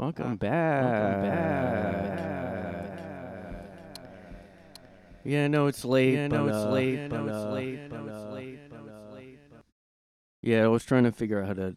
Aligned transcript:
Welcome 0.00 0.36
back. 0.36 0.82
Welcome 0.82 1.22
back. 1.28 2.90
Yeah, 5.24 5.44
I 5.44 5.48
know 5.48 5.66
it's 5.66 5.84
late. 5.84 6.14
Yeah, 6.14 6.24
I 6.24 6.28
know 6.28 6.46
it's 6.46 6.72
late, 6.72 7.10
but 7.10 7.20
uh, 7.20 7.24
yeah, 7.26 7.84
I 7.84 7.88
know 7.88 8.06
it's 8.06 8.32
late, 8.32 8.60
uh 8.72 8.72
Yeah, 8.72 8.78
I 8.78 8.80
know 8.80 8.86
it's 8.86 9.12
late, 9.12 9.38
uh 9.54 9.60
Yeah, 10.40 10.64
I 10.64 10.68
was 10.68 10.86
trying 10.86 11.04
to 11.04 11.12
figure 11.12 11.42
out 11.42 11.48
how 11.48 11.52
to 11.52 11.76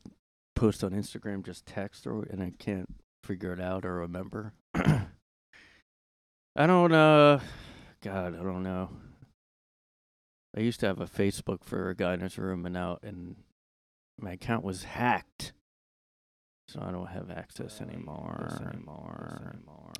post 0.55 0.85
on 0.85 0.91
Instagram 0.91 1.43
just 1.43 1.65
text 1.65 2.07
or 2.07 2.23
and 2.23 2.41
I 2.41 2.53
can't 2.57 2.95
figure 3.25 3.51
it 3.51 3.59
out 3.59 3.83
or 3.83 3.95
remember. 3.95 4.53
I 4.73 5.05
don't 6.55 6.93
uh 6.93 7.41
God, 8.01 8.39
I 8.39 8.43
don't 8.43 8.63
know. 8.63 8.89
I 10.55 10.61
used 10.61 10.79
to 10.79 10.85
have 10.85 11.01
a 11.01 11.07
Facebook 11.07 11.65
for 11.65 11.89
a 11.89 11.95
guy 11.95 12.13
in 12.13 12.21
his 12.21 12.37
room 12.37 12.65
and 12.65 12.73
now 12.73 12.99
and 13.03 13.35
my 14.17 14.31
account 14.31 14.63
was 14.63 14.83
hacked. 14.83 15.51
So 16.67 16.81
I 16.81 16.91
don't 16.91 17.07
have 17.07 17.29
access 17.29 17.81
anymore. 17.81 18.59
anymore. 18.71 19.53
anymore. 19.53 19.91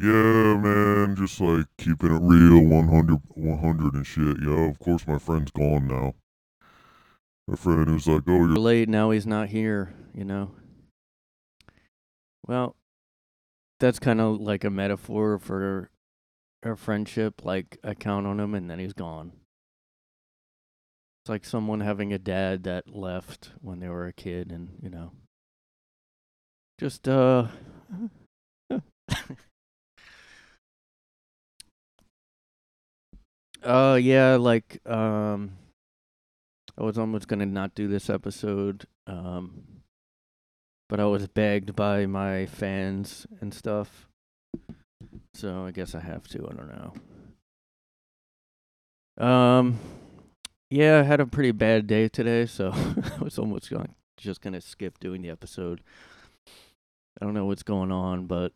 Yeah, 0.00 0.56
man, 0.56 1.14
just 1.16 1.40
like 1.40 1.66
keeping 1.78 2.14
it 2.14 2.20
real, 2.20 2.64
100, 2.64 3.20
100 3.28 3.94
and 3.94 4.06
shit. 4.06 4.36
Yeah, 4.42 4.68
of 4.68 4.78
course 4.80 5.06
my 5.06 5.18
friend's 5.18 5.52
gone 5.52 5.86
now. 5.86 6.14
My 7.46 7.54
friend 7.56 7.92
was 7.92 8.08
like, 8.08 8.22
oh, 8.26 8.38
you're 8.38 8.56
late, 8.56 8.88
now 8.88 9.10
he's 9.10 9.26
not 9.26 9.50
here, 9.50 9.94
you 10.12 10.24
know? 10.24 10.50
Well, 12.46 12.74
that's 13.78 14.00
kind 14.00 14.20
of 14.20 14.40
like 14.40 14.64
a 14.64 14.70
metaphor 14.70 15.38
for 15.38 15.90
our 16.64 16.74
friendship. 16.74 17.44
Like, 17.44 17.78
I 17.84 17.94
count 17.94 18.26
on 18.26 18.40
him 18.40 18.54
and 18.54 18.68
then 18.68 18.80
he's 18.80 18.94
gone. 18.94 19.32
It's 21.24 21.30
like 21.30 21.46
someone 21.46 21.80
having 21.80 22.12
a 22.12 22.18
dad 22.18 22.64
that 22.64 22.94
left 22.94 23.48
when 23.62 23.80
they 23.80 23.88
were 23.88 24.06
a 24.06 24.12
kid 24.12 24.52
and, 24.52 24.76
you 24.82 24.90
know, 24.90 25.12
just, 26.78 27.08
uh, 27.08 27.46
uh, 33.64 33.98
yeah, 33.98 34.36
like, 34.36 34.86
um, 34.86 35.52
I 36.76 36.82
was 36.82 36.98
almost 36.98 37.26
gonna 37.26 37.46
not 37.46 37.74
do 37.74 37.88
this 37.88 38.10
episode, 38.10 38.86
um, 39.06 39.62
but 40.90 41.00
I 41.00 41.06
was 41.06 41.26
begged 41.26 41.74
by 41.74 42.04
my 42.04 42.44
fans 42.44 43.26
and 43.40 43.54
stuff, 43.54 44.08
so 45.32 45.64
I 45.64 45.70
guess 45.70 45.94
I 45.94 46.00
have 46.00 46.28
to. 46.28 46.46
I 46.46 46.52
don't 46.52 46.92
know. 49.16 49.26
Um, 49.26 49.78
yeah, 50.74 50.98
I 50.98 51.02
had 51.04 51.20
a 51.20 51.26
pretty 51.26 51.52
bad 51.52 51.86
day 51.86 52.08
today, 52.08 52.46
so 52.46 52.72
I 53.20 53.22
was 53.22 53.38
almost 53.38 53.70
going 53.70 53.94
just 54.16 54.40
gonna 54.40 54.60
skip 54.60 54.98
doing 54.98 55.22
the 55.22 55.30
episode. 55.30 55.82
I 57.20 57.24
don't 57.24 57.32
know 57.34 57.44
what's 57.46 57.62
going 57.62 57.92
on, 57.92 58.26
but 58.26 58.52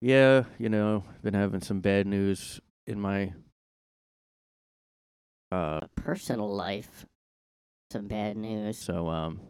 yeah, 0.00 0.44
you 0.58 0.68
know, 0.68 1.02
been 1.24 1.34
having 1.34 1.60
some 1.60 1.80
bad 1.80 2.06
news 2.06 2.60
in 2.86 3.00
my 3.00 3.32
uh 5.50 5.80
personal 5.96 6.48
life. 6.54 7.04
Some 7.90 8.06
bad 8.06 8.36
news. 8.36 8.78
so 8.78 9.08
um 9.08 9.40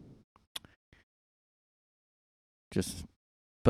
just 2.71 3.05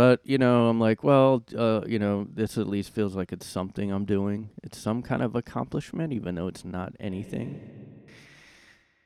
but 0.00 0.20
you 0.24 0.38
know, 0.38 0.68
I'm 0.68 0.80
like, 0.80 1.04
well, 1.04 1.44
uh, 1.54 1.82
you 1.86 1.98
know, 1.98 2.26
this 2.32 2.56
at 2.56 2.66
least 2.66 2.90
feels 2.94 3.14
like 3.14 3.32
it's 3.32 3.46
something 3.46 3.92
I'm 3.92 4.06
doing. 4.06 4.48
It's 4.62 4.78
some 4.78 5.02
kind 5.02 5.22
of 5.22 5.36
accomplishment 5.36 6.14
even 6.14 6.36
though 6.36 6.48
it's 6.48 6.64
not 6.64 6.94
anything. 6.98 7.60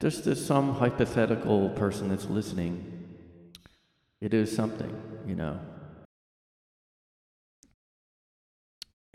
Just 0.01 0.25
as 0.29 0.39
some 0.41 0.75
hypothetical 0.75 1.69
person 1.71 2.09
that's 2.11 2.29
listening 2.29 2.85
it 4.21 4.35
is 4.35 4.51
something, 4.51 5.03
you 5.25 5.35
know. 5.35 5.61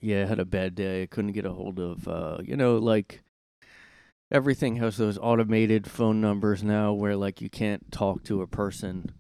Yeah, 0.02 0.24
I 0.24 0.26
had 0.28 0.40
a 0.40 0.46
bad 0.46 0.76
day. 0.76 1.04
I 1.04 1.06
couldn't 1.08 1.34
get 1.34 1.45
a 1.45 1.54
hold 1.54 1.80
of, 1.80 2.08
uh, 2.08 2.38
you 2.44 2.56
know, 2.56 2.78
like 2.78 3.22
everything 4.32 4.78
has 4.78 4.98
those 4.98 5.18
automated 5.20 5.88
phone 5.89 6.20
numbers 6.22 6.64
now 6.64 6.94
where 6.94 7.16
like 7.16 7.42
you 7.42 7.50
can't 7.50 7.92
talk 7.92 8.23
to 8.23 8.42
a 8.42 8.48
person. 8.48 9.12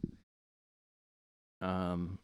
Um, 1.61 2.19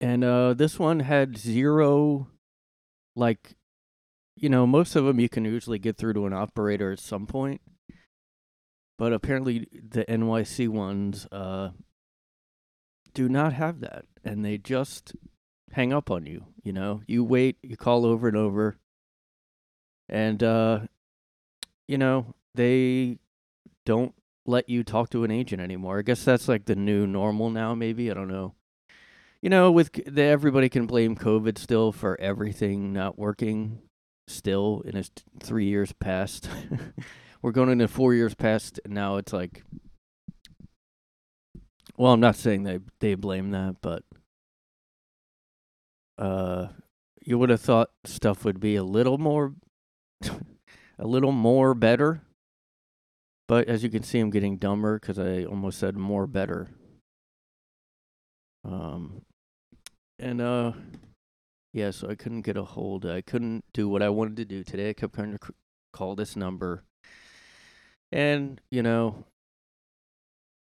and 0.00 0.24
uh, 0.24 0.54
this 0.54 0.78
one 0.78 1.00
had 1.00 1.38
zero, 1.38 2.28
like, 3.14 3.56
you 4.36 4.48
know, 4.48 4.66
most 4.66 4.96
of 4.96 5.04
them 5.04 5.20
you 5.20 5.28
can 5.28 5.44
usually 5.44 5.78
get 5.78 5.96
through 5.96 6.12
to 6.14 6.26
an 6.26 6.32
operator 6.32 6.92
at 6.92 6.98
some 6.98 7.26
point. 7.26 7.60
But 8.98 9.12
apparently, 9.12 9.68
the 9.72 10.04
NYC 10.06 10.68
ones 10.68 11.26
uh, 11.30 11.70
do 13.12 13.28
not 13.28 13.52
have 13.52 13.80
that, 13.80 14.06
and 14.24 14.44
they 14.44 14.56
just 14.56 15.14
hang 15.72 15.92
up 15.92 16.10
on 16.10 16.24
you. 16.26 16.46
You 16.62 16.72
know, 16.72 17.02
you 17.06 17.22
wait, 17.22 17.58
you 17.62 17.76
call 17.76 18.06
over 18.06 18.26
and 18.26 18.36
over, 18.36 18.78
and 20.08 20.42
uh, 20.42 20.80
you 21.86 21.98
know 21.98 22.34
they 22.54 23.18
don't 23.84 24.14
let 24.46 24.68
you 24.68 24.82
talk 24.82 25.10
to 25.10 25.24
an 25.24 25.30
agent 25.30 25.60
anymore. 25.60 25.98
I 25.98 26.02
guess 26.02 26.24
that's 26.24 26.48
like 26.48 26.64
the 26.64 26.76
new 26.76 27.06
normal 27.06 27.50
now. 27.50 27.74
Maybe 27.74 28.10
I 28.10 28.14
don't 28.14 28.28
know. 28.28 28.55
You 29.46 29.50
know, 29.50 29.70
with 29.70 29.92
the, 29.92 30.24
everybody 30.24 30.68
can 30.68 30.86
blame 30.86 31.14
COVID 31.14 31.56
still 31.56 31.92
for 31.92 32.20
everything 32.20 32.92
not 32.92 33.16
working. 33.16 33.78
Still, 34.26 34.82
in 34.84 34.96
its 34.96 35.12
three 35.38 35.66
years 35.66 35.92
past. 35.92 36.50
we're 37.42 37.52
going 37.52 37.68
into 37.68 37.86
four 37.86 38.12
years 38.12 38.34
past 38.34 38.80
and 38.84 38.92
now 38.92 39.18
it's 39.18 39.32
like 39.32 39.62
well 41.96 42.12
i'm 42.12 42.18
not 42.18 42.34
saying 42.34 42.64
they 42.64 42.80
they 42.98 43.14
blame 43.14 43.52
that 43.52 43.76
but 43.80 44.02
uh 46.18 46.66
you 47.20 47.38
would 47.38 47.50
have 47.50 47.60
thought 47.60 47.90
stuff 48.04 48.44
would 48.44 48.58
be 48.58 48.74
a 48.74 48.82
little 48.82 49.16
more 49.16 49.54
a 50.98 51.06
little 51.06 51.30
more 51.30 51.72
better 51.72 52.22
but 53.46 53.68
as 53.68 53.84
you 53.84 53.90
can 53.90 54.02
see 54.02 54.18
i'm 54.18 54.30
getting 54.30 54.56
dumber 54.56 54.98
because 54.98 55.20
i 55.20 55.44
almost 55.44 55.78
said 55.78 55.96
more 55.96 56.26
better 56.26 56.68
um 58.64 59.22
and 60.18 60.40
uh 60.40 60.72
yeah 61.72 61.90
so 61.90 62.08
i 62.08 62.14
couldn't 62.14 62.42
get 62.42 62.56
a 62.56 62.64
hold 62.64 63.04
i 63.04 63.20
couldn't 63.20 63.64
do 63.72 63.88
what 63.88 64.02
i 64.02 64.08
wanted 64.08 64.36
to 64.36 64.44
do 64.44 64.64
today. 64.64 64.90
I 64.90 64.92
kept 64.92 65.14
trying 65.14 65.36
to 65.36 65.52
call 65.92 66.14
this 66.14 66.36
number. 66.36 66.84
And 68.12 68.60
you 68.70 68.82
know 68.82 69.24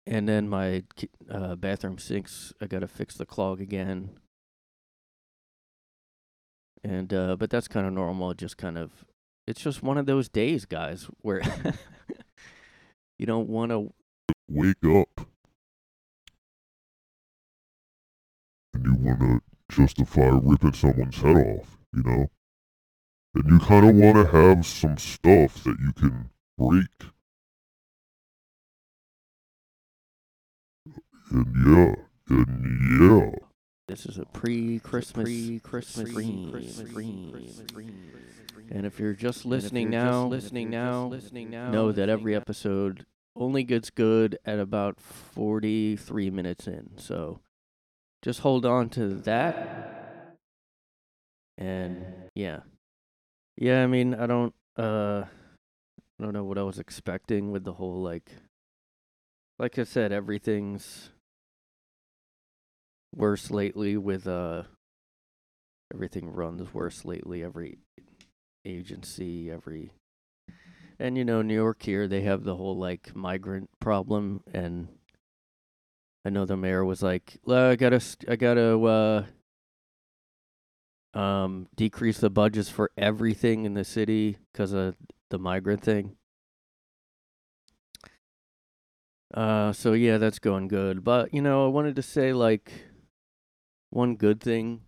and 0.06 0.28
then 0.28 0.50
my 0.50 0.84
uh, 1.32 1.56
bathroom 1.56 1.98
sinks 1.98 2.54
i 2.62 2.68
gotta 2.68 2.88
fix 2.88 3.16
the 3.16 3.26
clog 3.26 3.62
again. 3.62 4.12
And 6.84 7.14
uh 7.14 7.38
but 7.38 7.50
that's 7.50 7.68
kind 7.68 7.88
of 7.88 7.94
normal 7.94 8.34
just 8.34 8.58
kind 8.58 8.78
of 8.78 9.06
it's 9.48 9.62
just 9.62 9.82
one 9.82 9.98
of 9.98 10.06
those 10.06 10.30
days 10.30 10.66
guys 10.66 11.08
where 11.22 11.42
you 13.20 13.26
don't 13.26 13.50
want 13.50 13.72
to 13.72 13.94
wake 14.50 14.86
up 14.86 15.28
and 18.84 19.00
you 19.00 19.06
want 19.06 19.20
to 19.20 19.42
justify 19.70 20.30
ripping 20.44 20.74
someone's 20.74 21.18
head 21.18 21.38
off 21.38 21.78
you 21.94 22.04
know 22.04 22.28
and 23.36 23.50
you 23.50 23.60
kind 23.60 23.90
of 23.90 23.96
want 23.96 24.16
to 24.16 24.32
have 24.32 24.66
some 24.66 24.98
stuff 24.98 25.64
that 25.64 25.78
you 25.80 25.94
can 25.94 26.30
break 26.58 27.12
And 31.34 31.66
yeah, 31.66 31.96
and 32.30 33.02
yeah. 33.02 33.40
This 33.88 34.06
is 34.06 34.20
a 34.20 34.26
pre-Christmas, 34.26 35.24
pre-Christmas 35.26 36.12
dream. 36.12 37.50
And 38.70 38.86
if 38.86 39.00
you're 39.00 39.14
just 39.14 39.44
listening 39.44 39.90
now, 39.90 40.28
listening 40.28 40.70
now, 40.70 41.08
listening 41.08 41.50
now, 41.50 41.72
know 41.72 41.92
that 41.92 42.08
every 42.08 42.36
episode 42.36 43.08
only 43.36 43.64
gets 43.64 43.90
good 43.90 44.38
at 44.46 44.60
about 44.60 45.00
43 45.02 46.30
minutes 46.30 46.68
in. 46.68 46.92
So 46.98 47.40
just 48.24 48.40
hold 48.40 48.66
on 48.66 48.90
to 48.90 49.10
that. 49.10 50.38
And 51.58 52.06
yeah. 52.34 52.62
Yeah, 53.58 53.84
I 53.84 53.88
mean, 53.88 54.16
I 54.16 54.26
don't 54.26 54.56
uh 54.78 55.26
I 56.20 56.24
don't 56.24 56.34
know 56.34 56.46
what 56.46 56.58
I 56.58 56.64
was 56.64 56.80
expecting 56.80 57.52
with 57.52 57.64
the 57.66 57.74
whole 57.74 58.02
like 58.02 58.32
like 59.60 59.78
I 59.78 59.84
said 59.84 60.12
everything's 60.12 61.10
worse 63.14 63.52
lately 63.52 63.98
with 63.98 64.26
uh 64.26 64.64
everything 65.94 66.32
runs 66.32 66.74
worse 66.74 67.06
lately 67.06 67.44
every 67.44 67.78
agency 68.66 69.52
every 69.52 69.92
and 70.98 71.18
you 71.18 71.26
know 71.26 71.42
New 71.42 71.54
York 71.54 71.84
here 71.84 72.08
they 72.08 72.22
have 72.22 72.44
the 72.44 72.56
whole 72.56 72.78
like 72.78 73.16
migrant 73.16 73.70
problem 73.80 74.42
and 74.52 74.88
I 76.26 76.30
know 76.30 76.46
the 76.46 76.58
mayor 76.58 76.86
was 76.86 77.04
like 77.04 77.40
I 77.48 77.76
got 77.76 77.90
to 77.90 78.02
I 78.28 78.36
got 78.36 78.56
to 78.56 78.86
uh 78.86 79.26
um 81.18 81.68
decrease 81.76 82.20
the 82.20 82.30
budgets 82.30 82.70
for 82.70 82.92
everything 82.98 83.66
in 83.66 83.74
the 83.74 83.84
city 83.84 84.38
cuz 84.54 84.74
of 84.74 84.96
the 85.30 85.38
migrant 85.38 85.82
thing 85.84 86.16
Uh, 89.34 89.74
so 89.74 89.94
yeah, 89.94 90.18
that's 90.18 90.40
going 90.40 90.68
good. 90.68 91.04
But 91.04 91.34
you 91.34 91.42
know, 91.42 91.66
I 91.66 91.70
wanted 91.70 91.96
to 91.96 92.02
say 92.02 92.34
like 92.34 92.72
one 93.90 94.16
good 94.16 94.40
thing. 94.40 94.82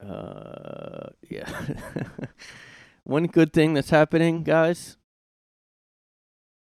Uh, 0.00 1.08
yeah, 1.30 1.48
one 3.04 3.26
good 3.26 3.52
thing 3.52 3.72
that's 3.74 3.90
happening, 3.90 4.42
guys. 4.42 4.98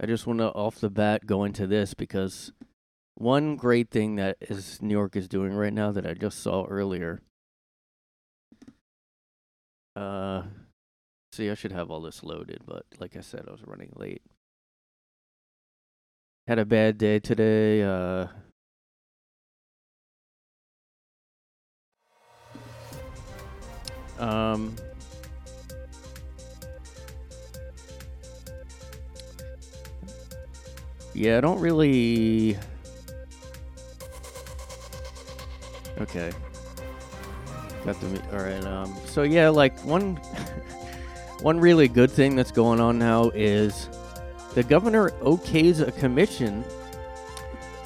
I 0.02 0.06
just 0.06 0.26
want 0.26 0.38
to 0.38 0.48
off 0.52 0.80
the 0.80 0.88
bat 0.88 1.26
go 1.26 1.44
into 1.44 1.66
this 1.66 1.92
because 1.92 2.52
one 3.16 3.56
great 3.56 3.90
thing 3.90 4.16
that 4.16 4.38
is 4.40 4.80
New 4.80 4.94
York 4.94 5.14
is 5.14 5.28
doing 5.28 5.52
right 5.52 5.74
now 5.74 5.92
that 5.92 6.06
I 6.06 6.14
just 6.14 6.40
saw 6.40 6.64
earlier. 6.64 7.20
Uh, 9.94 10.44
see, 11.32 11.50
I 11.50 11.54
should 11.54 11.72
have 11.72 11.90
all 11.90 12.00
this 12.00 12.22
loaded, 12.22 12.62
but 12.64 12.86
like 12.98 13.14
I 13.14 13.20
said, 13.20 13.44
I 13.46 13.52
was 13.52 13.60
running 13.66 13.92
late. 13.94 14.22
Had 16.46 16.58
a 16.58 16.64
bad 16.64 16.96
day 16.96 17.18
today. 17.18 17.82
Uh, 17.82 18.28
um, 24.18 24.76
yeah, 31.20 31.36
I 31.36 31.40
don't 31.42 31.60
really. 31.60 32.56
Okay. 35.98 36.32
Got 37.84 38.00
the 38.00 38.06
me- 38.06 38.20
all 38.32 38.38
right. 38.38 38.64
Um. 38.64 38.96
So 39.04 39.22
yeah, 39.22 39.50
like 39.50 39.78
one, 39.84 40.16
one 41.42 41.60
really 41.60 41.88
good 41.88 42.10
thing 42.10 42.36
that's 42.36 42.50
going 42.50 42.80
on 42.80 42.98
now 42.98 43.28
is 43.34 43.90
the 44.54 44.62
governor 44.62 45.10
okays 45.20 45.86
a 45.86 45.92
commission 45.92 46.64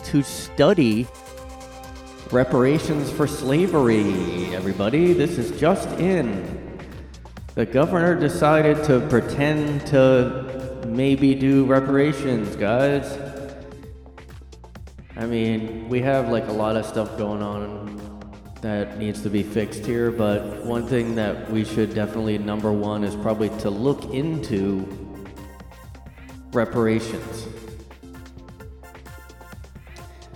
to 0.05 0.23
study 0.23 1.09
reparations 2.31 3.11
for 3.11 3.27
slavery. 3.27 4.55
Everybody, 4.55 5.13
this 5.13 5.39
is 5.39 5.59
just 5.59 5.89
in. 5.99 6.79
The 7.57 7.67
governor 7.67 8.15
decided 8.15 8.85
to 8.85 9.01
pretend 9.09 9.89
to 9.89 10.85
maybe 10.87 11.35
do 11.35 11.65
reparations, 11.65 12.55
guys. 12.57 13.24
I 15.16 15.26
mean, 15.26 15.88
we 15.88 16.00
have 16.00 16.28
like 16.28 16.49
a 16.49 16.52
lot 16.52 16.76
of 16.76 16.84
stuff 16.84 17.16
going 17.16 17.40
on 17.40 18.00
that 18.62 18.99
needs 18.99 19.22
to 19.22 19.31
be 19.31 19.44
fixed 19.44 19.87
here, 19.87 20.11
but 20.11 20.64
one 20.64 20.87
thing 20.88 21.14
that 21.14 21.49
we 21.50 21.64
should 21.64 21.94
definitely, 21.94 22.37
number 22.38 22.72
one, 22.72 23.05
is 23.05 23.14
probably 23.14 23.50
to 23.61 23.70
look 23.70 24.12
into 24.12 24.88
reparations. 26.52 27.46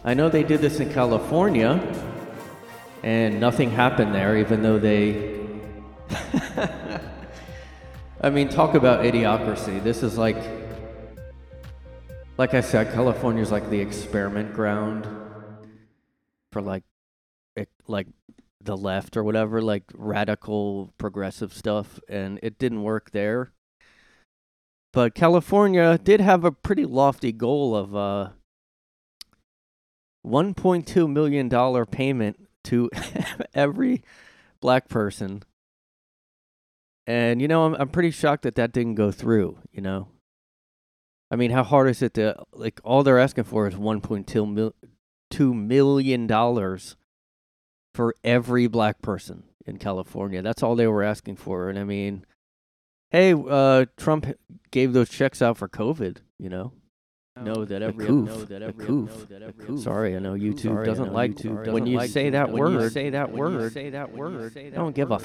I 0.04 0.14
know 0.14 0.28
they 0.28 0.44
did 0.44 0.60
this 0.60 0.78
in 0.78 0.92
California, 0.92 1.80
and 3.02 3.40
nothing 3.40 3.70
happened 3.70 4.14
there, 4.14 4.36
even 4.36 4.62
though 4.62 4.78
they. 4.78 5.40
I 8.20 8.30
mean, 8.30 8.48
talk 8.48 8.74
about 8.74 9.04
idiocracy. 9.04 9.82
This 9.82 10.04
is 10.04 10.16
like. 10.16 10.57
Like 12.38 12.54
I 12.54 12.60
said, 12.60 12.92
California's 12.92 13.50
like 13.50 13.68
the 13.68 13.80
experiment 13.80 14.54
ground 14.54 15.06
for 16.52 16.62
like. 16.62 16.84
ec- 17.56 17.68
Like 17.88 18.08
the 18.60 18.76
left 18.76 19.16
or 19.16 19.24
whatever, 19.24 19.62
like 19.62 19.84
radical 19.94 20.92
progressive 20.98 21.52
stuff, 21.54 22.00
and 22.08 22.40
it 22.42 22.58
didn't 22.58 22.82
work 22.82 23.12
there. 23.12 23.52
But 24.92 25.14
California 25.14 25.98
did 25.98 26.20
have 26.20 26.44
a 26.44 26.52
pretty 26.52 26.84
lofty 26.84 27.32
goal 27.32 27.76
of 27.76 27.94
uh, 27.96 28.30
$1.2 30.26 31.10
million 31.10 31.86
payment 31.86 32.48
to 32.64 32.90
every 33.54 34.02
black 34.60 34.88
person. 34.88 35.42
And, 37.06 37.40
you 37.40 37.48
know, 37.48 37.64
I'm, 37.64 37.74
I'm 37.74 37.88
pretty 37.88 38.10
shocked 38.10 38.42
that 38.42 38.56
that 38.56 38.72
didn't 38.72 38.96
go 38.96 39.10
through, 39.10 39.58
you 39.72 39.80
know? 39.80 40.08
I 41.30 41.36
mean, 41.36 41.50
how 41.50 41.62
hard 41.62 41.88
is 41.90 42.00
it 42.02 42.14
to, 42.14 42.42
like, 42.52 42.80
all 42.84 43.02
they're 43.02 43.18
asking 43.18 43.44
for 43.44 43.66
is 43.68 43.74
$1.2 43.74 44.52
mil- 44.52 44.74
$2 45.30 45.54
million 45.54 46.26
for 47.94 48.14
every 48.24 48.66
black 48.66 49.02
person 49.02 49.42
in 49.66 49.76
California. 49.78 50.40
That's 50.40 50.62
all 50.62 50.74
they 50.74 50.86
were 50.86 51.02
asking 51.02 51.36
for. 51.36 51.68
And 51.68 51.78
I 51.78 51.84
mean, 51.84 52.24
hey, 53.10 53.34
uh, 53.34 53.84
Trump 53.98 54.26
gave 54.70 54.92
those 54.94 55.10
checks 55.10 55.42
out 55.42 55.58
for 55.58 55.68
COVID, 55.68 56.18
you 56.38 56.48
know? 56.48 56.72
Know 57.40 57.64
that 57.66 57.82
every 57.82 58.04
coof, 58.06 58.26
know 58.26 58.44
that 58.46 58.62
a 58.62 58.66
every 58.66 58.84
know 58.88 59.06
that 59.06 59.42
a 59.42 59.46
every. 59.46 59.78
Sorry, 59.78 60.16
I 60.16 60.18
know 60.18 60.32
YouTube 60.34 60.60
Sorry, 60.74 60.84
doesn't 60.86 61.06
know 61.06 61.12
like 61.12 61.36
YouTube 61.36 61.54
when 61.54 61.64
doesn't 61.66 61.86
you 61.86 61.96
like 61.98 62.10
say 62.10 62.24
to- 62.24 62.30
that 62.32 62.50
when 62.50 62.72
you 62.72 62.78
word. 62.78 62.92
say 62.92 63.10
that 63.10 63.30
when 63.30 63.38
word, 63.54 63.72
say 63.72 63.90
that 63.90 64.12
word. 64.12 64.52
say 64.52 64.70
that 64.70 64.76
Don't 64.76 64.92
give 64.92 65.12
a 65.12 65.18
word, 65.18 65.22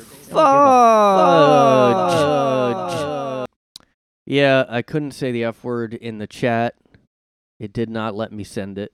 fudge. 2.14 3.48
Yeah, 4.26 4.66
I 4.70 4.82
couldn't 4.82 5.12
say 5.12 5.32
the 5.32 5.44
F 5.44 5.64
word 5.64 5.94
in 5.94 6.18
the 6.18 6.28
chat. 6.28 6.76
It 7.60 7.74
did 7.74 7.90
not 7.90 8.16
let 8.16 8.32
me 8.32 8.44
send 8.44 8.78
it. 8.78 8.94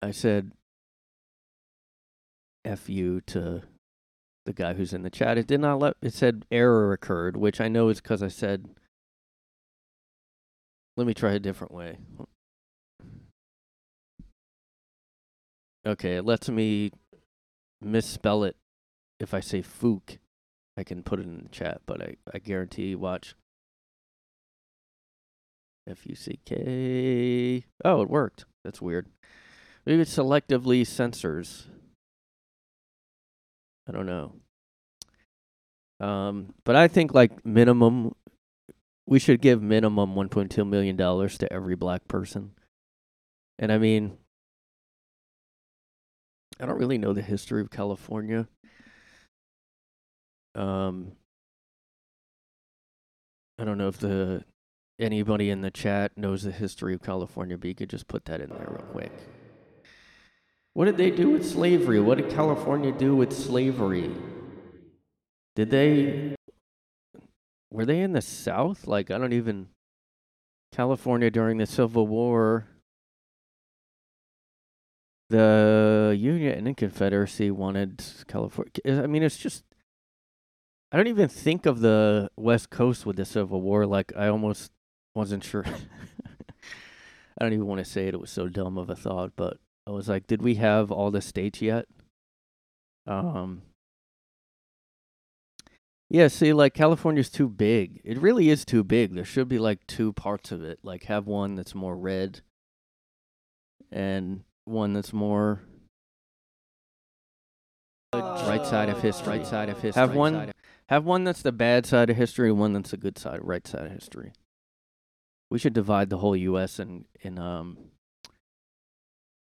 I 0.00 0.10
said 0.10 0.52
F 2.64 2.88
you 2.88 3.20
to 3.22 3.62
the 4.44 4.52
guy 4.52 4.74
who's 4.74 4.92
in 4.92 5.02
the 5.02 5.10
chat. 5.10 5.38
It 5.38 5.46
did 5.46 5.60
not 5.60 5.78
let 5.78 5.94
it 6.02 6.14
said 6.14 6.44
error 6.50 6.92
occurred, 6.92 7.36
which 7.36 7.60
I 7.60 7.68
know 7.68 7.88
is 7.88 8.00
because 8.00 8.22
I 8.22 8.28
said 8.28 8.68
let 10.96 11.06
me 11.06 11.14
try 11.14 11.32
a 11.32 11.38
different 11.38 11.72
way. 11.72 11.98
Okay, 15.84 16.16
it 16.16 16.24
lets 16.24 16.48
me 16.48 16.92
misspell 17.80 18.44
it 18.44 18.56
if 19.18 19.34
I 19.34 19.40
say 19.40 19.62
fook. 19.62 20.18
I 20.76 20.84
can 20.84 21.02
put 21.02 21.20
it 21.20 21.26
in 21.26 21.42
the 21.44 21.48
chat, 21.50 21.82
but 21.86 22.02
I, 22.02 22.16
I 22.32 22.38
guarantee 22.38 22.94
watch. 22.94 23.34
F 25.88 26.06
U 26.06 26.14
C 26.14 26.38
K. 26.44 27.64
Oh, 27.84 28.02
it 28.02 28.08
worked. 28.08 28.44
That's 28.64 28.80
weird. 28.80 29.06
Maybe 29.84 30.02
it 30.02 30.08
selectively 30.08 30.86
censors. 30.86 31.66
I 33.88 33.92
don't 33.92 34.06
know. 34.06 34.34
Um, 35.98 36.54
but 36.64 36.76
I 36.76 36.88
think 36.88 37.14
like 37.14 37.44
minimum, 37.44 38.14
we 39.06 39.18
should 39.18 39.40
give 39.40 39.60
minimum 39.60 40.14
1.2 40.14 40.68
million 40.68 40.96
dollars 40.96 41.36
to 41.38 41.52
every 41.52 41.74
black 41.74 42.06
person. 42.06 42.52
And 43.58 43.72
I 43.72 43.78
mean, 43.78 44.16
I 46.60 46.66
don't 46.66 46.78
really 46.78 46.98
know 46.98 47.12
the 47.12 47.22
history 47.22 47.60
of 47.60 47.70
California. 47.70 48.46
Um, 50.54 51.12
I 53.58 53.64
don't 53.64 53.78
know 53.78 53.88
if 53.88 53.98
the 53.98 54.44
anybody 54.98 55.50
in 55.50 55.60
the 55.60 55.70
chat 55.70 56.16
knows 56.16 56.42
the 56.42 56.52
history 56.52 56.94
of 56.94 57.02
California, 57.02 57.56
but 57.56 57.68
you 57.68 57.74
could 57.74 57.90
just 57.90 58.08
put 58.08 58.24
that 58.26 58.40
in 58.40 58.50
there 58.50 58.68
real 58.70 58.86
quick. 58.90 59.12
What 60.74 60.86
did 60.86 60.96
they 60.96 61.10
do 61.10 61.30
with 61.30 61.48
slavery? 61.48 62.00
What 62.00 62.18
did 62.18 62.30
California 62.30 62.92
do 62.92 63.14
with 63.14 63.32
slavery? 63.32 64.10
Did 65.54 65.70
they 65.70 66.34
were 67.70 67.84
they 67.84 68.00
in 68.00 68.12
the 68.12 68.22
South? 68.22 68.86
Like 68.86 69.10
I 69.10 69.18
don't 69.18 69.32
even 69.32 69.68
California 70.72 71.30
during 71.30 71.58
the 71.58 71.66
Civil 71.66 72.06
War. 72.06 72.66
The 75.28 76.14
Union 76.18 76.66
and 76.66 76.76
Confederacy 76.76 77.50
wanted 77.50 78.02
California. 78.26 78.72
I 78.86 79.06
mean, 79.06 79.22
it's 79.22 79.38
just 79.38 79.64
I 80.92 80.98
don't 80.98 81.06
even 81.06 81.28
think 81.28 81.64
of 81.64 81.80
the 81.80 82.30
West 82.36 82.68
Coast 82.68 83.06
with 83.06 83.16
the 83.16 83.24
Civil 83.24 83.62
War. 83.62 83.86
Like 83.86 84.12
I 84.14 84.28
almost 84.28 84.70
wasn't 85.14 85.42
sure. 85.42 85.64
I 87.38 87.44
don't 87.44 87.54
even 87.54 87.66
want 87.66 87.78
to 87.78 87.90
say 87.90 88.08
it. 88.08 88.14
It 88.14 88.20
was 88.20 88.30
so 88.30 88.48
dumb 88.48 88.76
of 88.76 88.90
a 88.90 88.94
thought, 88.94 89.32
but 89.34 89.56
I 89.86 89.90
was 89.90 90.08
like, 90.08 90.26
did 90.26 90.42
we 90.42 90.56
have 90.56 90.92
all 90.92 91.10
the 91.10 91.22
states 91.22 91.62
yet? 91.62 91.86
Um. 93.06 93.62
Yeah, 96.10 96.28
see, 96.28 96.52
like 96.52 96.74
California's 96.74 97.30
too 97.30 97.48
big. 97.48 98.02
It 98.04 98.18
really 98.18 98.50
is 98.50 98.66
too 98.66 98.84
big. 98.84 99.14
There 99.14 99.24
should 99.24 99.48
be 99.48 99.58
like 99.58 99.86
two 99.86 100.12
parts 100.12 100.52
of 100.52 100.62
it. 100.62 100.78
Like 100.82 101.04
have 101.04 101.26
one 101.26 101.54
that's 101.54 101.74
more 101.74 101.96
red 101.96 102.42
and 103.90 104.44
one 104.66 104.92
that's 104.92 105.14
more 105.14 105.62
right 108.12 108.66
side 108.66 108.90
of 108.90 109.00
history. 109.00 109.38
Right 109.38 109.46
side 109.46 109.70
of 109.70 109.80
history. 109.80 109.98
Have 109.98 110.14
one 110.14 110.52
have 110.88 111.04
one 111.04 111.24
that's 111.24 111.42
the 111.42 111.52
bad 111.52 111.86
side 111.86 112.10
of 112.10 112.16
history, 112.16 112.50
and 112.50 112.58
one 112.58 112.72
that's 112.72 112.90
the 112.90 112.96
good 112.96 113.18
side, 113.18 113.40
right 113.42 113.66
side 113.66 113.86
of 113.86 113.92
history. 113.92 114.32
We 115.50 115.58
should 115.58 115.72
divide 115.72 116.10
the 116.10 116.18
whole 116.18 116.36
U.S. 116.36 116.78
in 116.78 117.04
in 117.20 117.38
um 117.38 117.78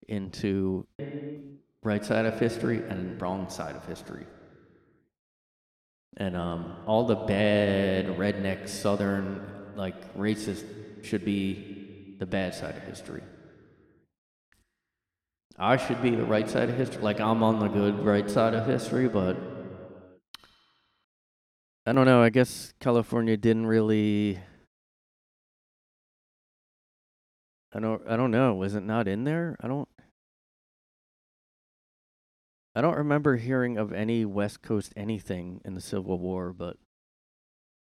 into 0.09 0.87
right 1.83 2.05
side 2.05 2.27
of 2.27 2.39
history 2.39 2.83
and 2.89 3.21
wrong 3.21 3.49
side 3.49 3.77
of 3.77 3.85
history. 3.87 4.27
And 6.17 6.37
um, 6.37 6.77
all 6.87 7.07
the 7.07 7.17
bad 7.17 8.07
redneck 8.19 8.69
Southern 8.69 9.41
like 9.75 10.17
racist 10.17 10.65
should 11.03 11.25
be 11.25 12.17
the 12.19 12.27
bad 12.27 12.55
side 12.55 12.77
of 12.77 12.83
history. 12.83 13.23
I 15.59 15.77
should 15.77 16.03
be 16.03 16.11
the 16.11 16.25
right 16.25 16.49
side 16.49 16.69
of 16.69 16.77
history. 16.77 17.03
Like 17.03 17.21
I'm 17.21 17.43
on 17.43 17.59
the 17.61 17.69
good 17.69 18.05
right 18.05 18.31
side 18.31 18.55
of 18.55 18.67
history, 18.67 19.09
but 19.09 19.37
I 21.85 21.93
don't 21.93 22.07
know. 22.07 22.23
I 22.23 22.31
guess 22.31 22.75
California 22.79 23.37
didn't 23.37 23.67
really. 23.67 24.39
I 27.75 27.81
don't. 27.81 28.03
I 28.09 28.17
don't 28.17 28.31
know. 28.31 28.55
Was 28.55 28.75
it 28.75 28.85
not 28.85 29.09
in 29.09 29.25
there? 29.25 29.57
I 29.61 29.67
don't. 29.67 29.89
I 32.75 32.81
don't 32.81 32.97
remember 32.97 33.37
hearing 33.37 33.77
of 33.77 33.93
any 33.93 34.25
West 34.25 34.63
Coast 34.63 34.93
anything 34.97 35.61
in 35.65 35.75
the 35.75 35.81
Civil 35.81 36.19
War, 36.19 36.53
but 36.53 36.77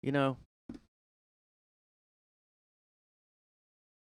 you 0.01 0.11
know, 0.11 0.37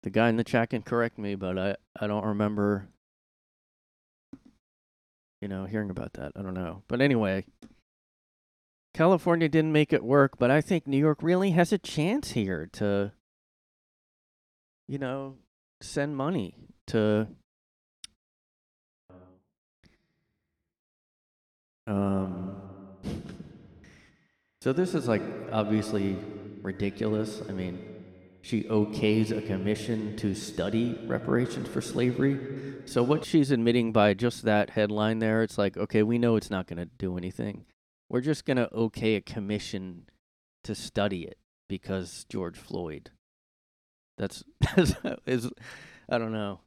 the 0.02 0.10
guy 0.10 0.28
in 0.28 0.36
the 0.36 0.44
chat 0.44 0.70
can 0.70 0.82
correct 0.82 1.16
me, 1.16 1.36
but 1.36 1.58
I 1.58 1.76
I 1.98 2.08
don't 2.08 2.24
remember 2.24 2.88
you 5.40 5.46
know 5.46 5.64
hearing 5.64 5.90
about 5.90 6.14
that. 6.14 6.32
I 6.34 6.42
don't 6.42 6.54
know. 6.54 6.82
But 6.88 7.00
anyway, 7.00 7.44
California 8.96 9.46
didn't 9.46 9.72
make 9.72 9.92
it 9.92 10.02
work, 10.02 10.38
but 10.38 10.50
I 10.50 10.62
think 10.62 10.86
New 10.86 10.96
York 10.96 11.18
really 11.22 11.50
has 11.50 11.70
a 11.70 11.76
chance 11.76 12.30
here 12.30 12.66
to 12.72 13.12
you 14.88 14.96
know, 14.98 15.34
send 15.82 16.16
money 16.16 16.54
to 16.86 17.26
um 21.86 22.56
so 24.62 24.72
this 24.72 24.94
is 24.94 25.06
like 25.06 25.22
obviously 25.52 26.16
ridiculous. 26.62 27.42
I 27.48 27.52
mean, 27.52 27.78
she 28.40 28.62
okays 28.64 29.36
a 29.36 29.42
commission 29.42 30.16
to 30.16 30.34
study 30.34 30.98
reparations 31.06 31.68
for 31.68 31.82
slavery. 31.82 32.38
So 32.86 33.02
what 33.02 33.26
she's 33.26 33.50
admitting 33.50 33.92
by 33.92 34.14
just 34.14 34.44
that 34.44 34.70
headline 34.70 35.18
there, 35.18 35.42
it's 35.42 35.58
like, 35.58 35.76
okay, 35.76 36.02
we 36.02 36.18
know 36.18 36.36
it's 36.36 36.50
not 36.50 36.66
going 36.66 36.78
to 36.78 36.86
do 36.98 37.18
anything. 37.18 37.66
We're 38.08 38.20
just 38.20 38.44
going 38.44 38.56
to 38.56 38.72
okay 38.72 39.16
a 39.16 39.20
commission 39.20 40.06
to 40.64 40.74
study 40.74 41.24
it 41.24 41.38
because 41.68 42.24
George 42.28 42.58
Floyd. 42.58 43.10
That's, 44.18 44.44
is 45.26 45.50
I 46.08 46.18
don't 46.18 46.32
know. 46.32 46.60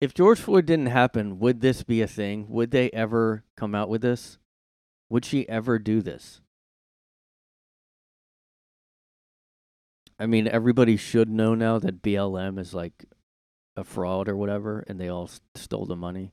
If 0.00 0.12
George 0.12 0.38
Floyd 0.38 0.66
didn't 0.66 0.86
happen, 0.86 1.38
would 1.38 1.60
this 1.60 1.82
be 1.82 2.02
a 2.02 2.06
thing? 2.06 2.46
Would 2.48 2.72
they 2.72 2.90
ever 2.90 3.44
come 3.56 3.74
out 3.74 3.88
with 3.88 4.02
this? 4.02 4.38
Would 5.08 5.24
she 5.24 5.48
ever 5.48 5.78
do 5.78 6.02
this? 6.02 6.42
I 10.18 10.26
mean, 10.26 10.46
everybody 10.46 10.96
should 10.96 11.28
know 11.28 11.54
now 11.54 11.78
that 11.78 12.02
BLM 12.02 12.58
is 12.58 12.74
like 12.74 13.06
a 13.76 13.84
fraud 13.84 14.28
or 14.28 14.36
whatever, 14.36 14.84
and 14.86 15.00
they 15.00 15.08
all 15.08 15.30
stole 15.54 15.86
the 15.86 15.96
money. 15.96 16.32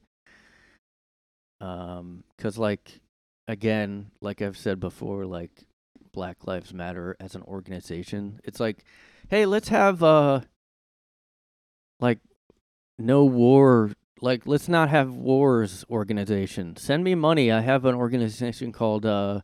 Um, 1.59 2.23
cause 2.37 2.57
like, 2.57 2.99
again, 3.47 4.11
like 4.21 4.41
I've 4.41 4.57
said 4.57 4.79
before, 4.79 5.25
like 5.25 5.51
Black 6.13 6.45
Lives 6.45 6.73
Matter 6.73 7.15
as 7.19 7.35
an 7.35 7.43
organization, 7.43 8.39
it's 8.43 8.59
like, 8.59 8.83
hey, 9.29 9.45
let's 9.45 9.69
have 9.69 10.03
uh, 10.03 10.41
like, 11.99 12.19
no 12.97 13.25
war. 13.25 13.91
Like, 14.23 14.45
let's 14.45 14.69
not 14.69 14.89
have 14.89 15.15
wars 15.15 15.83
organization. 15.89 16.75
Send 16.75 17.03
me 17.03 17.15
money. 17.15 17.51
I 17.51 17.61
have 17.61 17.85
an 17.85 17.95
organization 17.95 18.71
called 18.71 19.05
uh, 19.05 19.41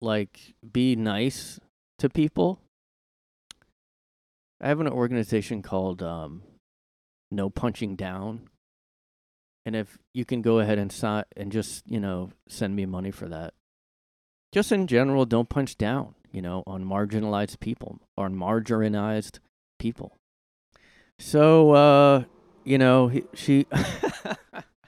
like, 0.00 0.54
be 0.72 0.96
nice 0.96 1.60
to 1.98 2.08
people. 2.08 2.60
I 4.60 4.68
have 4.68 4.80
an 4.80 4.88
organization 4.88 5.62
called 5.62 6.02
um, 6.02 6.42
No 7.30 7.48
Punching 7.48 7.96
Down, 7.96 8.49
and 9.70 9.76
if 9.76 9.98
you 10.12 10.24
can 10.24 10.42
go 10.42 10.58
ahead 10.58 10.80
and 10.80 10.90
sign 10.90 11.22
and 11.36 11.52
just 11.52 11.88
you 11.88 12.00
know 12.00 12.30
send 12.48 12.74
me 12.74 12.86
money 12.86 13.12
for 13.12 13.28
that. 13.28 13.54
Just 14.50 14.72
in 14.72 14.88
general, 14.88 15.24
don't 15.24 15.48
punch 15.48 15.78
down. 15.78 16.16
You 16.32 16.42
know, 16.42 16.64
on 16.66 16.84
marginalized 16.84 17.60
people 17.60 18.00
on 18.18 18.34
marginalized 18.34 19.38
people. 19.78 20.16
So, 21.20 21.70
uh, 21.70 22.24
you 22.64 22.78
know, 22.78 23.06
he, 23.08 23.22
she. 23.32 23.66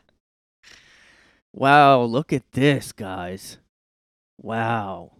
wow, 1.52 2.02
look 2.02 2.32
at 2.32 2.50
this, 2.50 2.90
guys. 2.90 3.58
Wow. 4.36 5.12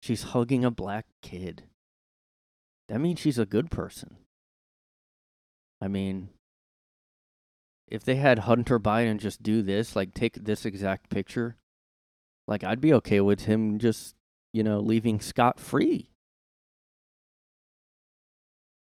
She's 0.00 0.22
hugging 0.22 0.64
a 0.64 0.70
black 0.70 1.06
kid. 1.20 1.64
That 2.88 3.00
means 3.00 3.18
she's 3.18 3.38
a 3.38 3.46
good 3.46 3.72
person. 3.72 4.18
I 5.80 5.88
mean, 5.88 6.28
if 7.90 8.04
they 8.04 8.16
had 8.16 8.40
Hunter 8.40 8.78
Biden 8.78 9.18
just 9.18 9.42
do 9.42 9.62
this, 9.62 9.96
like 9.96 10.14
take 10.14 10.34
this 10.34 10.64
exact 10.64 11.10
picture, 11.10 11.56
like 12.46 12.62
I'd 12.64 12.80
be 12.80 12.92
okay 12.94 13.20
with 13.20 13.42
him 13.46 13.78
just, 13.78 14.14
you 14.52 14.62
know, 14.62 14.80
leaving 14.80 15.20
scot 15.20 15.58
free. 15.60 16.10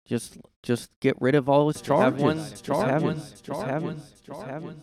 Just 0.05 0.37
just 0.63 0.89
get 1.01 1.15
rid 1.21 1.35
of 1.35 1.49
all 1.49 1.67
his 1.67 1.81
Just 1.81 1.89
have 1.89 2.17
charges. 2.17 2.23
one- 2.23 2.37
Just 2.37 2.65
have 2.89 3.03
one. 3.03 3.15
Just 3.17 3.61
have 3.65 3.83
one. 3.83 4.01
Just 4.23 4.41
have 4.43 4.63
one. 4.63 4.81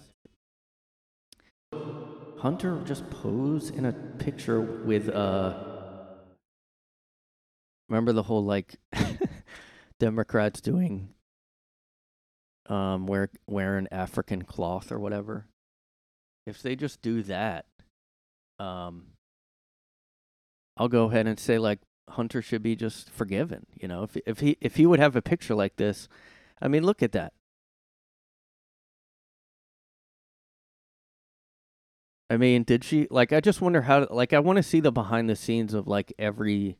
Hunter 2.39 2.81
just 2.85 3.09
pose 3.11 3.71
in 3.71 3.87
a 3.87 3.93
picture 3.93 4.61
with 4.61 5.09
uh 5.09 5.55
remember 7.89 8.13
the 8.13 8.23
whole 8.23 8.45
like 8.45 8.75
Democrats 9.99 10.61
doing 10.61 11.09
um 12.67 13.07
wear 13.07 13.31
wearing 13.47 13.89
African 13.91 14.43
cloth 14.43 14.91
or 14.91 14.99
whatever. 14.99 15.47
If 16.47 16.63
they 16.63 16.77
just 16.77 17.03
do 17.03 17.23
that, 17.25 17.67
um 18.59 19.07
I'll 20.77 20.89
go 20.89 21.05
ahead 21.05 21.27
and 21.27 21.39
say 21.39 21.59
like 21.59 21.81
Hunter 22.11 22.43
should 22.43 22.63
be 22.63 22.77
just 22.77 23.11
forgiven, 23.11 23.67
you 23.75 23.89
know. 23.89 24.03
If 24.05 24.17
if 24.27 24.41
he 24.41 24.57
if 24.61 24.77
he 24.77 24.87
would 24.87 25.01
have 25.01 25.17
a 25.17 25.23
picture 25.23 25.55
like 25.55 25.77
this, 25.77 26.09
I 26.61 26.69
mean 26.69 26.85
look 26.85 27.03
at 27.03 27.13
that. 27.13 27.33
I 32.31 32.37
mean, 32.37 32.63
did 32.65 32.85
she 32.85 33.07
like 33.11 33.33
I 33.33 33.41
just 33.41 33.61
wonder 33.61 33.83
how 33.83 34.07
like 34.11 34.33
I 34.33 34.39
want 34.41 34.57
to 34.57 34.63
see 34.63 34.81
the 34.81 34.91
behind 34.93 35.29
the 35.29 35.37
scenes 35.37 35.75
of 35.75 35.87
like 35.87 36.13
every 36.19 36.79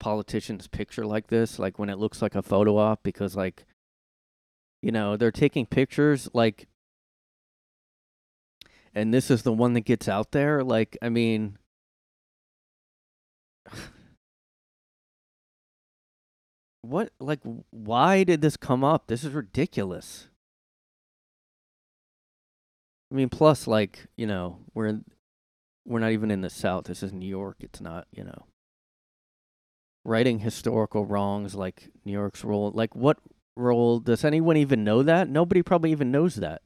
politician's 0.00 0.66
picture 0.68 1.04
like 1.06 1.28
this, 1.28 1.58
like 1.58 1.78
when 1.78 1.88
it 1.90 1.98
looks 1.98 2.22
like 2.22 2.34
a 2.34 2.42
photo 2.42 2.78
op 2.78 3.02
because 3.02 3.36
like 3.36 3.66
you 4.82 4.92
know, 4.92 5.16
they're 5.16 5.30
taking 5.30 5.64
pictures 5.66 6.28
like 6.32 6.66
and 8.94 9.14
this 9.14 9.30
is 9.30 9.42
the 9.42 9.52
one 9.52 9.72
that 9.72 9.80
gets 9.82 10.08
out 10.08 10.32
there 10.32 10.62
like 10.62 10.98
I 11.00 11.08
mean 11.08 11.56
what 16.82 17.12
like 17.20 17.40
why 17.70 18.24
did 18.24 18.42
this 18.42 18.56
come 18.56 18.84
up? 18.84 19.06
This 19.06 19.24
is 19.24 19.32
ridiculous. 19.32 20.28
I 23.12 23.14
mean, 23.14 23.28
plus, 23.28 23.66
like 23.66 24.06
you 24.16 24.26
know, 24.26 24.58
we're 24.72 24.86
in, 24.86 25.04
we're 25.84 26.00
not 26.00 26.12
even 26.12 26.30
in 26.30 26.40
the 26.40 26.48
South. 26.48 26.84
This 26.84 27.02
is 27.02 27.12
New 27.12 27.28
York. 27.28 27.56
It's 27.60 27.80
not, 27.80 28.06
you 28.10 28.24
know, 28.24 28.46
righting 30.02 30.38
historical 30.38 31.04
wrongs 31.04 31.54
like 31.54 31.90
New 32.06 32.12
York's 32.12 32.42
role. 32.42 32.70
Like, 32.74 32.96
what 32.96 33.18
role 33.56 34.00
does 34.00 34.24
anyone 34.24 34.56
even 34.56 34.84
know 34.84 35.02
that? 35.02 35.28
Nobody 35.28 35.62
probably 35.62 35.90
even 35.90 36.10
knows 36.10 36.36
that. 36.36 36.62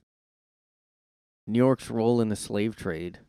New 1.47 1.59
York's 1.59 1.91
role 1.91 2.21
in 2.21 2.29
the 2.29 2.37
slave 2.37 2.77
trade. 2.77 3.21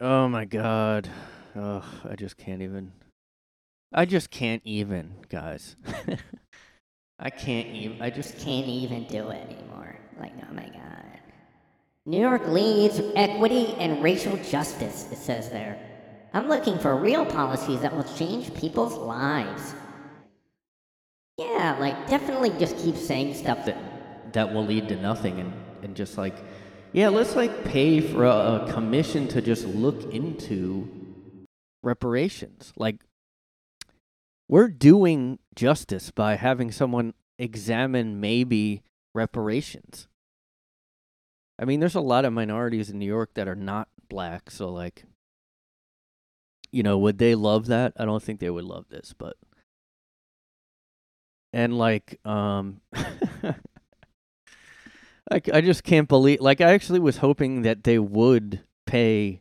Oh 0.00 0.28
my 0.28 0.44
God. 0.44 1.08
Oh, 1.54 1.84
I 2.08 2.16
just 2.16 2.36
can't 2.36 2.62
even. 2.62 2.92
I 3.92 4.04
just 4.04 4.30
can't 4.30 4.62
even, 4.64 5.14
guys. 5.28 5.76
I 7.18 7.30
can't 7.30 7.68
even. 7.68 8.02
I 8.02 8.10
just 8.10 8.32
Just 8.32 8.44
can't 8.44 8.66
even 8.66 9.04
do 9.04 9.28
it 9.28 9.48
anymore. 9.48 9.96
Like, 10.18 10.32
oh 10.48 10.54
my 10.54 10.68
god. 10.68 11.20
New 12.04 12.20
York 12.20 12.48
leads 12.48 13.00
equity 13.14 13.74
and 13.78 14.02
racial 14.02 14.36
justice, 14.38 15.08
it 15.12 15.18
says 15.18 15.50
there. 15.50 15.78
I'm 16.34 16.48
looking 16.48 16.78
for 16.78 16.96
real 16.96 17.24
policies 17.24 17.80
that 17.82 17.94
will 17.94 18.06
change 18.16 18.52
people's 18.54 18.94
lives. 18.94 19.74
Yeah, 21.38 21.76
like, 21.80 22.08
definitely 22.08 22.50
just 22.58 22.76
keep 22.76 22.96
saying 22.96 23.34
stuff 23.34 23.64
that. 23.66 24.32
that 24.32 24.52
will 24.52 24.64
lead 24.64 24.88
to 24.88 24.96
nothing 24.96 25.40
and 25.40 25.52
and 25.82 25.96
just 25.96 26.16
like 26.16 26.36
yeah 26.92 27.08
let's 27.08 27.34
like 27.34 27.64
pay 27.64 28.00
for 28.00 28.24
a, 28.24 28.64
a 28.64 28.72
commission 28.72 29.26
to 29.28 29.42
just 29.42 29.66
look 29.66 30.14
into 30.14 30.88
reparations 31.82 32.72
like 32.76 33.04
we're 34.48 34.68
doing 34.68 35.38
justice 35.56 36.10
by 36.12 36.36
having 36.36 36.70
someone 36.70 37.12
examine 37.38 38.20
maybe 38.20 38.82
reparations 39.12 40.06
i 41.58 41.64
mean 41.64 41.80
there's 41.80 41.96
a 41.96 42.00
lot 42.00 42.24
of 42.24 42.32
minorities 42.32 42.88
in 42.88 42.98
new 42.98 43.06
york 43.06 43.34
that 43.34 43.48
are 43.48 43.56
not 43.56 43.88
black 44.08 44.50
so 44.50 44.68
like 44.68 45.04
you 46.72 46.82
know, 46.82 46.98
would 46.98 47.18
they 47.18 47.34
love 47.34 47.66
that? 47.66 47.92
I 47.98 48.06
don't 48.06 48.22
think 48.22 48.40
they 48.40 48.50
would 48.50 48.64
love 48.64 48.86
this, 48.88 49.14
but 49.16 49.36
and 51.52 51.76
like 51.76 52.18
um 52.24 52.80
I 55.30 55.62
just 55.62 55.84
can't 55.84 56.08
believe 56.08 56.40
like 56.40 56.60
I 56.60 56.72
actually 56.72 57.00
was 57.00 57.18
hoping 57.18 57.62
that 57.62 57.84
they 57.84 57.98
would 57.98 58.60
pay 58.86 59.40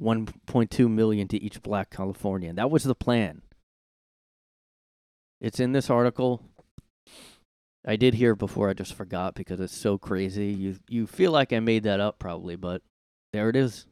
1.2 0.00 0.90
million 0.90 1.28
to 1.28 1.42
each 1.42 1.62
black 1.62 1.90
Californian. 1.90 2.56
That 2.56 2.70
was 2.70 2.84
the 2.84 2.94
plan. 2.94 3.42
It's 5.40 5.60
in 5.60 5.72
this 5.72 5.90
article. 5.90 6.42
I 7.86 7.96
did 7.96 8.14
hear 8.14 8.32
it 8.32 8.38
before 8.38 8.70
I 8.70 8.74
just 8.74 8.94
forgot 8.94 9.34
because 9.34 9.60
it's 9.60 9.76
so 9.76 9.98
crazy. 9.98 10.46
You 10.46 10.76
you 10.88 11.06
feel 11.06 11.32
like 11.32 11.52
I 11.52 11.60
made 11.60 11.82
that 11.82 12.00
up 12.00 12.18
probably, 12.18 12.56
but 12.56 12.82
there 13.32 13.50
it 13.50 13.56
is. 13.56 13.86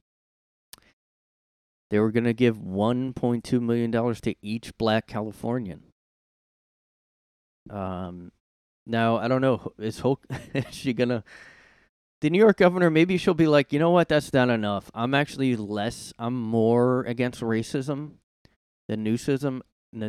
They 1.90 1.99
were 1.99 2.11
going 2.11 2.25
to 2.25 2.33
give 2.33 2.57
1.2 2.57 3.61
million 3.61 3.90
dollars 3.90 4.21
to 4.23 4.35
each 4.40 4.76
black 4.78 5.07
Californian. 5.07 5.91
Um 7.71 8.33
now 8.87 9.16
I 9.16 9.28
don't 9.28 9.40
know 9.40 9.73
is 9.78 10.00
Hochul 10.00 10.19
is 10.54 10.75
she 10.75 10.95
to 10.95 11.23
the 12.21 12.31
New 12.31 12.38
York 12.38 12.57
governor 12.57 12.90
maybe 12.90 13.16
she'll 13.16 13.35
be 13.35 13.47
like, 13.47 13.73
"You 13.73 13.78
know 13.78 13.90
what? 13.90 14.09
That's 14.09 14.33
not 14.33 14.49
enough. 14.49 14.90
I'm 14.95 15.14
actually 15.14 15.57
less 15.57 16.12
I'm 16.19 16.40
more 16.40 17.02
against 17.04 17.40
racism 17.40 18.12
than 18.88 19.02
newsism." 19.02 19.62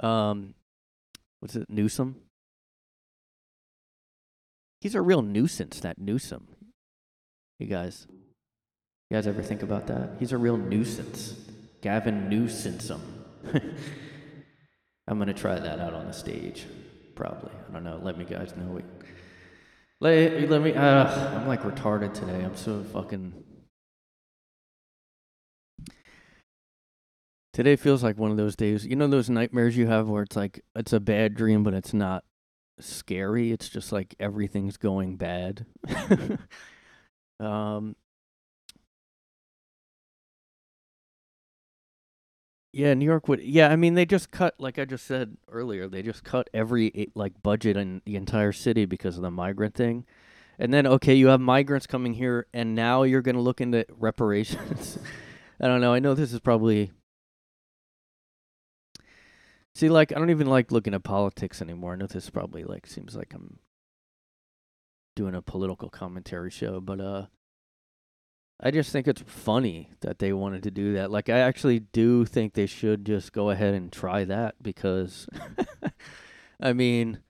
um 0.00 0.54
what's 1.40 1.56
it, 1.56 1.68
Newsom? 1.68 2.16
He's 4.80 4.96
a 4.96 5.00
real 5.00 5.22
nuisance, 5.22 5.78
that 5.80 5.98
Newsom. 5.98 6.48
You 7.60 7.68
guys, 7.68 8.08
you 8.10 9.16
guys 9.16 9.28
ever 9.28 9.40
think 9.40 9.62
about 9.62 9.86
that? 9.86 10.10
He's 10.18 10.32
a 10.32 10.38
real 10.38 10.56
nuisance. 10.56 11.36
Gavin 11.82 12.28
Newsom. 12.28 13.00
I'm 15.08 15.18
gonna 15.18 15.34
try 15.34 15.58
that 15.58 15.80
out 15.80 15.94
on 15.94 16.06
the 16.06 16.12
stage, 16.12 16.66
probably. 17.14 17.52
I 17.68 17.72
don't 17.72 17.84
know. 17.84 18.00
Let 18.02 18.16
me 18.16 18.24
guys 18.24 18.54
know. 18.56 18.80
Let, 20.00 20.48
let 20.48 20.62
me. 20.62 20.74
Uh, 20.74 21.36
I'm 21.36 21.48
like 21.48 21.62
retarded 21.62 22.14
today. 22.14 22.42
I'm 22.44 22.56
so 22.56 22.82
fucking. 22.84 23.32
Today 27.52 27.76
feels 27.76 28.02
like 28.02 28.16
one 28.16 28.30
of 28.30 28.36
those 28.36 28.56
days. 28.56 28.86
You 28.86 28.96
know 28.96 29.08
those 29.08 29.28
nightmares 29.28 29.76
you 29.76 29.86
have 29.86 30.08
where 30.08 30.22
it's 30.22 30.36
like 30.36 30.64
it's 30.76 30.92
a 30.92 31.00
bad 31.00 31.34
dream, 31.34 31.64
but 31.64 31.74
it's 31.74 31.92
not 31.92 32.24
scary. 32.80 33.52
It's 33.52 33.68
just 33.68 33.92
like 33.92 34.14
everything's 34.20 34.76
going 34.76 35.16
bad. 35.16 35.66
um. 37.40 37.96
Yeah, 42.72 42.94
New 42.94 43.04
York 43.04 43.28
would. 43.28 43.42
Yeah, 43.42 43.68
I 43.68 43.76
mean 43.76 43.94
they 43.94 44.06
just 44.06 44.30
cut, 44.30 44.54
like 44.58 44.78
I 44.78 44.84
just 44.86 45.06
said 45.06 45.36
earlier, 45.50 45.88
they 45.88 46.02
just 46.02 46.24
cut 46.24 46.48
every 46.54 47.10
like 47.14 47.42
budget 47.42 47.76
in 47.76 48.00
the 48.06 48.16
entire 48.16 48.52
city 48.52 48.86
because 48.86 49.16
of 49.16 49.22
the 49.22 49.30
migrant 49.30 49.74
thing. 49.74 50.06
And 50.58 50.72
then 50.72 50.86
okay, 50.86 51.14
you 51.14 51.28
have 51.28 51.40
migrants 51.40 51.86
coming 51.86 52.14
here, 52.14 52.46
and 52.54 52.74
now 52.74 53.02
you're 53.02 53.22
going 53.22 53.34
to 53.34 53.42
look 53.42 53.60
into 53.60 53.84
reparations. 53.98 54.98
I 55.60 55.68
don't 55.68 55.80
know. 55.80 55.92
I 55.92 55.98
know 55.98 56.14
this 56.14 56.32
is 56.32 56.40
probably 56.40 56.92
See, 59.74 59.88
like 59.88 60.12
I 60.12 60.18
don't 60.18 60.30
even 60.30 60.46
like 60.46 60.70
looking 60.70 60.94
at 60.94 61.02
politics 61.02 61.62
anymore. 61.62 61.94
I 61.94 61.96
know 61.96 62.06
this 62.06 62.28
probably 62.30 62.64
like 62.64 62.86
seems 62.86 63.16
like 63.16 63.32
I'm 63.34 63.58
doing 65.16 65.34
a 65.34 65.42
political 65.42 65.88
commentary 65.88 66.50
show, 66.50 66.80
but 66.80 67.00
uh 67.00 67.26
I 68.60 68.70
just 68.70 68.92
think 68.92 69.08
it's 69.08 69.22
funny 69.26 69.90
that 70.00 70.18
they 70.18 70.32
wanted 70.32 70.62
to 70.64 70.70
do 70.70 70.94
that. 70.94 71.10
Like 71.10 71.28
I 71.28 71.38
actually 71.38 71.80
do 71.80 72.24
think 72.24 72.54
they 72.54 72.66
should 72.66 73.04
just 73.04 73.32
go 73.32 73.50
ahead 73.50 73.74
and 73.74 73.92
try 73.92 74.24
that 74.24 74.54
because 74.62 75.26
I 76.60 76.72
mean, 76.72 77.20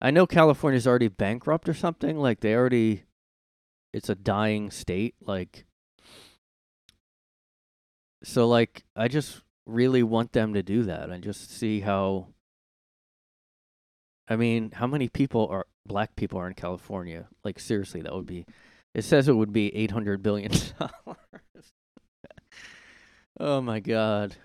I 0.00 0.10
know 0.10 0.26
California's 0.26 0.86
already 0.86 1.08
bankrupt 1.08 1.68
or 1.68 1.74
something, 1.74 2.16
like 2.18 2.40
they 2.40 2.54
already 2.54 3.04
it's 3.92 4.08
a 4.08 4.14
dying 4.16 4.72
state 4.72 5.14
like 5.20 5.66
so 8.24 8.48
like 8.48 8.84
I 8.96 9.06
just 9.06 9.42
really 9.66 10.02
want 10.02 10.32
them 10.32 10.54
to 10.54 10.62
do 10.62 10.82
that 10.84 11.10
and 11.10 11.22
just 11.22 11.50
see 11.50 11.80
how 11.80 12.28
I 14.26 14.36
mean, 14.36 14.70
how 14.72 14.86
many 14.86 15.08
people 15.08 15.46
are 15.50 15.66
black 15.86 16.16
people 16.16 16.38
are 16.38 16.48
in 16.48 16.54
California? 16.54 17.28
Like 17.44 17.60
seriously, 17.60 18.00
that 18.02 18.14
would 18.14 18.26
be 18.26 18.46
it 18.94 19.02
says 19.02 19.28
it 19.28 19.36
would 19.36 19.52
be 19.52 19.74
800 19.74 20.22
billion 20.22 20.52
dollars. 20.78 21.72
oh 23.40 23.60
my 23.60 23.80
god. 23.80 24.36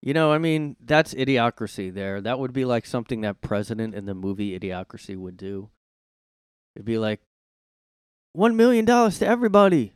You 0.00 0.12
know, 0.12 0.32
I 0.32 0.38
mean, 0.38 0.76
that's 0.84 1.14
idiocracy 1.14 1.92
there. 1.92 2.20
That 2.20 2.38
would 2.38 2.52
be 2.52 2.66
like 2.66 2.84
something 2.84 3.22
that 3.22 3.40
president 3.40 3.94
in 3.94 4.04
the 4.04 4.14
movie 4.14 4.58
Idiocracy 4.58 5.16
would 5.16 5.38
do. 5.38 5.70
It'd 6.76 6.84
be 6.84 6.98
like 6.98 7.22
1 8.34 8.54
million 8.54 8.84
dollars 8.84 9.18
to 9.20 9.26
everybody. 9.26 9.94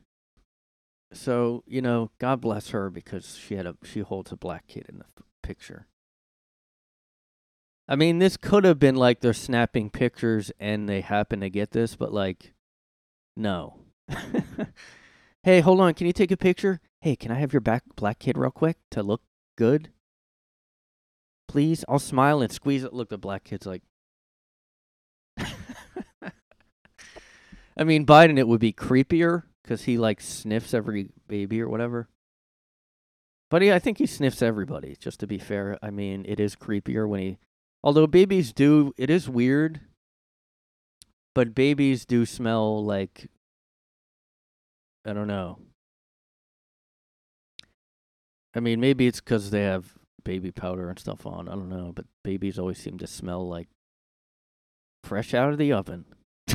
So, 1.13 1.63
you 1.67 1.83
know, 1.83 2.11
God 2.19 2.41
bless 2.41 2.71
her 2.71 2.89
because 2.89 3.37
she 3.37 3.57
had 3.57 3.67
a 3.67 3.77
she 3.85 4.01
holds 4.01 4.33
a 4.33 4.37
black 4.37 4.67
kid 4.67 4.87
in 4.89 4.99
the 4.99 5.05
picture. 5.43 5.87
I 7.89 7.97
mean, 7.97 8.19
this 8.19 8.37
could 8.37 8.65
have 8.65 8.79
been 8.79 8.97
like 8.97 9.21
they're 9.21 9.33
snapping 9.33 9.91
pictures 9.91 10.53
and 10.61 10.89
they 10.89 11.01
happen 11.01 11.41
to 11.41 11.49
get 11.49 11.71
this, 11.71 11.97
but 11.97 12.13
like 12.13 12.53
no. 13.37 13.81
hey, 15.43 15.61
hold 15.61 15.81
on, 15.81 15.95
can 15.95 16.07
you 16.07 16.13
take 16.13 16.31
a 16.31 16.37
picture? 16.37 16.81
Hey, 17.01 17.17
can 17.17 17.31
I 17.31 17.37
have 17.37 17.53
your 17.53 17.61
back 17.61 17.85
black 17.97 18.19
kid 18.19 18.37
real 18.37 18.51
quick 18.51 18.77
to 18.91 19.03
look 19.03 19.23
good? 19.57 19.91
Please, 21.47 21.85
I'll 21.89 21.99
smile 21.99 22.43
and 22.43 22.53
squeeze 22.53 22.85
it. 22.85 22.93
Look, 22.93 23.09
the 23.09 23.17
black 23.17 23.45
kid's 23.45 23.67
like 23.67 23.83
I 27.79 27.85
mean, 27.85 28.05
Biden, 28.05 28.39
it 28.39 28.49
would 28.49 28.61
be 28.61 28.73
creepier 28.73 29.45
because 29.63 29.85
he 29.85 29.97
like 29.97 30.21
sniffs 30.21 30.75
every 30.75 31.11
baby 31.29 31.63
or 31.63 31.69
whatever. 31.69 32.09
But 33.51 33.63
I 33.63 33.79
think 33.79 33.99
he 33.99 34.07
sniffs 34.07 34.43
everybody. 34.43 34.97
Just 34.99 35.21
to 35.21 35.27
be 35.27 35.39
fair, 35.39 35.79
I 35.81 35.91
mean, 35.91 36.25
it 36.29 36.41
is 36.41 36.57
creepier 36.57 37.09
when 37.09 37.21
he. 37.21 37.39
Although 37.83 38.07
babies 38.07 38.53
do, 38.53 38.93
it 38.97 39.11
is 39.11 39.29
weird. 39.29 39.81
But 41.35 41.55
babies 41.55 42.05
do 42.05 42.27
smell 42.27 42.85
like. 42.85 43.29
I 45.07 45.13
don't 45.13 45.29
know. 45.29 45.59
I 48.55 48.61
mean, 48.61 48.81
maybe 48.81 49.07
it's 49.07 49.21
because 49.21 49.51
they 49.51 49.63
have 49.63 49.95
baby 50.25 50.51
powder 50.51 50.89
and 50.89 50.99
stuff 50.99 51.25
on. 51.27 51.49
I 51.49 51.53
don't 51.53 51.69
know, 51.69 51.93
but 51.95 52.07
babies 52.25 52.59
always 52.59 52.79
seem 52.79 52.99
to 52.99 53.07
smell 53.07 53.49
like 53.49 53.69
fresh 55.05 55.33
out 55.33 55.53
of 55.53 55.59
the 55.59 55.73
oven. 55.73 56.05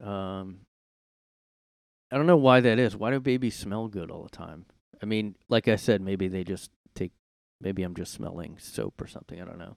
um, 0.00 0.60
I 2.10 2.16
don't 2.16 2.26
know 2.26 2.36
why 2.36 2.60
that 2.60 2.78
is. 2.78 2.96
Why 2.96 3.10
do 3.10 3.20
babies 3.20 3.56
smell 3.56 3.88
good 3.88 4.10
all 4.10 4.22
the 4.22 4.30
time? 4.30 4.66
I 5.02 5.06
mean, 5.06 5.36
like 5.48 5.68
I 5.68 5.76
said, 5.76 6.00
maybe 6.00 6.28
they 6.28 6.44
just. 6.44 6.70
Maybe 7.60 7.82
I'm 7.82 7.94
just 7.94 8.12
smelling 8.12 8.56
soap 8.58 9.00
or 9.00 9.06
something. 9.06 9.40
I 9.40 9.44
don't 9.44 9.58
know. 9.58 9.76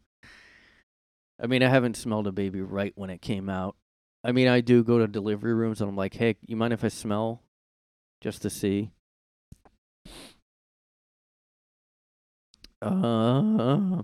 I 1.41 1.47
mean, 1.47 1.63
I 1.63 1.69
haven't 1.69 1.95
smelled 1.95 2.27
a 2.27 2.31
baby 2.31 2.61
right 2.61 2.91
when 2.95 3.09
it 3.09 3.21
came 3.21 3.49
out. 3.49 3.75
I 4.23 4.33
mean, 4.33 4.47
I 4.49 4.59
do 4.59 4.83
go 4.83 4.99
to 4.99 5.07
delivery 5.07 5.53
rooms 5.53 5.79
and 5.79 5.89
I'm 5.89 5.95
like, 5.95 6.15
hey, 6.15 6.35
you 6.45 6.57
mind 6.57 6.73
if 6.73 6.83
I 6.83 6.89
smell 6.89 7.41
just 8.19 8.41
to 8.41 8.49
see? 8.49 8.91
Uh, 12.81 14.03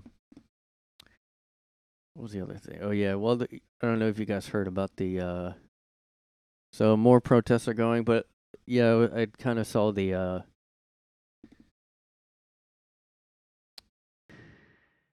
what 2.14 2.22
was 2.22 2.32
the 2.32 2.40
other 2.42 2.56
thing? 2.56 2.78
Oh 2.82 2.90
yeah, 2.90 3.14
well, 3.14 3.36
the, 3.36 3.48
I 3.52 3.86
don't 3.86 3.98
know 3.98 4.08
if 4.08 4.18
you 4.18 4.24
guys 4.24 4.48
heard 4.48 4.68
about 4.68 4.96
the. 4.96 5.20
uh 5.20 5.52
So 6.72 6.96
more 6.96 7.20
protests 7.20 7.68
are 7.68 7.74
going, 7.74 8.04
but 8.04 8.26
yeah, 8.66 9.08
I 9.14 9.26
kind 9.26 9.58
of 9.58 9.66
saw 9.66 9.92
the. 9.92 10.14
uh 10.14 10.40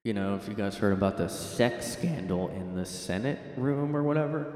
You 0.04 0.14
know, 0.14 0.36
if 0.36 0.50
you 0.50 0.54
guys 0.54 0.76
heard 0.76 0.92
about 0.92 1.18
the 1.18 1.30
sex 1.30 1.94
scandal 1.94 2.50
in 2.50 2.76
the 2.76 2.86
Senate 2.86 3.40
room 3.56 3.96
or 3.96 4.04
whatever, 4.04 4.54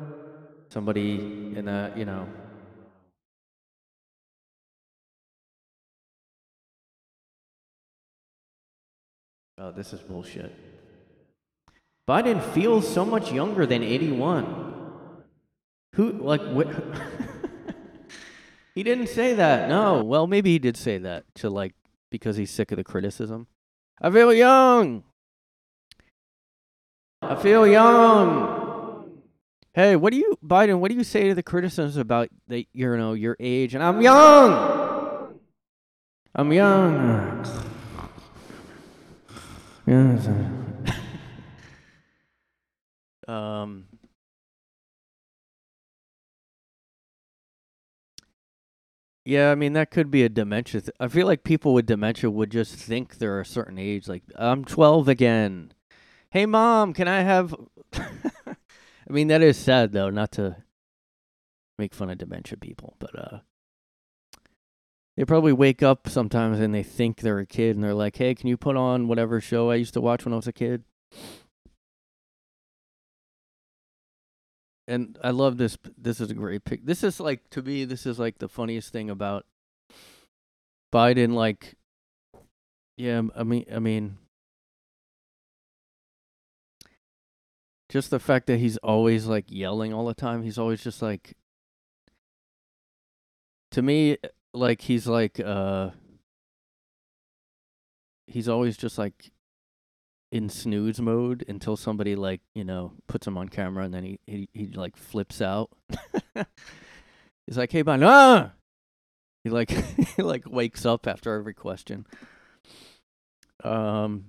somebody 0.69 1.53
in 1.55 1.69
a, 1.69 1.93
you 1.95 2.03
know, 2.03 2.27
Oh, 9.59 9.71
this 9.71 9.91
is 9.91 9.99
bullshit. 10.01 10.53
Biden 12.07 12.43
feels 12.53 12.87
so 12.87 13.03
much 13.03 13.31
younger 13.31 13.65
than 13.65 13.81
81. 13.81 15.23
Who, 15.95 16.11
like, 16.11 16.41
what? 16.41 16.67
he 18.75 18.83
didn't 18.83 19.07
say 19.07 19.33
that. 19.33 19.67
No. 19.67 20.03
Well, 20.03 20.27
maybe 20.27 20.51
he 20.51 20.59
did 20.59 20.77
say 20.77 20.99
that 20.99 21.23
to, 21.35 21.49
like, 21.49 21.73
because 22.11 22.37
he's 22.37 22.51
sick 22.51 22.71
of 22.71 22.77
the 22.77 22.83
criticism. 22.83 23.47
I 23.99 24.11
feel 24.11 24.31
young. 24.31 25.03
I 27.29 27.35
feel 27.35 27.67
young. 27.67 29.21
Hey, 29.73 29.95
what 29.95 30.11
do 30.11 30.17
you, 30.17 30.37
Biden? 30.43 30.79
What 30.79 30.89
do 30.89 30.95
you 30.97 31.03
say 31.03 31.27
to 31.27 31.35
the 31.35 31.43
criticisms 31.43 31.97
about 31.97 32.29
the, 32.47 32.67
you 32.73 32.95
know, 32.97 33.13
your 33.13 33.35
age? 33.39 33.75
And 33.75 33.83
I'm 33.83 34.01
young. 34.01 35.39
I'm 36.33 36.51
young. 36.51 37.45
Um. 43.27 43.87
Yeah, 49.25 49.51
I 49.51 49.55
mean 49.55 49.73
that 49.73 49.91
could 49.91 50.09
be 50.09 50.23
a 50.23 50.29
dementia. 50.29 50.79
Th- 50.79 50.91
I 51.01 51.09
feel 51.09 51.27
like 51.27 51.43
people 51.43 51.73
with 51.73 51.85
dementia 51.85 52.29
would 52.31 52.49
just 52.49 52.75
think 52.75 53.17
they're 53.17 53.41
a 53.41 53.45
certain 53.45 53.77
age. 53.77 54.07
Like 54.07 54.23
I'm 54.37 54.63
12 54.63 55.09
again. 55.09 55.73
Hey, 56.37 56.45
mom, 56.45 56.93
can 56.93 57.07
I 57.07 57.21
have? 57.21 57.55
I 57.95 58.53
mean 59.09 59.29
that 59.29 59.41
is 59.41 59.57
sad 59.57 59.91
though, 59.91 60.11
not 60.11 60.33
to 60.33 60.57
make 61.79 61.95
fun 61.95 62.11
of 62.11 62.19
dementia 62.19 62.59
people, 62.59 62.95
but 62.99 63.17
uh, 63.17 63.39
they 65.15 65.25
probably 65.25 65.51
wake 65.51 65.81
up 65.81 66.07
sometimes 66.07 66.59
and 66.59 66.75
they 66.75 66.83
think 66.83 67.21
they're 67.21 67.39
a 67.39 67.47
kid 67.47 67.75
and 67.75 67.83
they're 67.83 67.95
like, 67.95 68.17
"Hey, 68.17 68.35
can 68.35 68.49
you 68.49 68.55
put 68.55 68.77
on 68.77 69.07
whatever 69.07 69.41
show 69.41 69.71
I 69.71 69.77
used 69.77 69.95
to 69.95 70.01
watch 70.01 70.25
when 70.25 70.33
I 70.33 70.35
was 70.35 70.45
a 70.45 70.53
kid?" 70.53 70.83
and 74.87 75.17
I 75.23 75.31
love 75.31 75.57
this. 75.57 75.75
This 75.97 76.21
is 76.21 76.29
a 76.29 76.35
great 76.35 76.65
pic. 76.65 76.85
This 76.85 77.03
is 77.03 77.19
like 77.19 77.49
to 77.49 77.63
me. 77.63 77.83
This 77.83 78.05
is 78.05 78.19
like 78.19 78.37
the 78.37 78.47
funniest 78.47 78.93
thing 78.93 79.09
about 79.09 79.47
Biden. 80.93 81.33
Like, 81.33 81.77
yeah, 82.95 83.23
I 83.35 83.41
mean, 83.41 83.65
I 83.73 83.79
mean, 83.79 84.19
just 87.89 88.09
the 88.09 88.19
fact 88.19 88.47
that 88.47 88.59
he's 88.59 88.77
always 88.77 89.25
like 89.25 89.45
yelling 89.47 89.93
all 89.93 90.05
the 90.05 90.13
time. 90.13 90.43
He's 90.43 90.57
always 90.57 90.83
just 90.83 91.01
like, 91.01 91.35
to 93.71 93.81
me, 93.81 94.17
like 94.53 94.81
he's 94.81 95.07
like, 95.07 95.39
uh, 95.39 95.91
he's 98.27 98.49
always 98.49 98.77
just 98.77 98.97
like 98.97 99.31
in 100.31 100.49
snooze 100.49 100.99
mode 100.99 101.45
until 101.47 101.77
somebody 101.77 102.15
like 102.15 102.41
you 102.53 102.63
know 102.63 102.91
puts 103.07 103.25
him 103.25 103.37
on 103.37 103.47
camera 103.47 103.85
and 103.85 103.93
then 103.93 104.03
he 104.03 104.19
he, 104.27 104.49
he 104.53 104.67
like 104.67 104.97
flips 104.97 105.41
out 105.41 105.69
he's 107.47 107.57
like 107.57 107.71
hey 107.71 107.81
Biden 107.81 108.05
ah! 108.05 108.51
he 109.45 109.49
like 109.49 109.69
he 110.15 110.21
like 110.21 110.43
wakes 110.45 110.85
up 110.85 111.07
after 111.07 111.33
every 111.33 111.53
question 111.53 112.05
um 113.63 114.25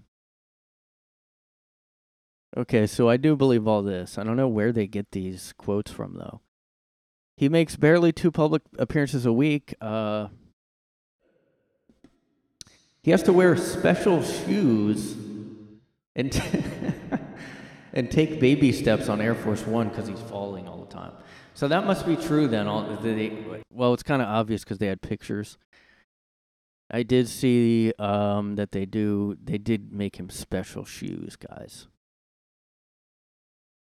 okay 2.56 2.86
so 2.86 3.08
i 3.08 3.16
do 3.16 3.36
believe 3.36 3.66
all 3.66 3.82
this 3.82 4.18
i 4.18 4.24
don't 4.24 4.36
know 4.36 4.48
where 4.48 4.72
they 4.72 4.86
get 4.86 5.10
these 5.12 5.52
quotes 5.58 5.90
from 5.90 6.14
though 6.14 6.40
he 7.36 7.48
makes 7.48 7.76
barely 7.76 8.12
two 8.12 8.30
public 8.30 8.62
appearances 8.78 9.26
a 9.26 9.32
week 9.32 9.74
uh 9.80 10.28
he 13.02 13.10
has 13.12 13.22
to 13.22 13.32
wear 13.32 13.56
special 13.56 14.22
shoes 14.22 15.16
and 16.14 16.32
t- 16.32 16.42
and 17.94 18.10
take 18.10 18.38
baby 18.40 18.72
steps 18.72 19.08
on 19.08 19.20
Air 19.20 19.34
Force 19.34 19.66
One 19.66 19.88
because 19.88 20.08
he's 20.08 20.20
falling 20.20 20.68
all 20.68 20.84
the 20.84 20.92
time. 20.92 21.12
So 21.54 21.68
that 21.68 21.86
must 21.86 22.06
be 22.06 22.16
true 22.16 22.48
then. 22.48 22.68
All 22.68 22.82
they, 23.00 23.62
well, 23.70 23.94
it's 23.94 24.02
kind 24.02 24.20
of 24.20 24.28
obvious 24.28 24.62
because 24.62 24.78
they 24.78 24.86
had 24.86 25.00
pictures. 25.00 25.58
I 26.90 27.02
did 27.02 27.28
see 27.28 27.92
um, 27.98 28.56
that 28.56 28.72
they 28.72 28.84
do. 28.84 29.36
They 29.42 29.58
did 29.58 29.92
make 29.92 30.16
him 30.16 30.30
special 30.30 30.84
shoes, 30.84 31.36
guys. 31.36 31.88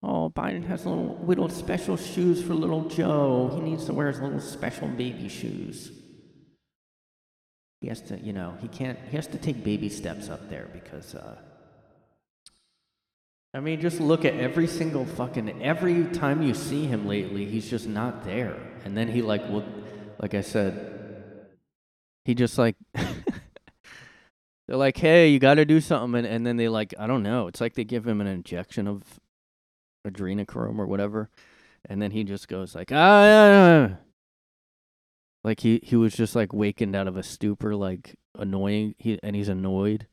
Oh, 0.07 0.29
Biden 0.29 0.63
has 0.67 0.85
little 0.85 1.19
little 1.25 1.49
special 1.49 1.97
shoes 1.97 2.43
for 2.43 2.53
little 2.53 2.87
Joe. 2.87 3.51
He 3.55 3.59
needs 3.59 3.85
to 3.85 3.93
wear 3.93 4.07
his 4.07 4.21
little 4.21 4.39
special 4.39 4.87
baby 4.87 5.27
shoes. 5.27 5.91
He 7.81 7.87
has 7.87 8.01
to, 8.01 8.19
you 8.19 8.31
know, 8.31 8.55
he 8.61 8.67
can't. 8.67 8.99
He 9.09 9.15
has 9.15 9.25
to 9.27 9.39
take 9.39 9.63
baby 9.63 9.89
steps 9.89 10.29
up 10.29 10.47
there 10.47 10.69
because. 10.71 11.15
Uh, 11.15 11.37
I 13.55 13.61
mean, 13.61 13.81
just 13.81 13.99
look 13.99 14.25
at 14.25 14.35
every 14.35 14.67
single 14.67 15.05
fucking 15.05 15.63
every 15.63 16.03
time 16.05 16.43
you 16.43 16.53
see 16.53 16.85
him 16.85 17.07
lately, 17.07 17.45
he's 17.45 17.67
just 17.67 17.87
not 17.87 18.25
there. 18.25 18.57
And 18.83 18.95
then 18.95 19.07
he 19.07 19.23
like 19.23 19.41
well, 19.49 19.65
like 20.21 20.35
I 20.35 20.41
said, 20.41 21.47
he 22.25 22.35
just 22.35 22.59
like 22.59 22.75
they're 22.93 24.77
like, 24.77 24.97
"Hey, 24.97 25.29
you 25.29 25.39
got 25.39 25.55
to 25.55 25.65
do 25.65 25.81
something," 25.81 26.19
and, 26.19 26.27
and 26.27 26.45
then 26.45 26.57
they 26.57 26.67
like, 26.67 26.93
I 26.99 27.07
don't 27.07 27.23
know. 27.23 27.47
It's 27.47 27.59
like 27.59 27.73
they 27.73 27.85
give 27.85 28.05
him 28.05 28.21
an 28.21 28.27
injection 28.27 28.87
of 28.87 29.01
adrenochrome 30.05 30.79
or 30.79 30.85
whatever, 30.87 31.29
and 31.89 32.01
then 32.01 32.11
he 32.11 32.23
just 32.23 32.47
goes 32.47 32.75
like, 32.75 32.91
ah, 32.93 33.97
like 35.43 35.59
he 35.61 35.79
he 35.83 35.95
was 35.95 36.13
just 36.13 36.35
like 36.35 36.53
wakened 36.53 36.95
out 36.95 37.07
of 37.07 37.17
a 37.17 37.23
stupor, 37.23 37.75
like 37.75 38.15
annoying. 38.37 38.95
He 38.97 39.19
and 39.23 39.35
he's 39.35 39.49
annoyed. 39.49 40.07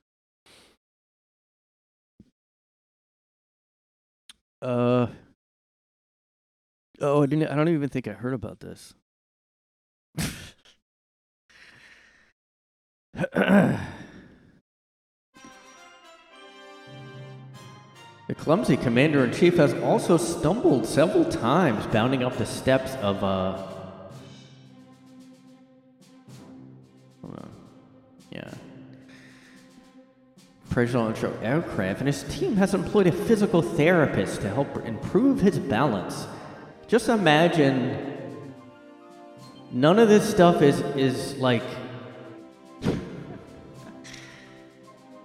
Uh. 4.61 5.09
Oh, 7.01 7.23
I 7.23 7.27
didn't. 7.27 7.49
I 7.49 7.57
don't 7.57 7.69
even 7.69 7.89
think 7.89 8.07
I 8.07 8.13
heard 8.13 8.35
about 8.35 8.61
this. 8.61 8.95
the 18.33 18.43
clumsy 18.43 18.79
commander 18.79 19.23
in 19.27 19.31
chief 19.31 19.59
has 19.59 19.75
also 19.75 20.17
stumbled 20.17 20.87
several 20.87 21.23
times, 21.27 21.85
bounding 21.89 22.23
up 22.23 22.35
the 22.39 22.47
steps 22.47 22.95
of 23.03 23.23
uh. 23.23 23.63
Yeah 28.31 28.55
presidential 30.71 31.37
aircraft, 31.43 32.01
and 32.01 32.07
his 32.07 32.23
team 32.35 32.57
has 32.57 32.73
employed 32.73 33.07
a 33.07 33.13
physical 33.13 33.61
therapist 33.61 34.41
to 34.41 34.49
help 34.49 34.75
improve 34.87 35.39
his 35.39 35.59
balance. 35.59 36.27
Just 36.89 37.11
imagine 37.11 38.33
none 39.71 39.99
of 39.99 40.09
this 40.09 40.27
stuff 40.31 40.63
is 40.63 40.81
is 40.97 41.37
like 41.37 41.63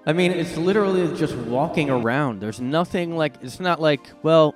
I 0.08 0.14
mean, 0.14 0.32
it's 0.32 0.56
literally 0.56 1.14
just 1.18 1.36
walking 1.36 1.90
around. 1.90 2.40
There's 2.40 2.62
nothing 2.62 3.18
like 3.18 3.34
it's 3.42 3.60
not 3.60 3.82
like, 3.82 4.00
well, 4.24 4.56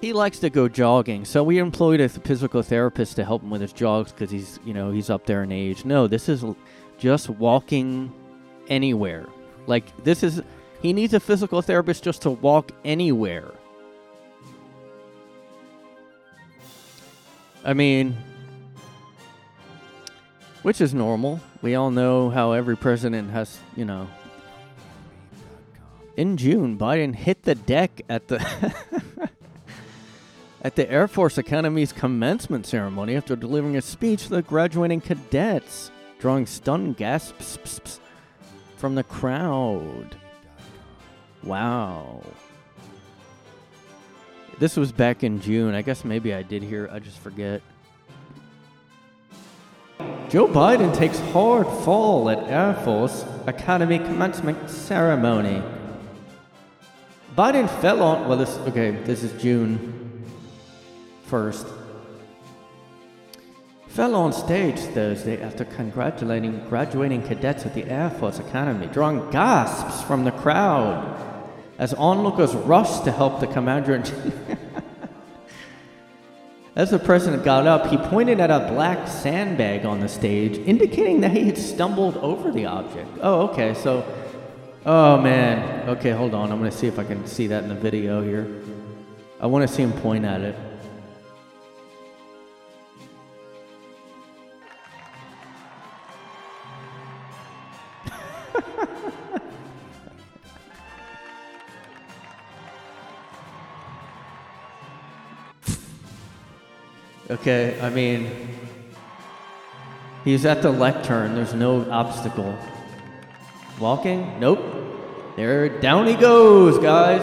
he 0.00 0.12
likes 0.12 0.40
to 0.40 0.50
go 0.50 0.68
jogging, 0.68 1.24
so 1.24 1.44
we 1.44 1.58
employed 1.58 2.00
a 2.00 2.08
physical 2.08 2.62
therapist 2.62 3.14
to 3.16 3.24
help 3.24 3.42
him 3.42 3.50
with 3.50 3.60
his 3.60 3.72
jogs 3.72 4.10
because 4.10 4.28
he's, 4.28 4.58
you 4.64 4.74
know, 4.74 4.90
he's 4.90 5.08
up 5.08 5.24
there 5.24 5.44
in 5.44 5.52
age. 5.52 5.84
No, 5.84 6.08
this 6.08 6.28
is 6.28 6.44
just 6.98 7.30
walking 7.30 8.12
anywhere. 8.66 9.28
Like 9.68 9.84
this 10.02 10.24
is 10.24 10.42
he 10.82 10.92
needs 10.92 11.14
a 11.14 11.20
physical 11.20 11.62
therapist 11.62 12.02
just 12.02 12.22
to 12.22 12.30
walk 12.30 12.72
anywhere. 12.84 13.52
I 17.64 17.72
mean, 17.72 18.16
which 20.62 20.80
is 20.80 20.92
normal. 20.92 21.40
We 21.60 21.74
all 21.74 21.90
know 21.90 22.30
how 22.30 22.52
every 22.52 22.76
president 22.76 23.30
has, 23.30 23.58
you 23.76 23.84
know. 23.84 24.08
In 26.16 26.36
June, 26.36 26.78
Biden 26.78 27.14
hit 27.14 27.42
the 27.42 27.54
deck 27.54 28.02
at 28.08 28.28
the 28.28 28.38
at 30.62 30.76
the 30.76 30.90
Air 30.90 31.08
Force 31.08 31.38
Academy's 31.38 31.92
commencement 31.92 32.66
ceremony 32.66 33.16
after 33.16 33.36
delivering 33.36 33.76
a 33.76 33.82
speech 33.82 34.24
to 34.24 34.30
the 34.30 34.42
graduating 34.42 35.00
cadets, 35.00 35.90
drawing 36.18 36.46
stunned 36.46 36.96
gasps 36.96 38.00
from 38.76 38.94
the 38.94 39.04
crowd. 39.04 40.16
Wow. 41.42 42.22
This 44.58 44.76
was 44.76 44.90
back 44.90 45.22
in 45.22 45.40
June. 45.40 45.74
I 45.74 45.82
guess 45.82 46.04
maybe 46.04 46.34
I 46.34 46.42
did 46.42 46.62
hear, 46.62 46.88
I 46.92 46.98
just 46.98 47.18
forget. 47.18 47.62
Joe 50.28 50.46
Biden 50.46 50.94
takes 50.96 51.18
hard 51.32 51.66
fall 51.84 52.28
at 52.30 52.38
Air 52.48 52.74
Force 52.84 53.24
Academy 53.46 53.98
commencement 53.98 54.68
ceremony. 54.70 55.62
Biden 57.36 57.68
fell 57.80 58.02
on, 58.02 58.28
well, 58.28 58.38
this, 58.38 58.56
okay, 58.68 58.90
this 58.90 59.22
is 59.22 59.40
June 59.40 60.24
1st 61.28 61.78
fell 63.98 64.14
on 64.14 64.32
stage 64.32 64.78
Thursday 64.78 65.42
after 65.42 65.64
congratulating 65.64 66.64
graduating 66.68 67.20
cadets 67.20 67.66
at 67.66 67.74
the 67.74 67.82
Air 67.86 68.10
Force 68.10 68.38
Academy, 68.38 68.86
drawing 68.86 69.28
gasps 69.32 70.02
from 70.04 70.22
the 70.22 70.30
crowd 70.30 71.20
as 71.78 71.94
onlookers 71.94 72.54
rushed 72.54 73.02
to 73.02 73.10
help 73.10 73.40
the 73.40 73.48
commander 73.48 73.96
in 73.96 74.04
chief. 74.04 74.14
As 76.78 76.90
the 76.90 76.98
president 77.00 77.42
got 77.42 77.66
up, 77.66 77.88
he 77.88 77.96
pointed 77.96 78.38
at 78.38 78.52
a 78.52 78.60
black 78.72 79.08
sandbag 79.08 79.84
on 79.84 79.98
the 79.98 80.08
stage, 80.08 80.58
indicating 80.58 81.20
that 81.22 81.32
he 81.32 81.44
had 81.44 81.58
stumbled 81.58 82.16
over 82.18 82.52
the 82.52 82.66
object. 82.66 83.08
Oh, 83.20 83.48
okay, 83.48 83.74
so. 83.74 84.06
Oh, 84.86 85.20
man. 85.20 85.88
Okay, 85.88 86.12
hold 86.12 86.34
on. 86.34 86.52
I'm 86.52 86.58
going 86.60 86.70
to 86.70 86.76
see 86.76 86.86
if 86.86 87.00
I 87.00 87.02
can 87.02 87.26
see 87.26 87.48
that 87.48 87.64
in 87.64 87.68
the 87.68 87.74
video 87.74 88.22
here. 88.22 88.62
I 89.40 89.46
want 89.48 89.68
to 89.68 89.74
see 89.74 89.82
him 89.82 89.92
point 89.92 90.24
at 90.24 90.40
it. 90.40 90.54
Okay, 107.30 107.78
I 107.80 107.90
mean, 107.90 108.48
he's 110.24 110.44
at 110.44 110.62
the 110.62 110.70
lectern. 110.70 111.34
There's 111.34 111.54
no 111.54 111.90
obstacle. 111.90 112.56
Walking? 113.78 114.40
Nope. 114.40 114.58
There, 115.36 115.68
down 115.80 116.06
he 116.06 116.14
goes, 116.14 116.78
guys. 116.78 117.22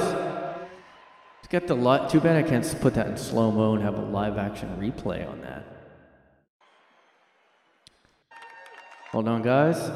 He's 1.41 1.49
got 1.49 1.67
the 1.67 1.75
lot. 1.75 2.09
Too 2.09 2.19
bad 2.19 2.43
I 2.43 2.47
can't 2.47 2.65
put 2.81 2.93
that 2.95 3.07
in 3.07 3.17
slow 3.17 3.51
mo 3.51 3.73
and 3.73 3.83
have 3.83 3.97
a 3.97 4.01
live 4.01 4.37
action 4.37 4.69
replay 4.79 5.29
on 5.29 5.41
that. 5.41 5.63
Hold 9.11 9.27
on, 9.27 9.41
guys. 9.41 9.91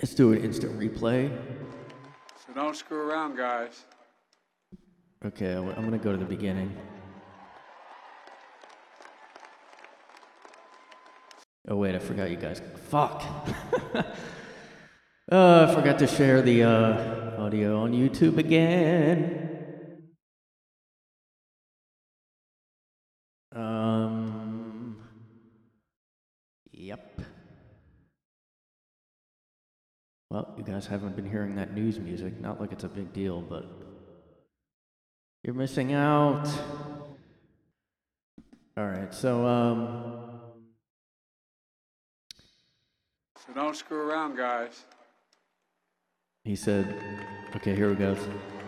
Let's 0.00 0.14
do 0.14 0.32
an 0.32 0.42
instant 0.42 0.78
replay. 0.78 1.30
So 2.46 2.52
don't 2.54 2.76
screw 2.76 2.98
around, 2.98 3.36
guys. 3.36 3.84
Okay, 5.24 5.54
I'm 5.54 5.84
gonna 5.84 5.98
go 5.98 6.12
to 6.12 6.18
the 6.18 6.24
beginning. 6.24 6.76
Oh 11.68 11.74
wait, 11.74 11.96
I 11.96 11.98
forgot 11.98 12.30
you 12.30 12.36
guys. 12.36 12.62
Fuck. 12.90 13.24
uh, 15.32 15.66
I 15.68 15.74
forgot 15.74 15.98
to 15.98 16.06
share 16.06 16.40
the 16.40 16.62
uh, 16.62 17.42
audio 17.42 17.80
on 17.80 17.92
YouTube 17.92 18.38
again. 18.38 20.12
Um. 23.52 24.96
Yep. 26.70 27.20
Well, 30.30 30.54
you 30.56 30.62
guys 30.62 30.86
haven't 30.86 31.16
been 31.16 31.28
hearing 31.28 31.56
that 31.56 31.74
news 31.74 31.98
music. 31.98 32.40
Not 32.40 32.60
like 32.60 32.70
it's 32.70 32.84
a 32.84 32.88
big 32.88 33.12
deal, 33.12 33.40
but 33.40 33.66
you're 35.42 35.54
missing 35.54 35.94
out. 35.94 36.46
All 38.76 38.86
right, 38.86 39.12
so 39.12 39.44
um. 39.44 40.25
So 43.46 43.52
don't 43.54 43.76
screw 43.76 43.98
around, 43.98 44.36
guys. 44.36 44.84
He 46.42 46.56
said, 46.56 47.00
okay, 47.54 47.74
here 47.74 47.88
we 47.88 47.94
go. 47.94 48.16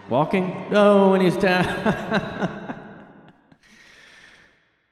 Walking? 0.09 0.67
No, 0.71 1.15
and 1.15 1.23
he's 1.23 1.37
down. 1.37 1.67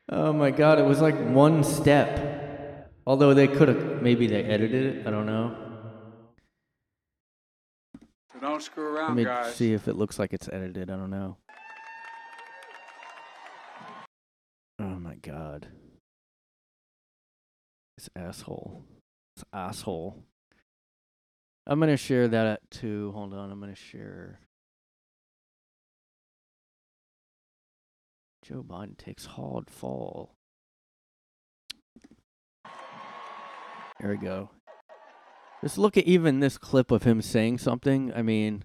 oh 0.09 0.33
my 0.33 0.51
god, 0.51 0.79
it 0.79 0.85
was 0.85 1.01
like 1.01 1.17
one 1.31 1.63
step. 1.63 2.91
Although 3.07 3.35
they 3.35 3.47
could 3.47 3.69
have, 3.69 4.03
maybe 4.03 4.27
they 4.27 4.43
edited 4.43 4.97
it, 4.97 5.07
I 5.07 5.11
don't 5.11 5.27
know. 5.27 5.57
So 8.33 8.41
don't 8.41 8.63
screw 8.63 8.85
around, 8.85 9.09
guys. 9.09 9.09
Let 9.09 9.17
me 9.17 9.25
guys. 9.25 9.55
see 9.55 9.73
if 9.73 9.87
it 9.87 9.95
looks 9.95 10.19
like 10.19 10.33
it's 10.33 10.49
edited, 10.53 10.91
I 10.91 10.97
don't 10.97 11.11
know. 11.11 11.37
Oh 14.81 14.99
my 14.99 15.15
god. 15.15 15.69
This 17.97 18.11
asshole. 18.17 18.85
Asshole. 19.53 20.23
I'm 21.67 21.81
gonna 21.81 21.97
share 21.97 22.29
that 22.29 22.47
uh, 22.47 22.57
too. 22.71 23.13
Hold 23.13 23.35
on, 23.35 23.51
I'm 23.51 23.61
gonna 23.61 23.75
share. 23.75 24.41
Joe 28.43 28.65
Biden 28.67 28.97
takes 28.97 29.27
hard 29.27 29.69
fall. 29.69 30.37
There 34.01 34.11
we 34.11 34.17
go. 34.19 34.51
Just 35.63 35.79
look 35.79 35.97
at 35.97 36.05
even 36.05 36.41
this 36.41 36.59
clip 36.59 36.91
of 36.91 37.03
him 37.03 37.23
saying 37.23 37.59
something. 37.59 38.13
I 38.15 38.23
mean, 38.23 38.65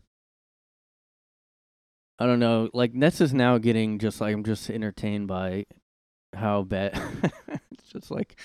I 2.19 2.27
don't 2.27 2.39
know. 2.39 2.69
Like 2.73 2.93
Nets 2.93 3.21
is 3.21 3.34
now 3.34 3.57
getting 3.57 3.97
just 3.97 4.21
like 4.21 4.36
I'm 4.36 4.43
just 4.43 4.69
entertained 4.69 5.27
by 5.27 5.65
how 6.36 6.62
bad. 6.62 7.01
it's 7.71 7.91
just 7.91 8.12
like, 8.12 8.39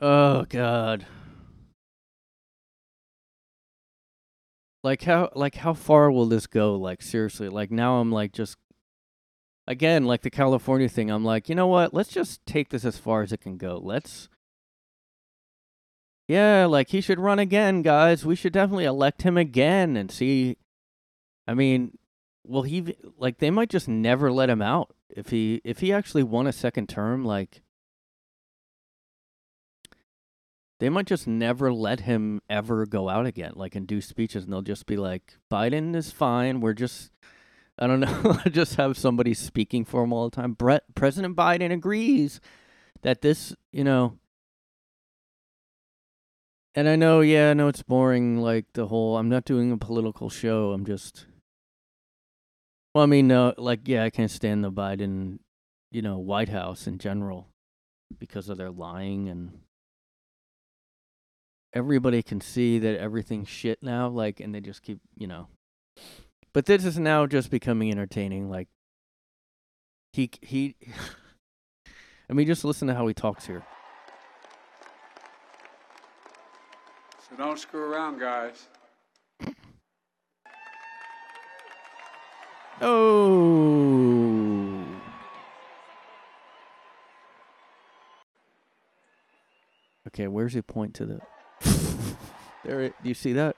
oh 0.00 0.44
god. 0.48 1.06
Like 4.84 5.02
how 5.02 5.30
like 5.34 5.56
how 5.56 5.74
far 5.74 6.10
will 6.10 6.26
this 6.26 6.46
go? 6.46 6.76
Like 6.76 7.02
seriously, 7.02 7.48
like 7.48 7.70
now 7.70 7.96
I'm 7.96 8.12
like 8.12 8.32
just 8.32 8.56
again 9.66 10.04
like 10.04 10.22
the 10.22 10.30
California 10.30 10.88
thing. 10.88 11.10
I'm 11.10 11.24
like, 11.24 11.48
you 11.48 11.54
know 11.54 11.66
what? 11.66 11.92
Let's 11.92 12.10
just 12.10 12.44
take 12.46 12.70
this 12.70 12.84
as 12.84 12.96
far 12.96 13.22
as 13.22 13.32
it 13.32 13.40
can 13.40 13.56
go. 13.56 13.80
Let's 13.82 14.28
yeah, 16.28 16.66
like 16.66 16.90
he 16.90 17.00
should 17.00 17.18
run 17.18 17.38
again, 17.38 17.80
guys. 17.82 18.24
We 18.24 18.36
should 18.36 18.52
definitely 18.52 18.84
elect 18.84 19.22
him 19.22 19.38
again 19.38 19.96
and 19.96 20.10
see. 20.12 20.58
I 21.46 21.54
mean, 21.54 21.96
will 22.46 22.62
he 22.62 22.94
like 23.16 23.38
they 23.38 23.50
might 23.50 23.70
just 23.70 23.88
never 23.88 24.30
let 24.30 24.50
him 24.50 24.62
out 24.62 24.94
if 25.08 25.30
he 25.30 25.62
if 25.64 25.80
he 25.80 25.92
actually 25.92 26.22
won 26.22 26.46
a 26.46 26.52
second 26.52 26.88
term 26.88 27.24
like 27.24 27.62
they 30.80 30.88
might 30.88 31.06
just 31.06 31.26
never 31.26 31.72
let 31.72 32.00
him 32.00 32.40
ever 32.48 32.86
go 32.86 33.08
out 33.08 33.26
again 33.26 33.52
like 33.56 33.74
and 33.74 33.86
do 33.86 34.00
speeches 34.00 34.44
and 34.44 34.52
they'll 34.52 34.62
just 34.62 34.86
be 34.86 34.96
like 34.96 35.34
Biden 35.50 35.94
is 35.94 36.10
fine 36.10 36.60
we're 36.60 36.74
just 36.74 37.10
I 37.78 37.86
don't 37.86 38.00
know 38.00 38.38
just 38.50 38.76
have 38.76 38.96
somebody 38.96 39.34
speaking 39.34 39.84
for 39.84 40.02
him 40.02 40.12
all 40.12 40.28
the 40.28 40.34
time. 40.34 40.52
Brett 40.52 40.84
President 40.94 41.36
Biden 41.36 41.72
agrees 41.72 42.40
that 43.02 43.22
this 43.22 43.54
you 43.72 43.84
know 43.84 44.18
and 46.74 46.88
I 46.88 46.96
know 46.96 47.20
yeah 47.20 47.50
I 47.50 47.54
know 47.54 47.68
it's 47.68 47.82
boring 47.82 48.38
like 48.38 48.66
the 48.74 48.86
whole 48.86 49.16
I'm 49.16 49.28
not 49.28 49.44
doing 49.44 49.72
a 49.72 49.78
political 49.78 50.28
show 50.30 50.72
I'm 50.72 50.84
just 50.84 51.26
well, 52.94 53.04
I 53.04 53.06
mean, 53.06 53.28
no, 53.28 53.54
like, 53.58 53.86
yeah, 53.86 54.04
I 54.04 54.10
can't 54.10 54.30
stand 54.30 54.64
the 54.64 54.72
Biden, 54.72 55.38
you 55.92 56.02
know, 56.02 56.18
White 56.18 56.48
House 56.48 56.86
in 56.86 56.98
general 56.98 57.48
because 58.18 58.48
of 58.48 58.58
their 58.58 58.70
lying 58.70 59.28
and 59.28 59.60
everybody 61.78 62.22
can 62.24 62.40
see 62.40 62.80
that 62.80 62.98
everything's 62.98 63.48
shit 63.48 63.78
now, 63.82 64.08
like, 64.08 64.40
and 64.40 64.52
they 64.52 64.60
just 64.60 64.82
keep, 64.82 64.98
you 65.16 65.28
know. 65.28 65.46
But 66.52 66.66
this 66.66 66.84
is 66.84 66.98
now 66.98 67.24
just 67.26 67.50
becoming 67.50 67.92
entertaining. 67.92 68.50
Like, 68.50 68.66
he, 70.12 70.28
he, 70.42 70.74
I 72.28 72.32
mean, 72.32 72.48
just 72.48 72.64
listen 72.64 72.88
to 72.88 72.94
how 72.94 73.06
he 73.06 73.14
talks 73.14 73.46
here. 73.46 73.62
So 77.30 77.36
don't 77.36 77.58
screw 77.58 77.92
around, 77.92 78.18
guys. 78.18 78.66
Oh. 82.80 83.38
Okay, 90.08 90.26
where's 90.26 90.54
he 90.54 90.62
point 90.62 90.94
to 90.94 91.06
the? 91.06 91.20
There, 92.68 92.82
it. 92.82 92.94
Do 93.02 93.08
you 93.08 93.14
see 93.14 93.32
that? 93.32 93.56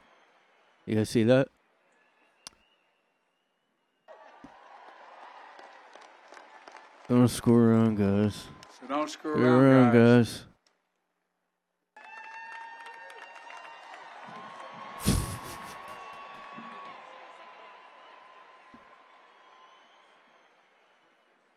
You 0.86 0.94
guys 0.94 1.10
see 1.10 1.24
that? 1.24 1.48
Don't 7.08 7.26
screw 7.26 7.56
around, 7.56 7.96
guys. 7.96 8.46
So 8.80 8.86
don't 8.86 9.10
screw 9.10 9.32
around, 9.32 9.64
around, 9.64 9.92
guys. 9.92 10.28
guys. 10.28 10.46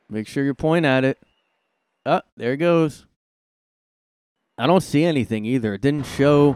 Make 0.10 0.28
sure 0.28 0.44
you 0.44 0.54
point 0.54 0.86
at 0.86 1.04
it. 1.04 1.20
Ah, 2.06 2.22
there 2.36 2.54
it 2.54 2.58
goes. 2.58 3.06
I 4.58 4.68
don't 4.68 4.82
see 4.82 5.04
anything 5.04 5.46
either. 5.46 5.76
It 5.76 5.82
didn't 5.82 6.06
show. 6.06 6.56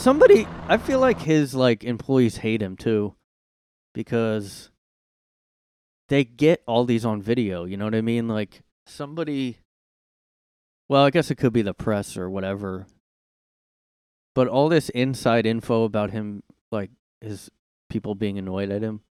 Somebody, 0.00 0.46
I 0.66 0.78
feel 0.78 0.98
like 0.98 1.20
his 1.20 1.54
like 1.54 1.84
employees 1.84 2.38
hate 2.38 2.62
him 2.62 2.74
too, 2.74 3.16
because 3.92 4.70
they 6.08 6.24
get 6.24 6.62
all 6.66 6.86
these 6.86 7.04
on 7.04 7.20
video. 7.20 7.66
You 7.66 7.76
know 7.76 7.84
what 7.84 7.94
I 7.94 8.00
mean? 8.00 8.26
Like 8.26 8.62
somebody. 8.86 9.58
Well, 10.88 11.04
I 11.04 11.10
guess 11.10 11.30
it 11.30 11.34
could 11.34 11.52
be 11.52 11.60
the 11.60 11.74
press 11.74 12.16
or 12.16 12.30
whatever. 12.30 12.86
But 14.34 14.48
all 14.48 14.70
this 14.70 14.88
inside 14.88 15.44
info 15.44 15.84
about 15.84 16.12
him, 16.12 16.44
like 16.72 16.88
his 17.20 17.50
people 17.90 18.14
being 18.14 18.38
annoyed 18.38 18.70
at 18.70 18.80
him. 18.80 19.02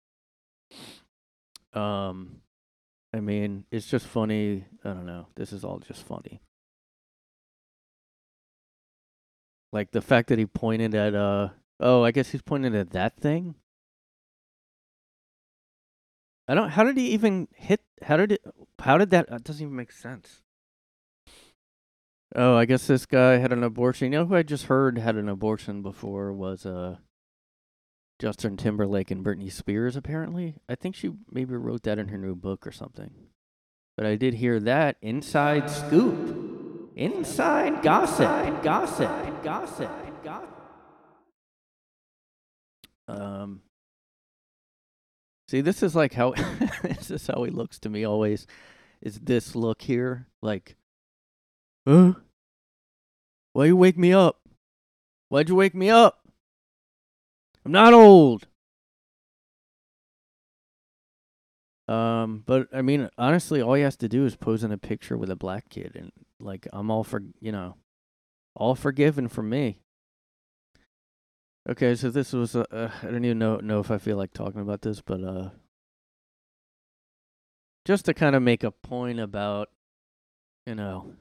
Um, 1.71 2.41
I 3.13 3.19
mean, 3.19 3.65
it's 3.69 3.85
just 3.85 4.07
funny. 4.07 4.65
I 4.83 4.89
don't 4.89 5.05
know. 5.05 5.27
This 5.35 5.53
is 5.53 5.63
all 5.63 5.77
just 5.77 6.01
funny. 6.01 6.41
Like 9.71 9.91
the 9.91 10.01
fact 10.01 10.29
that 10.29 10.39
he 10.39 10.45
pointed 10.45 10.95
at 10.95 11.15
uh 11.15 11.49
oh, 11.79 12.03
I 12.03 12.11
guess 12.11 12.29
he's 12.29 12.41
pointing 12.41 12.75
at 12.75 12.91
that 12.91 13.17
thing. 13.17 13.55
I 16.47 16.55
don't. 16.55 16.69
How 16.69 16.83
did 16.83 16.97
he 16.97 17.09
even 17.09 17.47
hit? 17.55 17.81
How 18.01 18.17
did 18.17 18.31
it? 18.31 18.41
How 18.79 18.97
did 18.97 19.11
that? 19.11 19.29
That 19.29 19.43
doesn't 19.43 19.61
even 19.61 19.75
make 19.75 19.91
sense. 19.91 20.41
Oh, 22.35 22.55
I 22.55 22.65
guess 22.65 22.87
this 22.87 23.05
guy 23.05 23.37
had 23.37 23.53
an 23.53 23.63
abortion. 23.63 24.05
You 24.11 24.19
know 24.19 24.25
who 24.25 24.35
I 24.35 24.43
just 24.43 24.65
heard 24.65 24.97
had 24.97 25.15
an 25.15 25.29
abortion 25.29 25.81
before 25.81 26.33
was 26.33 26.65
uh 26.65 26.97
Justin 28.19 28.57
Timberlake 28.57 29.11
and 29.11 29.23
Britney 29.23 29.51
Spears. 29.51 29.95
Apparently, 29.95 30.55
I 30.67 30.75
think 30.75 30.95
she 30.95 31.11
maybe 31.31 31.55
wrote 31.55 31.83
that 31.83 31.99
in 31.99 32.07
her 32.09 32.17
new 32.17 32.35
book 32.35 32.65
or 32.65 32.71
something. 32.71 33.11
But 33.95 34.05
I 34.05 34.15
did 34.15 34.35
hear 34.35 34.59
that 34.61 34.97
inside 35.01 35.69
scoop, 35.69 36.48
inside 36.99 37.81
gossip, 37.81 38.61
gossip, 38.61 39.43
gossip, 39.43 39.89
gossip. 40.23 40.49
Um. 43.07 43.61
See, 45.47 45.61
this 45.61 45.81
is 45.81 45.95
like 45.95 46.13
how 46.13 46.33
this 46.83 47.09
is 47.09 47.25
how 47.25 47.43
he 47.43 47.51
looks 47.51 47.79
to 47.79 47.89
me 47.89 48.03
always. 48.03 48.45
Is 49.01 49.17
this 49.19 49.55
look 49.55 49.81
here 49.81 50.27
like? 50.41 50.75
Huh? 51.87 52.15
Why 53.53 53.65
you 53.65 53.77
wake 53.77 53.97
me 53.97 54.11
up? 54.13 54.41
Why'd 55.29 55.47
you 55.47 55.55
wake 55.55 55.73
me 55.73 55.89
up? 55.89 56.19
I'm 57.65 57.71
not 57.71 57.93
old. 57.93 58.47
Um, 61.89 62.43
but 62.45 62.67
I 62.71 62.83
mean, 62.83 63.09
honestly, 63.17 63.63
all 63.63 63.73
he 63.73 63.81
has 63.81 63.97
to 63.97 64.07
do 64.07 64.23
is 64.23 64.35
pose 64.35 64.63
in 64.63 64.71
a 64.71 64.77
picture 64.77 65.17
with 65.17 65.31
a 65.31 65.35
black 65.35 65.69
kid, 65.69 65.93
and 65.95 66.11
like, 66.39 66.67
I'm 66.71 66.91
all 66.91 67.03
for 67.03 67.23
you 67.41 67.51
know, 67.51 67.77
all 68.55 68.75
forgiven 68.75 69.27
from 69.27 69.49
me. 69.49 69.79
Okay, 71.67 71.95
so 71.95 72.11
this 72.11 72.31
was 72.31 72.55
uh, 72.55 72.65
uh, 72.71 72.91
I 73.01 73.07
don't 73.07 73.25
even 73.25 73.39
know 73.39 73.57
know 73.57 73.79
if 73.79 73.89
I 73.89 73.97
feel 73.97 74.17
like 74.17 74.33
talking 74.33 74.61
about 74.61 74.83
this, 74.83 75.01
but 75.01 75.23
uh, 75.23 75.49
just 77.85 78.05
to 78.05 78.13
kind 78.13 78.35
of 78.35 78.43
make 78.43 78.63
a 78.63 78.69
point 78.69 79.19
about, 79.19 79.69
you 80.67 80.75
know, 80.75 81.13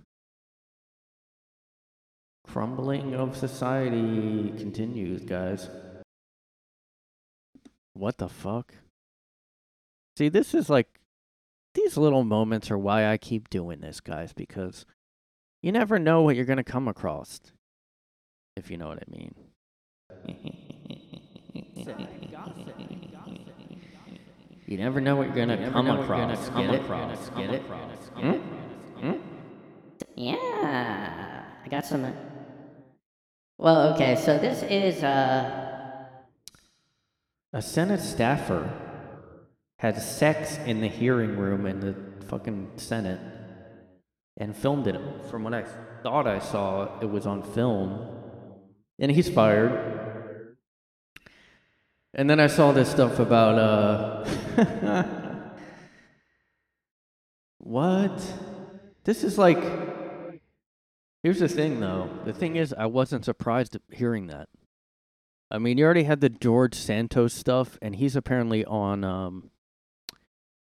crumbling 2.46 3.14
of 3.14 3.38
society 3.38 4.52
continues, 4.58 5.24
guys. 5.24 5.70
What 7.94 8.18
the 8.18 8.28
fuck? 8.28 8.74
See, 10.18 10.28
this 10.28 10.52
is 10.52 10.68
like 10.68 10.98
these 11.74 11.96
little 11.96 12.24
moments 12.24 12.72
are 12.72 12.76
why 12.76 13.06
I 13.06 13.18
keep 13.18 13.48
doing 13.50 13.78
this, 13.78 14.00
guys, 14.00 14.32
because 14.32 14.84
you 15.62 15.70
never 15.70 15.96
know 16.00 16.22
what 16.22 16.34
you're 16.34 16.44
going 16.44 16.56
to 16.56 16.64
come 16.64 16.88
across. 16.88 17.38
If 18.56 18.68
you 18.68 18.78
know 18.78 18.88
what 18.88 18.98
I 18.98 19.04
mean. 19.08 19.32
you 24.66 24.76
never 24.76 25.00
know 25.00 25.14
what 25.14 25.28
you're 25.28 25.36
going 25.36 25.56
to 25.56 25.70
come 25.70 25.88
across. 25.88 26.48
Get 26.48 26.74
it? 26.74 26.88
Get 27.36 27.50
it? 27.54 27.62
Hmm? 28.16 28.32
Hmm? 28.98 29.12
Yeah, 30.16 31.44
I 31.64 31.68
got 31.68 31.86
some. 31.86 32.12
Well, 33.56 33.94
okay, 33.94 34.16
so 34.16 34.36
this 34.36 34.64
is 34.64 35.04
uh 35.04 36.08
A 37.52 37.62
Senate 37.62 38.00
staffer 38.00 38.87
had 39.78 40.00
sex 40.02 40.58
in 40.66 40.80
the 40.80 40.88
hearing 40.88 41.36
room 41.36 41.64
in 41.66 41.80
the 41.80 41.94
fucking 42.26 42.72
Senate 42.76 43.20
and 44.36 44.56
filmed 44.56 44.86
it. 44.86 45.00
From 45.30 45.44
what 45.44 45.54
I 45.54 45.64
thought 46.02 46.26
I 46.26 46.40
saw, 46.40 46.98
it 47.00 47.06
was 47.06 47.26
on 47.26 47.42
film. 47.42 48.06
And 48.98 49.10
he's 49.12 49.28
fired. 49.28 50.56
And 52.12 52.28
then 52.28 52.40
I 52.40 52.48
saw 52.48 52.72
this 52.72 52.90
stuff 52.90 53.20
about, 53.20 53.58
uh. 53.58 55.04
what? 57.58 58.20
This 59.04 59.22
is 59.22 59.38
like. 59.38 59.62
Here's 61.22 61.38
the 61.38 61.48
thing, 61.48 61.78
though. 61.78 62.10
The 62.24 62.32
thing 62.32 62.56
is, 62.56 62.72
I 62.72 62.86
wasn't 62.86 63.24
surprised 63.24 63.76
hearing 63.92 64.26
that. 64.28 64.48
I 65.50 65.58
mean, 65.58 65.78
you 65.78 65.84
already 65.84 66.04
had 66.04 66.20
the 66.20 66.28
George 66.28 66.74
Santos 66.74 67.34
stuff, 67.34 67.78
and 67.80 67.94
he's 67.96 68.16
apparently 68.16 68.64
on. 68.64 69.04
Um, 69.04 69.50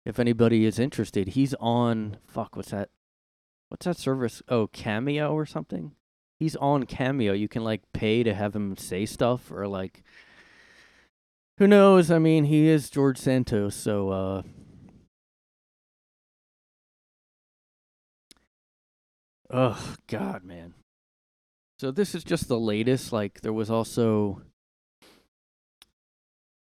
if 0.09 0.18
anybody 0.18 0.64
is 0.64 0.79
interested, 0.79 1.29
he's 1.29 1.53
on. 1.61 2.16
Fuck, 2.27 2.57
what's 2.57 2.71
that? 2.71 2.88
What's 3.68 3.85
that 3.85 3.99
service? 3.99 4.42
Oh, 4.49 4.66
Cameo 4.66 5.35
or 5.35 5.44
something. 5.44 5.92
He's 6.40 6.57
on 6.57 6.85
Cameo. 6.85 7.35
You 7.35 7.47
can 7.47 7.62
like 7.62 7.83
pay 7.92 8.23
to 8.23 8.33
have 8.33 8.57
him 8.57 8.75
say 8.79 9.05
stuff, 9.05 9.53
or 9.53 9.68
like, 9.68 10.03
who 11.59 11.66
knows? 11.66 12.11
I 12.11 12.18
mean, 12.18 12.44
he 12.44 12.68
is 12.68 12.88
George 12.88 13.18
Santos, 13.18 13.75
so. 13.75 14.09
uh 14.09 14.42
Oh 19.51 19.94
God, 20.07 20.42
man. 20.42 20.73
So 21.79 21.90
this 21.90 22.14
is 22.14 22.25
just 22.25 22.49
the 22.49 22.59
latest. 22.59 23.12
Like 23.12 23.42
there 23.42 23.53
was 23.53 23.71
also. 23.71 24.40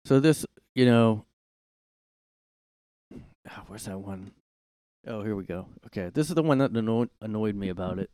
So 0.06 0.20
this, 0.20 0.48
you 0.74 0.88
know. 0.88 1.26
Ah, 3.50 3.64
where's 3.68 3.86
that 3.86 4.00
one? 4.00 4.32
Oh, 5.08 5.22
here 5.24 5.36
we 5.36 5.44
go. 5.44 5.68
Okay, 5.88 6.10
this 6.14 6.30
is 6.30 6.36
the 6.36 6.44
one 6.44 6.58
that 6.60 6.72
annoyed 6.72 7.10
annoyed 7.22 7.56
me 7.56 7.70
about 7.70 8.00
it. 8.00 8.10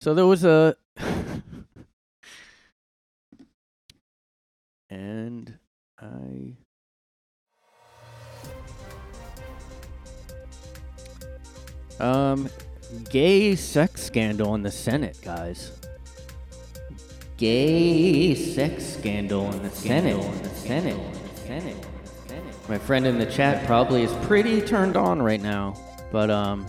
So 0.00 0.14
there 0.14 0.26
was 0.26 0.44
a. 0.44 0.76
and 4.90 5.58
I. 6.00 6.56
Um, 12.00 12.48
gay 13.10 13.54
sex 13.54 14.02
scandal 14.02 14.54
in 14.54 14.62
the 14.62 14.70
Senate, 14.70 15.18
guys. 15.22 15.72
Gay 17.36 18.34
sex 18.34 18.84
scandal 18.84 19.52
in 19.52 19.62
the 19.62 19.70
Senate. 19.70 20.16
In 20.16 20.42
the 20.42 20.48
Senate. 20.50 21.16
Senate. 21.46 21.91
My 22.68 22.78
friend 22.78 23.06
in 23.06 23.18
the 23.18 23.26
chat 23.26 23.66
probably 23.66 24.02
is 24.02 24.12
pretty 24.26 24.60
turned 24.60 24.96
on 24.96 25.20
right 25.20 25.40
now, 25.40 25.74
but 26.10 26.30
um. 26.30 26.66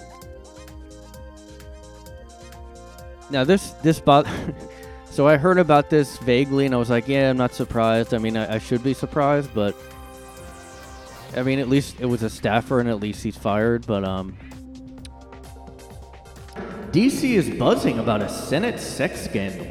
Now 3.30 3.44
this 3.44 3.72
this 3.84 4.00
bot. 4.00 4.28
so 5.10 5.28
I 5.28 5.38
heard 5.38 5.60
about 5.60 5.90
this 5.90 6.18
vaguely, 6.18 6.66
and 6.66 6.74
I 6.74 6.78
was 6.78 6.90
like, 6.90 7.08
yeah, 7.08 7.30
I'm 7.30 7.38
not 7.38 7.54
surprised. 7.54 8.14
I 8.14 8.18
mean, 8.18 8.38
I, 8.38 8.56
I 8.56 8.58
should 8.60 8.84
be 8.84 8.94
surprised, 8.94 9.54
but. 9.54 9.76
I 11.36 11.42
mean, 11.42 11.58
at 11.58 11.68
least 11.68 12.00
it 12.00 12.06
was 12.06 12.22
a 12.22 12.30
staffer, 12.30 12.80
and 12.80 12.88
at 12.88 13.00
least 13.00 13.24
he's 13.24 13.36
fired. 13.36 13.88
But 13.88 14.04
um, 14.04 14.38
DC 16.92 17.24
is 17.24 17.50
buzzing 17.50 17.98
about 17.98 18.22
a 18.22 18.30
Senate 18.30 18.80
sex 18.80 19.22
scandal. 19.22 19.66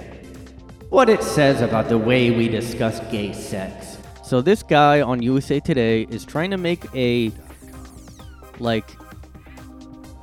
What 0.89 1.09
it 1.09 1.23
says 1.23 1.61
about 1.61 1.89
the 1.89 1.99
way 1.99 2.31
we 2.33 2.49
discuss 2.49 2.99
gay 3.13 3.33
sex. 3.33 3.99
So 4.33 4.41
this 4.41 4.63
guy 4.63 5.03
on 5.03 5.21
USA 5.21 5.61
Today 5.61 6.07
is 6.09 6.25
trying 6.25 6.53
to 6.53 6.57
make 6.57 6.87
a 6.95 7.31
like 8.61 8.89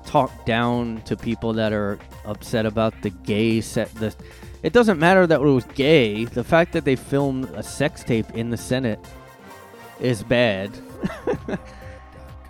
talk 0.03 0.47
down 0.47 1.03
to 1.03 1.15
people 1.15 1.53
that 1.53 1.73
are 1.73 1.99
upset 2.25 2.65
about 2.65 2.99
the 3.03 3.11
gay 3.11 3.61
set 3.61 3.93
the 3.93 4.15
it 4.63 4.73
doesn't 4.73 4.97
matter 4.97 5.27
that 5.27 5.39
it 5.39 5.43
was 5.43 5.63
gay. 5.75 6.25
The 6.25 6.43
fact 6.43 6.73
that 6.73 6.85
they 6.85 6.95
filmed 6.95 7.51
a 7.51 7.61
sex 7.61 8.03
tape 8.03 8.27
in 8.31 8.49
the 8.49 8.57
Senate 8.57 8.99
is 9.99 10.23
bad. 10.23 10.71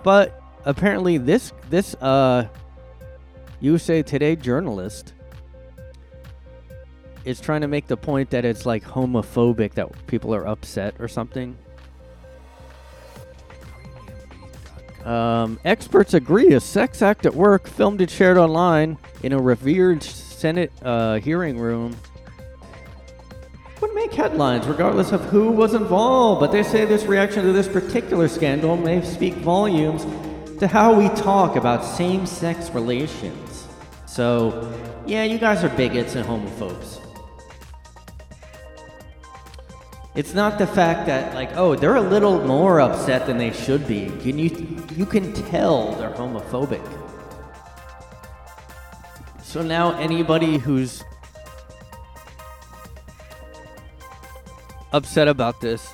but 0.03 0.41
apparently 0.63 1.17
this 1.17 1.51
this 1.69 1.93
uh 1.95 2.47
USA 3.59 4.01
Today 4.01 4.37
journalist 4.37 5.13
is 7.29 7.39
trying 7.39 7.61
to 7.61 7.67
make 7.67 7.85
the 7.85 7.95
point 7.95 8.31
that 8.31 8.43
it's 8.43 8.65
like 8.65 8.83
homophobic 8.83 9.75
that 9.75 10.07
people 10.07 10.33
are 10.33 10.47
upset 10.47 10.95
or 10.97 11.07
something. 11.07 11.55
Um, 15.05 15.59
experts 15.63 16.15
agree 16.15 16.53
a 16.53 16.59
sex 16.59 17.01
act 17.03 17.27
at 17.27 17.33
work 17.35 17.67
filmed 17.67 18.01
and 18.01 18.09
shared 18.09 18.37
online 18.37 18.97
in 19.21 19.31
a 19.31 19.39
revered 19.39 20.01
Senate 20.01 20.71
uh, 20.81 21.19
hearing 21.19 21.59
room 21.59 21.95
would 23.79 23.93
make 23.93 24.11
headlines 24.11 24.67
regardless 24.67 25.11
of 25.11 25.21
who 25.25 25.51
was 25.51 25.73
involved. 25.75 26.41
But 26.41 26.51
they 26.51 26.63
say 26.63 26.83
this 26.85 27.05
reaction 27.05 27.43
to 27.45 27.53
this 27.53 27.67
particular 27.67 28.27
scandal 28.27 28.75
may 28.75 29.01
speak 29.03 29.35
volumes 29.35 30.05
to 30.59 30.67
how 30.67 30.99
we 30.99 31.09
talk 31.09 31.55
about 31.55 31.85
same 31.85 32.25
sex 32.25 32.71
relations. 32.71 33.67
So, 34.07 34.73
yeah, 35.05 35.23
you 35.23 35.37
guys 35.37 35.63
are 35.63 35.69
bigots 35.69 36.15
and 36.15 36.25
homophobes. 36.25 36.98
It's 40.19 40.33
not 40.33 40.57
the 40.57 40.67
fact 40.67 41.05
that 41.05 41.33
like, 41.33 41.55
oh, 41.55 41.75
they're 41.77 41.95
a 41.95 42.01
little 42.01 42.45
more 42.45 42.81
upset 42.81 43.25
than 43.25 43.37
they 43.37 43.53
should 43.53 43.87
be. 43.87 44.07
Can 44.19 44.37
you 44.37 44.49
you 44.93 45.05
can 45.05 45.31
tell 45.31 45.93
they're 45.95 46.11
homophobic. 46.11 46.85
So 49.41 49.61
now 49.61 49.97
anybody 49.97 50.57
who's 50.57 51.05
upset 54.91 55.29
about 55.29 55.61
this 55.61 55.89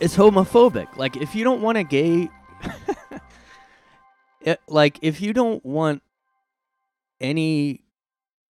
is 0.00 0.16
homophobic. 0.16 0.96
Like 0.96 1.18
if 1.18 1.34
you 1.34 1.44
don't 1.44 1.60
want 1.60 1.76
a 1.76 1.84
gay 1.84 2.30
it, 4.40 4.60
like 4.66 4.98
if 5.02 5.20
you 5.20 5.34
don't 5.34 5.62
want 5.62 6.02
any 7.20 7.84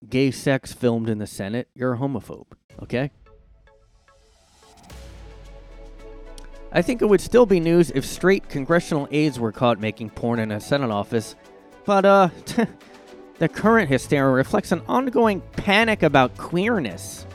gay 0.07 0.31
sex 0.31 0.71
filmed 0.71 1.09
in 1.09 1.17
the 1.17 1.27
Senate, 1.27 1.67
you're 1.75 1.95
a 1.95 1.97
homophobe. 1.97 2.53
Okay. 2.81 3.11
I 6.71 6.81
think 6.81 7.01
it 7.01 7.05
would 7.05 7.21
still 7.21 7.45
be 7.45 7.59
news 7.59 7.91
if 7.95 8.05
straight 8.05 8.49
congressional 8.49 9.07
aides 9.11 9.39
were 9.39 9.51
caught 9.51 9.79
making 9.79 10.09
porn 10.11 10.39
in 10.39 10.51
a 10.51 10.59
Senate 10.59 10.91
office, 10.91 11.35
but 11.85 12.05
uh, 12.05 12.29
the 13.39 13.47
current 13.47 13.89
hysteria 13.89 14.31
reflects 14.31 14.71
an 14.71 14.81
ongoing 14.87 15.41
panic 15.53 16.03
about 16.03 16.37
queerness 16.37 17.25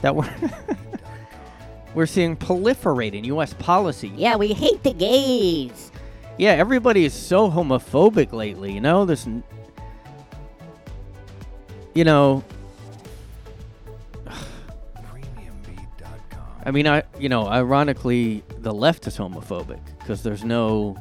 that 0.00 0.16
we're 0.16 0.34
we're 1.94 2.06
seeing 2.06 2.36
proliferate 2.36 3.14
in 3.14 3.24
U.S. 3.24 3.54
policy. 3.54 4.12
Yeah, 4.16 4.36
we 4.36 4.48
hate 4.48 4.82
the 4.82 4.92
gays. 4.92 5.92
Yeah, 6.38 6.52
everybody 6.52 7.04
is 7.04 7.14
so 7.14 7.50
homophobic 7.50 8.32
lately. 8.32 8.72
You 8.72 8.80
know, 8.80 9.04
this. 9.04 9.28
You 11.94 12.02
know, 12.02 12.42
I 16.64 16.70
mean, 16.70 16.86
I 16.86 17.02
you 17.18 17.28
know, 17.28 17.46
ironically, 17.46 18.42
the 18.58 18.72
left 18.72 19.06
is 19.06 19.16
homophobic 19.16 19.80
because 19.98 20.22
there's 20.22 20.44
no. 20.44 20.96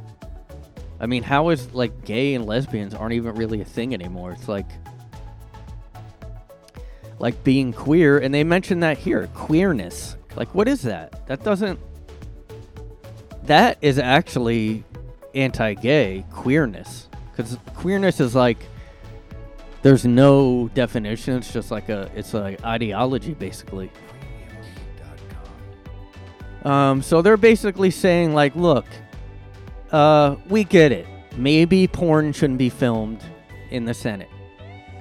I 0.99 1.05
mean, 1.05 1.23
how 1.23 1.49
is 1.49 1.73
like 1.73 2.05
gay 2.05 2.33
and 2.33 2.45
lesbians 2.45 2.93
aren't 2.93 3.13
even 3.13 3.35
really 3.35 3.61
a 3.61 3.65
thing 3.65 3.93
anymore? 3.93 4.31
It's 4.31 4.47
like 4.47 4.69
like 7.19 7.43
being 7.43 7.71
queer, 7.71 8.19
and 8.19 8.33
they 8.33 8.43
mention 8.43 8.81
that 8.81 8.97
here, 8.97 9.27
queerness. 9.33 10.17
Like, 10.35 10.53
what 10.53 10.67
is 10.67 10.81
that? 10.81 11.25
That 11.27 11.43
doesn't. 11.43 11.79
That 13.43 13.77
is 13.81 13.99
actually 13.99 14.83
anti-gay 15.35 16.25
queerness 16.31 17.09
because 17.31 17.57
queerness 17.75 18.19
is 18.19 18.35
like 18.35 18.57
there's 19.81 20.05
no 20.05 20.69
definition. 20.73 21.37
It's 21.37 21.51
just 21.51 21.71
like 21.71 21.89
a 21.89 22.09
it's 22.15 22.33
like 22.33 22.63
ideology 22.63 23.33
basically. 23.33 23.91
Um, 26.63 27.01
so 27.01 27.21
they're 27.21 27.37
basically 27.37 27.91
saying 27.91 28.33
like, 28.33 28.55
look, 28.55 28.85
uh, 29.91 30.35
we 30.49 30.63
get 30.63 30.91
it. 30.91 31.05
Maybe 31.35 31.87
porn 31.87 32.31
shouldn't 32.31 32.59
be 32.59 32.69
filmed 32.69 33.23
in 33.69 33.85
the 33.85 33.93
Senate, 33.93 34.29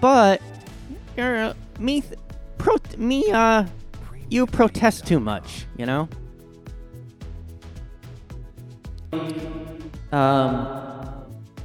but 0.01 0.41
uh, 1.19 1.53
me, 1.79 2.01
th- 2.01 2.19
pro- 2.59 2.77
me, 2.97 3.31
uh, 3.31 3.67
you 4.31 4.47
protest 4.47 5.07
too 5.07 5.21
much, 5.21 5.67
you 5.77 5.85
know. 5.85 6.09
Um, 10.11 10.67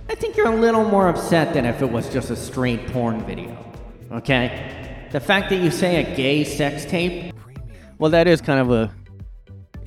I 0.10 0.16
think 0.16 0.36
you're 0.36 0.52
a 0.52 0.56
little 0.56 0.84
more 0.84 1.08
upset 1.08 1.54
than 1.54 1.66
if 1.66 1.82
it 1.82 1.90
was 1.90 2.12
just 2.12 2.30
a 2.30 2.36
straight 2.36 2.88
porn 2.88 3.24
video. 3.26 3.58
Okay? 4.12 5.08
The 5.12 5.20
fact 5.20 5.50
that 5.50 5.58
you 5.58 5.72
say 5.72 6.04
a 6.04 6.16
gay 6.16 6.44
sex 6.44 6.86
tape, 6.86 7.34
well, 7.98 8.12
that 8.12 8.28
is 8.28 8.42
kind 8.42 8.60
of 8.60 8.72
a 8.72 8.94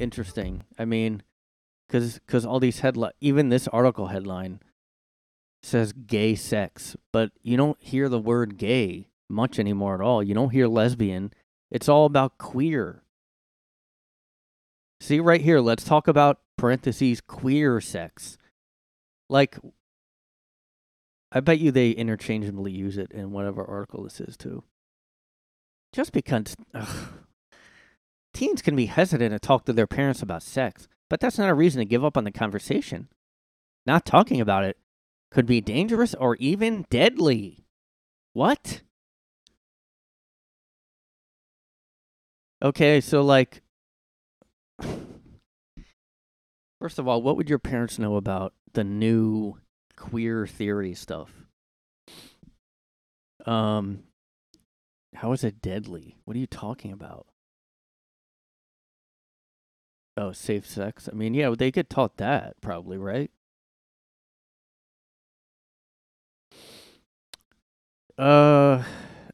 interesting. 0.00 0.64
I 0.78 0.84
mean, 0.84 1.22
because 1.86 2.18
because 2.18 2.44
all 2.46 2.60
these 2.60 2.80
headline, 2.80 3.12
even 3.20 3.48
this 3.48 3.68
article 3.68 4.08
headline 4.08 4.60
says 5.62 5.92
gay 5.92 6.34
sex, 6.34 6.96
but 7.12 7.32
you 7.42 7.56
don't 7.56 7.80
hear 7.80 8.08
the 8.08 8.18
word 8.18 8.56
gay 8.56 9.08
much 9.28 9.58
anymore 9.58 9.94
at 9.94 10.00
all. 10.00 10.22
You 10.22 10.34
don't 10.34 10.50
hear 10.50 10.66
lesbian. 10.66 11.32
It's 11.70 11.88
all 11.88 12.06
about 12.06 12.38
queer. 12.38 13.02
See 15.00 15.20
right 15.20 15.40
here, 15.40 15.60
let's 15.60 15.84
talk 15.84 16.08
about 16.08 16.40
parentheses 16.58 17.20
queer 17.20 17.80
sex. 17.80 18.36
Like 19.28 19.58
I 21.32 21.40
bet 21.40 21.60
you 21.60 21.70
they 21.70 21.90
interchangeably 21.90 22.72
use 22.72 22.98
it 22.98 23.12
in 23.12 23.32
whatever 23.32 23.64
article 23.64 24.04
this 24.04 24.20
is 24.20 24.36
too. 24.36 24.64
Just 25.92 26.12
because 26.12 26.56
ugh. 26.74 27.12
Teens 28.32 28.62
can 28.62 28.76
be 28.76 28.86
hesitant 28.86 29.32
to 29.32 29.38
talk 29.38 29.64
to 29.64 29.72
their 29.72 29.86
parents 29.86 30.22
about 30.22 30.42
sex, 30.42 30.88
but 31.08 31.20
that's 31.20 31.38
not 31.38 31.50
a 31.50 31.54
reason 31.54 31.80
to 31.80 31.84
give 31.84 32.04
up 32.04 32.16
on 32.16 32.24
the 32.24 32.30
conversation. 32.30 33.08
Not 33.86 34.04
talking 34.04 34.40
about 34.40 34.64
it 34.64 34.76
could 35.30 35.46
be 35.46 35.60
dangerous 35.60 36.14
or 36.14 36.36
even 36.36 36.84
deadly. 36.90 37.64
What? 38.32 38.82
Okay, 42.62 43.00
so 43.00 43.22
like 43.22 43.62
First 46.80 46.98
of 46.98 47.06
all, 47.06 47.20
what 47.20 47.36
would 47.36 47.50
your 47.50 47.58
parents 47.58 47.98
know 47.98 48.16
about 48.16 48.54
the 48.72 48.84
new 48.84 49.58
queer 49.96 50.46
theory 50.46 50.94
stuff? 50.94 51.30
Um 53.46 54.04
how 55.14 55.32
is 55.32 55.42
it 55.42 55.60
deadly? 55.60 56.16
What 56.24 56.36
are 56.36 56.40
you 56.40 56.46
talking 56.46 56.92
about? 56.92 57.26
Oh, 60.20 60.32
safe 60.32 60.66
sex. 60.66 61.08
I 61.10 61.14
mean, 61.16 61.32
yeah, 61.32 61.54
they 61.56 61.70
get 61.70 61.88
taught 61.88 62.18
that 62.18 62.60
probably, 62.60 62.98
right? 62.98 63.30
Uh 68.18 68.84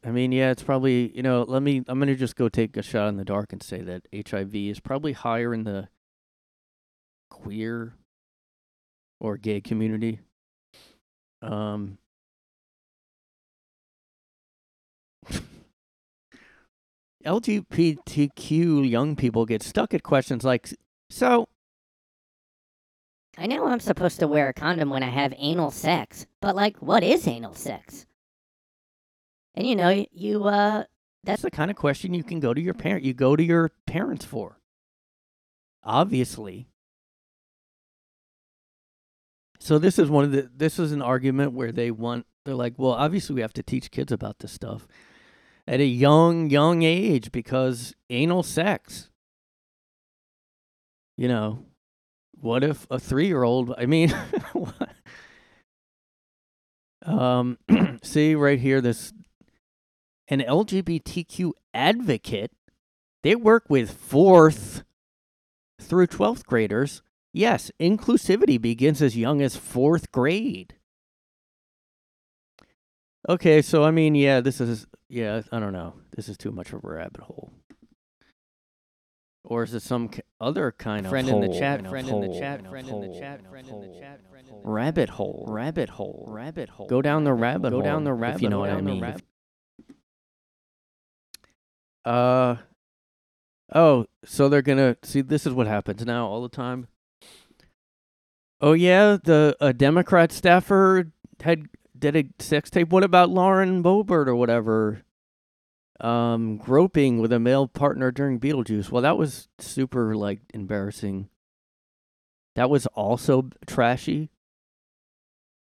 I 0.05 0.11
mean, 0.11 0.31
yeah, 0.31 0.51
it's 0.51 0.63
probably, 0.63 1.11
you 1.13 1.21
know, 1.23 1.43
let 1.45 1.61
me 1.61 1.83
I'm 1.89 1.99
going 1.99 2.07
to 2.07 2.15
just 2.15 2.37
go 2.37 2.47
take 2.47 2.77
a 2.77 2.81
shot 2.81 3.09
in 3.09 3.17
the 3.17 3.25
dark 3.25 3.51
and 3.51 3.61
say 3.61 3.81
that 3.81 4.07
HIV 4.13 4.55
is 4.55 4.79
probably 4.79 5.11
higher 5.11 5.53
in 5.53 5.65
the 5.65 5.89
queer 7.29 7.95
or 9.19 9.35
gay 9.37 9.59
community. 9.59 10.21
Um 11.41 11.97
LGBTQ 17.27 18.89
young 18.89 19.15
people 19.15 19.45
get 19.45 19.61
stuck 19.61 19.93
at 19.93 20.01
questions 20.01 20.45
like 20.45 20.69
so 21.09 21.47
I 23.37 23.45
know 23.45 23.67
I'm 23.67 23.79
supposed 23.79 24.19
to 24.19 24.27
wear 24.27 24.49
a 24.49 24.53
condom 24.53 24.89
when 24.89 25.03
I 25.03 25.09
have 25.09 25.31
anal 25.37 25.69
sex, 25.69 26.25
but 26.41 26.55
like, 26.55 26.77
what 26.77 27.03
is 27.03 27.27
anal 27.27 27.53
sex? 27.53 28.07
And 29.53 29.67
you 29.67 29.75
know, 29.75 30.05
you, 30.11 30.45
uh, 30.45 30.85
that's 31.23 31.43
the 31.43 31.51
kind 31.51 31.69
of 31.69 31.77
question 31.77 32.15
you 32.15 32.23
can 32.23 32.39
go 32.39 32.53
to 32.53 32.61
your 32.61 32.73
parent 32.73 33.03
you 33.03 33.13
go 33.13 33.35
to 33.35 33.43
your 33.43 33.71
parents 33.85 34.25
for. 34.25 34.59
Obviously. 35.83 36.67
So 39.59 39.77
this 39.77 39.99
is 39.99 40.09
one 40.09 40.23
of 40.23 40.31
the 40.31 40.49
this 40.55 40.79
is 40.79 40.91
an 40.91 41.01
argument 41.01 41.51
where 41.51 41.71
they 41.71 41.91
want 41.91 42.25
they're 42.45 42.55
like, 42.55 42.75
well, 42.77 42.93
obviously 42.93 43.35
we 43.35 43.41
have 43.41 43.53
to 43.53 43.63
teach 43.63 43.91
kids 43.91 44.11
about 44.11 44.39
this 44.39 44.51
stuff 44.51 44.87
at 45.67 45.79
a 45.79 45.85
young 45.85 46.49
young 46.49 46.83
age 46.83 47.31
because 47.31 47.93
anal 48.09 48.43
sex. 48.43 49.09
You 51.17 51.27
know, 51.27 51.65
what 52.39 52.63
if 52.63 52.85
a 52.91 52.97
3-year-old, 52.97 53.73
I 53.77 53.87
mean, 53.87 54.13
um 57.05 57.57
see 58.03 58.35
right 58.35 58.59
here 58.59 58.81
this 58.81 59.13
an 60.27 60.41
LGBTQ 60.41 61.51
advocate. 61.73 62.51
They 63.23 63.35
work 63.35 63.65
with 63.67 64.09
4th 64.09 64.83
through 65.81 66.07
12th 66.07 66.45
graders. 66.45 67.01
Yes, 67.33 67.71
inclusivity 67.79 68.61
begins 68.61 69.01
as 69.01 69.17
young 69.17 69.41
as 69.41 69.57
4th 69.57 70.11
grade. 70.11 70.75
Okay, 73.29 73.61
so 73.61 73.83
I 73.83 73.91
mean, 73.91 74.15
yeah, 74.15 74.39
this 74.39 74.61
is 74.61 74.87
yeah, 75.09 75.41
I 75.51 75.59
don't 75.59 75.73
know. 75.73 75.93
This 76.15 76.29
is 76.29 76.37
too 76.37 76.51
much 76.51 76.73
of 76.73 76.83
a 76.83 76.87
rabbit 76.87 77.21
hole. 77.21 77.51
Or 79.43 79.63
is 79.63 79.73
it 79.73 79.81
some 79.81 80.09
k- 80.09 80.21
other 80.41 80.73
kind 80.73 81.07
Friend 81.07 81.27
of 81.27 81.35
in 81.35 81.39
the 81.41 81.47
hole, 81.47 81.59
chat, 81.59 81.87
friend 81.87 82.09
in 82.09 82.19
the 82.19 82.27
chat, 82.37 82.67
friend 82.67 82.89
in 82.89 82.99
the 82.99 83.17
chat, 83.19 83.49
friend 83.49 83.67
in 83.69 83.79
the 83.79 83.99
chat, 83.99 84.19
friend 84.29 84.47
in 84.49 84.61
the 84.61 84.67
rabbit 84.69 85.09
hole, 85.09 85.45
rabbit 85.47 85.89
hole, 85.89 86.25
rabbit 86.27 86.69
hole. 86.69 86.87
Go 86.87 87.01
down 87.01 87.23
the 87.23 87.33
rabbit 87.33 87.71
hole. 87.71 87.79
Go 87.81 87.85
down 87.85 88.03
the 88.03 88.13
if 88.13 88.19
rabbit 88.19 88.41
you 88.41 88.49
know 88.49 88.59
what 88.59 88.69
I 88.69 88.73
Down 88.75 88.83
the 88.83 88.91
mean. 88.91 89.01
rab- 89.01 89.21
Uh 92.03 92.55
oh, 93.73 94.05
so 94.25 94.49
they're 94.49 94.61
gonna 94.61 94.97
see. 95.03 95.21
This 95.21 95.45
is 95.45 95.53
what 95.53 95.67
happens 95.67 96.05
now 96.05 96.25
all 96.27 96.41
the 96.41 96.49
time. 96.49 96.87
Oh 98.59 98.73
yeah, 98.73 99.17
the 99.23 99.55
a 99.61 99.71
Democrat 99.73 100.31
staffer 100.31 101.11
had 101.41 101.67
did 101.99 102.15
a 102.15 102.25
sex 102.39 102.69
tape. 102.69 102.89
What 102.89 103.03
about 103.03 103.29
Lauren 103.29 103.83
Boebert 103.83 104.27
or 104.27 104.35
whatever? 104.35 105.03
Um, 105.99 106.57
groping 106.57 107.19
with 107.19 107.33
a 107.33 107.39
male 107.39 107.67
partner 107.67 108.11
during 108.11 108.39
Beetlejuice. 108.39 108.91
Well, 108.91 109.01
that 109.01 109.17
was 109.17 109.47
super 109.59 110.15
like 110.15 110.41
embarrassing. 110.53 111.29
That 112.55 112.69
was 112.69 112.85
also 112.87 113.49
trashy. 113.65 114.29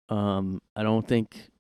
Um, 0.09 0.61
I 0.76 0.84
don't 0.84 1.07
think 1.07 1.51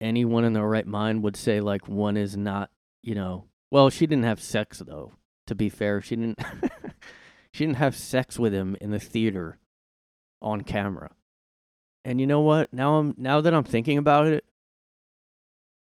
anyone 0.00 0.44
in 0.44 0.52
their 0.52 0.66
right 0.66 0.86
mind 0.86 1.22
would 1.22 1.36
say 1.36 1.60
like 1.60 1.88
one 1.88 2.16
is 2.16 2.36
not, 2.36 2.70
you 3.02 3.14
know. 3.14 3.44
Well, 3.70 3.90
she 3.90 4.06
didn't 4.06 4.24
have 4.24 4.40
sex 4.40 4.82
though. 4.86 5.12
To 5.46 5.54
be 5.54 5.68
fair, 5.68 6.00
she 6.00 6.16
didn't. 6.16 6.40
she 7.52 7.64
didn't 7.64 7.78
have 7.78 7.96
sex 7.96 8.38
with 8.38 8.52
him 8.52 8.76
in 8.80 8.90
the 8.90 8.98
theater, 8.98 9.58
on 10.42 10.62
camera. 10.62 11.12
And 12.06 12.20
you 12.20 12.26
know 12.28 12.40
what? 12.40 12.72
Now 12.72 12.98
I'm 12.98 13.14
now 13.18 13.40
that 13.40 13.52
I'm 13.52 13.64
thinking 13.64 13.98
about 13.98 14.28
it, 14.28 14.44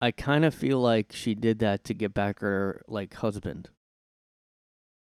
I 0.00 0.10
kind 0.10 0.46
of 0.46 0.54
feel 0.54 0.80
like 0.80 1.12
she 1.12 1.34
did 1.34 1.58
that 1.58 1.84
to 1.84 1.92
get 1.92 2.14
back 2.14 2.40
her 2.40 2.80
like 2.88 3.12
husband. 3.12 3.68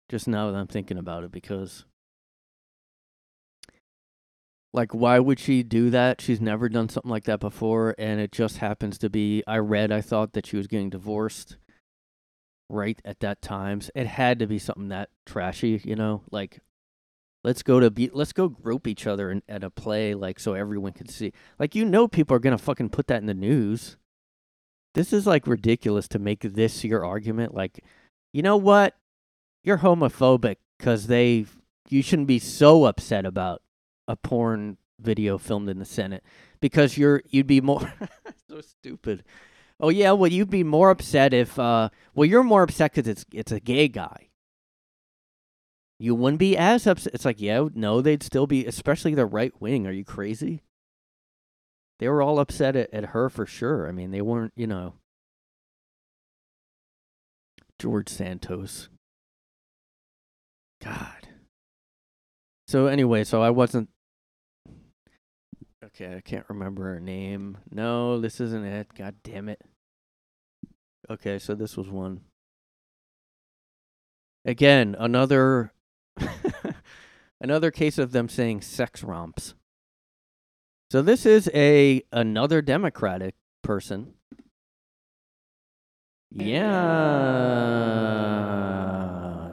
Just 0.07 0.27
now 0.27 0.51
that 0.51 0.57
I'm 0.57 0.67
thinking 0.67 0.99
about 0.99 1.23
it 1.23 1.31
because 1.31 1.85
like 4.71 4.93
why 4.93 5.17
would 5.17 5.39
she 5.39 5.63
do 5.63 5.89
that? 5.89 6.21
She's 6.21 6.39
never 6.39 6.69
done 6.69 6.89
something 6.89 7.09
like 7.09 7.23
that 7.23 7.39
before 7.39 7.95
and 7.97 8.19
it 8.21 8.31
just 8.31 8.57
happens 8.57 8.99
to 8.99 9.09
be 9.09 9.41
I 9.47 9.57
read 9.57 9.91
I 9.91 10.01
thought 10.01 10.33
that 10.33 10.45
she 10.45 10.57
was 10.57 10.67
getting 10.67 10.91
divorced 10.91 11.57
right 12.69 13.01
at 13.03 13.19
that 13.21 13.41
time. 13.41 13.81
It 13.95 14.05
had 14.05 14.37
to 14.37 14.45
be 14.45 14.59
something 14.59 14.89
that 14.89 15.09
trashy, 15.25 15.81
you 15.83 15.95
know? 15.95 16.21
Like 16.29 16.59
let's 17.43 17.63
go 17.63 17.79
to 17.79 17.89
be 17.89 18.09
let's 18.13 18.33
go 18.33 18.49
grope 18.49 18.87
each 18.87 19.07
other 19.07 19.31
in, 19.31 19.43
at 19.47 19.63
a 19.63 19.69
play 19.69 20.13
like 20.13 20.39
so 20.39 20.53
everyone 20.53 20.93
can 20.93 21.07
see. 21.07 21.31
Like 21.57 21.75
you 21.75 21.85
know 21.85 22.07
people 22.07 22.35
are 22.35 22.39
to 22.39 22.57
fucking 22.57 22.89
put 22.89 23.07
that 23.07 23.21
in 23.21 23.27
the 23.27 23.33
news. 23.33 23.97
This 24.95 25.13
is 25.13 25.27
like 25.27 25.47
ridiculous 25.47 26.07
to 26.09 26.19
make 26.19 26.41
this 26.41 26.83
your 26.83 27.05
argument 27.05 27.53
like 27.53 27.83
you 28.33 28.41
know 28.41 28.57
what? 28.57 28.95
You're 29.63 29.79
homophobic 29.79 30.57
cuz 30.79 31.07
they 31.07 31.45
you 31.89 32.01
shouldn't 32.01 32.27
be 32.27 32.39
so 32.39 32.85
upset 32.85 33.25
about 33.25 33.61
a 34.07 34.15
porn 34.15 34.77
video 34.99 35.37
filmed 35.37 35.69
in 35.69 35.79
the 35.79 35.85
Senate 35.85 36.23
because 36.59 36.97
you're 36.97 37.21
you'd 37.29 37.47
be 37.47 37.61
more 37.61 37.93
so 38.49 38.61
stupid. 38.61 39.23
Oh 39.79 39.89
yeah, 39.89 40.11
well 40.11 40.31
you'd 40.31 40.49
be 40.49 40.63
more 40.63 40.89
upset 40.89 41.33
if 41.33 41.57
uh 41.57 41.89
well 42.13 42.25
you're 42.25 42.43
more 42.43 42.63
upset 42.63 42.93
cuz 42.93 43.07
it's 43.07 43.25
it's 43.33 43.51
a 43.51 43.59
gay 43.59 43.87
guy. 43.87 44.28
You 45.99 46.15
wouldn't 46.15 46.39
be 46.39 46.55
as 46.55 46.87
upset. 46.87 47.13
It's 47.13 47.25
like, 47.25 47.41
yeah, 47.41 47.67
no, 47.73 48.01
they'd 48.01 48.23
still 48.23 48.47
be 48.47 48.65
especially 48.65 49.13
the 49.15 49.25
right 49.25 49.53
wing. 49.59 49.85
Are 49.85 49.91
you 49.91 50.05
crazy? 50.05 50.61
They 51.99 52.07
were 52.07 52.21
all 52.21 52.39
upset 52.39 52.75
at, 52.77 52.93
at 52.93 53.07
her 53.07 53.29
for 53.29 53.45
sure. 53.45 53.87
I 53.87 53.91
mean, 53.91 54.11
they 54.11 54.21
weren't, 54.21 54.53
you 54.55 54.67
know, 54.67 54.93
George 57.77 58.07
Santos. 58.07 58.87
God. 60.81 61.27
So 62.69 62.87
anyway, 62.87 63.25
so 63.25 63.41
I 63.41 63.49
wasn't 63.49 63.89
Okay, 66.01 66.15
I 66.15 66.21
can't 66.21 66.45
remember 66.49 66.83
her 66.83 66.99
name. 66.99 67.57
No, 67.71 68.19
this 68.19 68.39
isn't 68.39 68.63
it. 68.63 68.93
God 68.95 69.15
damn 69.23 69.49
it. 69.49 69.61
Okay, 71.09 71.39
so 71.39 71.55
this 71.55 71.75
was 71.75 71.89
one. 71.89 72.21
Again, 74.45 74.95
another 74.99 75.73
another 77.41 77.71
case 77.71 77.97
of 77.97 78.11
them 78.11 78.29
saying 78.29 78.61
sex 78.61 79.03
romps. 79.03 79.53
So 80.91 81.01
this 81.01 81.25
is 81.25 81.49
a 81.53 82.03
another 82.11 82.61
democratic 82.61 83.35
person. 83.61 84.13
Yeah. 86.31 86.69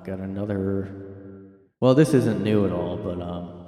Got 0.05 0.19
another 0.21 0.89
Well, 1.81 1.95
this 1.95 2.15
isn't 2.15 2.43
new 2.43 2.67
at 2.67 2.73
all, 2.73 2.97
but 2.97 3.21
um 3.21 3.67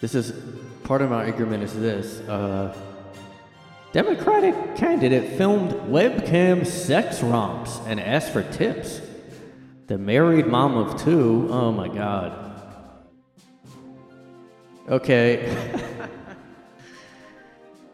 This 0.00 0.14
is 0.14 0.32
part 0.84 1.00
of 1.00 1.10
my 1.10 1.24
argument 1.24 1.62
is 1.62 1.74
this. 1.74 2.20
Uh, 2.28 2.76
Democratic 3.92 4.76
candidate 4.76 5.38
filmed 5.38 5.72
webcam 5.90 6.66
sex 6.66 7.22
romps 7.22 7.78
and 7.86 7.98
asked 7.98 8.30
for 8.30 8.42
tips. 8.42 9.00
The 9.86 9.98
married 9.98 10.46
mom 10.46 10.76
of 10.76 11.02
two. 11.02 11.48
Oh 11.50 11.72
my 11.72 11.88
god. 11.88 12.42
Okay. 14.88 15.48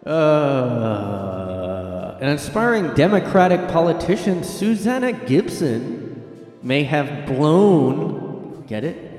uh, 0.07 2.18
an 2.20 2.28
inspiring 2.28 2.93
Democratic 2.95 3.68
politician, 3.68 4.45
Susanna 4.45 5.12
Gibson, 5.12 6.57
may 6.62 6.84
have 6.84 7.26
blown. 7.26 8.64
Get 8.66 8.84
it? 8.84 9.12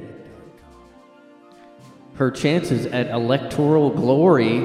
her 2.16 2.30
chances 2.30 2.86
at 2.86 3.10
electoral 3.10 3.90
glory. 3.90 4.60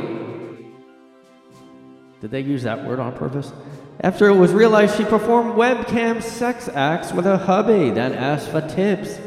Did 2.21 2.31
they 2.31 2.41
use 2.41 2.65
that 2.65 2.85
word 2.85 2.99
on 2.99 3.17
purpose? 3.17 3.53
After 4.01 4.28
it 4.28 4.36
was 4.36 4.53
realized 4.53 4.96
she 4.96 5.05
performed 5.05 5.55
webcam 5.55 6.22
sex 6.22 6.68
acts 6.68 7.12
with 7.12 7.24
her 7.24 7.36
hubby, 7.36 7.90
then 7.90 8.14
asked 8.14 8.49
for 8.51 8.61
tips. 8.61 9.18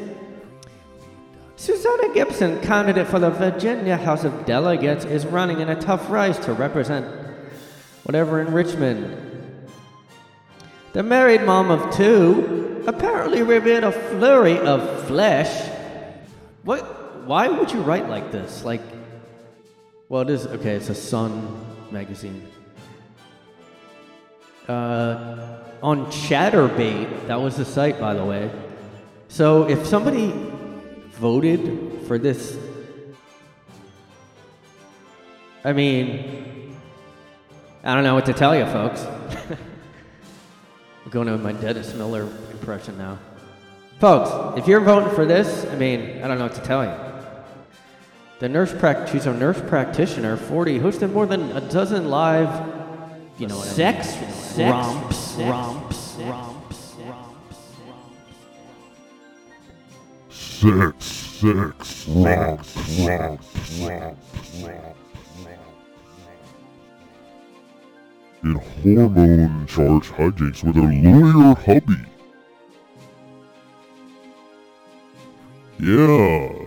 Susanna 1.55 2.13
Gibson, 2.13 2.59
candidate 2.61 3.07
for 3.07 3.19
the 3.19 3.29
Virginia 3.29 3.97
House 3.97 4.23
of 4.23 4.45
Delegates, 4.45 5.05
is 5.05 5.25
running 5.25 5.59
in 5.59 5.69
a 5.69 5.79
tough 5.79 6.09
race 6.09 6.37
to 6.39 6.53
represent 6.53 7.05
whatever 8.03 8.41
in 8.41 8.53
Richmond. 8.53 9.69
The 10.93 11.03
married 11.03 11.43
mom 11.43 11.69
of 11.69 11.93
two 11.95 12.83
apparently 12.87 13.43
revealed 13.43 13.83
a 13.83 13.91
flurry 13.91 14.57
of 14.57 15.05
flesh. 15.07 15.69
What? 16.63 17.01
why 17.25 17.47
would 17.47 17.71
you 17.71 17.81
write 17.81 18.09
like 18.09 18.31
this? 18.31 18.63
Like, 18.63 18.81
well, 20.09 20.23
it 20.23 20.29
is 20.29 20.47
okay. 20.47 20.75
It's 20.75 20.89
a 20.89 20.95
Sun 20.95 21.65
magazine. 21.91 22.50
Uh, 24.71 25.57
on 25.83 26.05
Chaturbate, 26.05 27.27
that 27.27 27.35
was 27.35 27.57
the 27.57 27.65
site, 27.65 27.99
by 27.99 28.13
the 28.13 28.23
way. 28.23 28.49
So 29.27 29.67
if 29.67 29.85
somebody 29.85 30.31
voted 31.15 31.99
for 32.07 32.17
this, 32.17 32.57
I 35.65 35.73
mean, 35.73 36.77
I 37.83 37.93
don't 37.93 38.05
know 38.05 38.15
what 38.15 38.27
to 38.27 38.33
tell 38.33 38.55
you, 38.55 38.65
folks. 38.67 39.01
I'm 41.03 41.11
going 41.11 41.27
to 41.27 41.37
my 41.37 41.51
Dennis 41.51 41.93
Miller 41.93 42.21
impression 42.51 42.97
now. 42.97 43.19
Folks, 43.99 44.57
if 44.57 44.69
you're 44.69 44.79
voting 44.79 45.13
for 45.13 45.25
this, 45.25 45.65
I 45.65 45.75
mean, 45.75 46.23
I 46.23 46.29
don't 46.29 46.37
know 46.37 46.45
what 46.45 46.55
to 46.55 46.61
tell 46.61 46.85
you. 46.85 46.95
The 48.39 48.47
nurse 48.47 48.73
prac 48.73 49.09
she's 49.09 49.25
a 49.25 49.33
nurse 49.33 49.61
practitioner, 49.67 50.37
40, 50.37 50.79
hosted 50.79 51.11
more 51.11 51.25
than 51.25 51.51
a 51.57 51.59
dozen 51.59 52.09
live 52.09 52.79
you 53.37 53.47
know 53.47 53.59
sex, 53.59 54.15
I 54.15 54.21
mean? 54.21 54.40
Sex. 54.51 54.59
Romps, 54.59 55.15
sex, 55.15 55.47
romps, 55.47 56.15
romps, 56.19 57.35
romps, 57.87 58.17
Sex, 60.29 61.05
sex, 61.05 62.07
romps, 62.07 62.99
romps, 62.99 63.81
romps, 63.81 64.31
In 68.43 68.55
hormone 68.55 69.67
charged 69.67 70.11
hijinks 70.13 70.63
with 70.63 70.75
her 70.75 70.81
lawyer 70.81 71.55
hubby. 71.55 72.05
Yeah. 75.79 76.60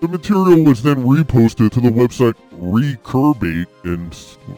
The 0.00 0.08
material 0.08 0.64
was 0.64 0.82
then 0.82 1.04
reposted 1.04 1.70
to 1.72 1.80
the 1.80 1.90
website 1.90 2.34
Recurbate 2.54 3.66
in 3.84 4.10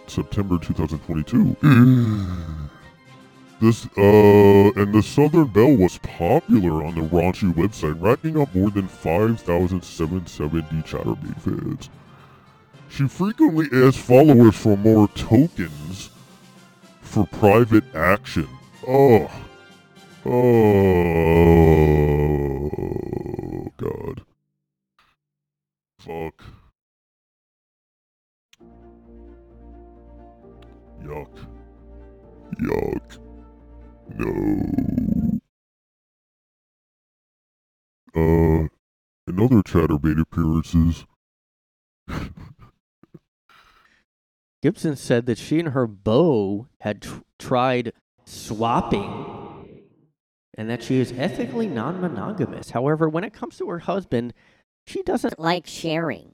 September 0.06 0.56
2022. 0.56 1.56
this, 3.60 3.86
uh, 3.98 4.70
and 4.80 4.94
the 4.94 5.02
Southern 5.02 5.48
Belle 5.48 5.76
was 5.76 5.98
popular 5.98 6.84
on 6.84 6.94
the 6.94 7.00
raunchy 7.00 7.52
website, 7.52 8.00
racking 8.00 8.40
up 8.40 8.54
more 8.54 8.70
than 8.70 8.86
5,770 8.86 10.82
Chaturbate 10.82 11.40
fans. 11.40 11.90
She 12.88 13.08
frequently 13.08 13.66
asked 13.72 13.98
followers 13.98 14.54
for 14.54 14.76
more 14.76 15.08
tokens 15.08 16.10
for 17.00 17.26
private 17.26 17.92
action. 17.96 18.46
Oh. 18.86 19.28
Oh, 20.24 20.30
God. 23.76 24.22
Fuck. 26.04 26.42
Yuck. 31.00 31.46
Yuck. 32.60 33.18
No. 34.18 35.40
Uh, 38.14 38.68
another 39.28 39.62
Chaturbate 39.62 40.20
appearances. 40.20 41.06
Gibson 44.60 44.96
said 44.96 45.26
that 45.26 45.38
she 45.38 45.60
and 45.60 45.68
her 45.68 45.86
beau 45.86 46.66
had 46.80 47.02
tr- 47.02 47.20
tried 47.38 47.92
swapping 48.24 49.32
and 50.54 50.68
that 50.68 50.82
she 50.82 50.98
is 50.98 51.12
ethically 51.12 51.68
non 51.68 52.00
monogamous. 52.00 52.70
However, 52.70 53.08
when 53.08 53.22
it 53.22 53.32
comes 53.32 53.56
to 53.58 53.68
her 53.70 53.80
husband, 53.80 54.34
she 54.86 55.02
doesn't 55.02 55.38
like 55.38 55.66
sharing. 55.66 56.32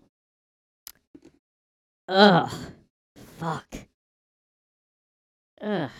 Ugh. 2.08 2.50
Fuck. 3.38 3.74
Ugh. 5.60 5.90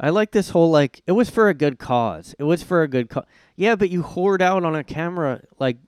I 0.00 0.10
like 0.10 0.30
this 0.30 0.50
whole 0.50 0.70
like 0.70 1.02
it 1.06 1.12
was 1.12 1.28
for 1.30 1.48
a 1.48 1.54
good 1.54 1.78
cause. 1.78 2.34
It 2.38 2.44
was 2.44 2.62
for 2.62 2.82
a 2.82 2.88
good 2.88 3.08
cause. 3.08 3.24
Yeah, 3.56 3.74
but 3.74 3.90
you 3.90 4.02
whored 4.02 4.40
out 4.40 4.64
on 4.64 4.76
a 4.76 4.84
camera 4.84 5.42
like 5.58 5.78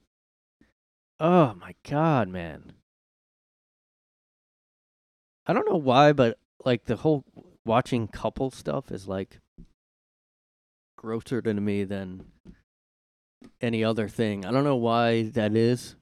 Oh 1.20 1.54
my 1.54 1.74
god, 1.88 2.28
man. 2.28 2.72
I 5.46 5.52
don't 5.52 5.68
know 5.68 5.76
why, 5.76 6.12
but 6.12 6.38
like 6.64 6.84
the 6.84 6.96
whole 6.96 7.24
watching 7.64 8.08
couple 8.08 8.50
stuff 8.50 8.90
is 8.90 9.06
like 9.06 9.38
grosser 11.00 11.40
to 11.40 11.54
me 11.54 11.82
than 11.82 12.26
any 13.58 13.82
other 13.82 14.06
thing. 14.06 14.44
I 14.44 14.50
don't 14.50 14.64
know 14.64 14.76
why 14.76 15.22
that 15.30 15.56
is. 15.56 15.96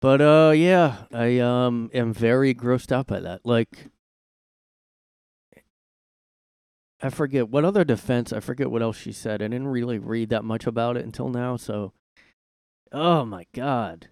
But 0.00 0.20
uh 0.20 0.52
yeah, 0.54 1.04
I 1.12 1.40
um 1.40 1.90
am 1.92 2.12
very 2.12 2.54
grossed 2.54 2.92
out 2.92 3.08
by 3.08 3.18
that. 3.18 3.40
Like 3.44 3.88
I 7.00 7.08
forget 7.08 7.48
what 7.48 7.64
other 7.64 7.82
defense, 7.82 8.32
I 8.32 8.38
forget 8.38 8.70
what 8.70 8.80
else 8.80 8.96
she 8.96 9.10
said. 9.10 9.42
I 9.42 9.48
didn't 9.48 9.66
really 9.66 9.98
read 9.98 10.30
that 10.30 10.44
much 10.44 10.64
about 10.64 10.96
it 10.96 11.04
until 11.04 11.28
now, 11.28 11.56
so 11.56 11.92
Oh 12.92 13.24
my 13.24 13.46
god. 13.52 14.08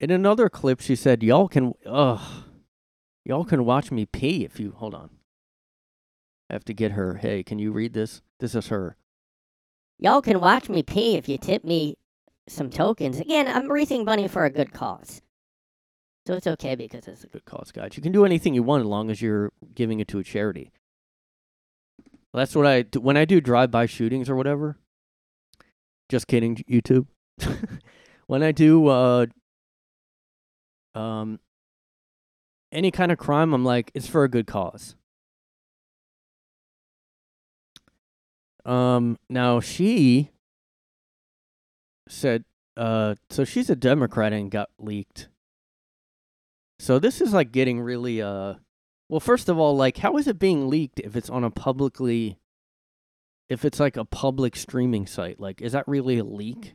In 0.00 0.10
another 0.10 0.50
clip 0.50 0.80
she 0.82 0.96
said, 0.96 1.22
"Y'all 1.22 1.48
can 1.48 1.72
ugh. 1.86 2.44
Y'all 3.24 3.44
can 3.44 3.64
watch 3.64 3.90
me 3.90 4.04
pee 4.04 4.44
if 4.44 4.60
you 4.60 4.72
hold 4.72 4.94
on." 4.94 5.21
I 6.52 6.54
have 6.54 6.64
to 6.66 6.74
get 6.74 6.92
her. 6.92 7.14
Hey, 7.14 7.42
can 7.42 7.58
you 7.58 7.72
read 7.72 7.94
this? 7.94 8.20
This 8.38 8.54
is 8.54 8.68
her. 8.68 8.96
Y'all 9.98 10.20
can 10.20 10.38
watch 10.38 10.68
me 10.68 10.82
pee 10.82 11.16
if 11.16 11.26
you 11.26 11.38
tip 11.38 11.64
me 11.64 11.96
some 12.46 12.68
tokens. 12.68 13.18
Again, 13.18 13.48
I'm 13.48 13.72
raising 13.72 14.04
money 14.04 14.28
for 14.28 14.44
a 14.44 14.50
good 14.50 14.70
cause. 14.70 15.22
So 16.26 16.34
it's 16.34 16.46
okay 16.46 16.74
because 16.74 17.08
it's 17.08 17.24
a 17.24 17.28
Good 17.28 17.46
cause, 17.46 17.72
guys. 17.72 17.96
You 17.96 18.02
can 18.02 18.12
do 18.12 18.26
anything 18.26 18.52
you 18.52 18.62
want 18.62 18.82
as 18.82 18.86
long 18.86 19.10
as 19.10 19.22
you're 19.22 19.50
giving 19.74 19.98
it 19.98 20.08
to 20.08 20.18
a 20.18 20.22
charity. 20.22 20.70
Well, 22.32 22.42
that's 22.42 22.54
what 22.54 22.66
I 22.66 22.82
do 22.82 23.00
when 23.00 23.16
I 23.16 23.24
do 23.24 23.40
drive-by 23.40 23.86
shootings 23.86 24.28
or 24.28 24.36
whatever. 24.36 24.76
Just 26.10 26.26
kidding, 26.26 26.56
YouTube. 26.70 27.06
when 28.26 28.42
I 28.42 28.52
do 28.52 28.88
uh 28.88 29.26
um 30.94 31.40
any 32.70 32.90
kind 32.90 33.10
of 33.10 33.16
crime, 33.16 33.54
I'm 33.54 33.64
like 33.64 33.90
it's 33.94 34.06
for 34.06 34.22
a 34.22 34.28
good 34.28 34.46
cause. 34.46 34.96
Um 38.64 39.18
now 39.28 39.60
she 39.60 40.30
said 42.08 42.44
uh 42.76 43.14
so 43.30 43.44
she's 43.44 43.70
a 43.70 43.76
Democrat 43.76 44.32
and 44.32 44.50
got 44.50 44.70
leaked. 44.78 45.28
So 46.78 46.98
this 46.98 47.20
is 47.20 47.32
like 47.32 47.52
getting 47.52 47.80
really 47.80 48.22
uh 48.22 48.54
well 49.08 49.20
first 49.20 49.48
of 49.48 49.58
all 49.58 49.76
like 49.76 49.98
how 49.98 50.16
is 50.16 50.26
it 50.26 50.38
being 50.38 50.68
leaked 50.68 51.00
if 51.00 51.16
it's 51.16 51.30
on 51.30 51.44
a 51.44 51.50
publicly 51.50 52.38
if 53.48 53.64
it's 53.64 53.80
like 53.80 53.96
a 53.96 54.04
public 54.04 54.56
streaming 54.56 55.06
site 55.06 55.38
like 55.40 55.60
is 55.60 55.72
that 55.72 55.86
really 55.88 56.18
a 56.18 56.24
leak? 56.24 56.74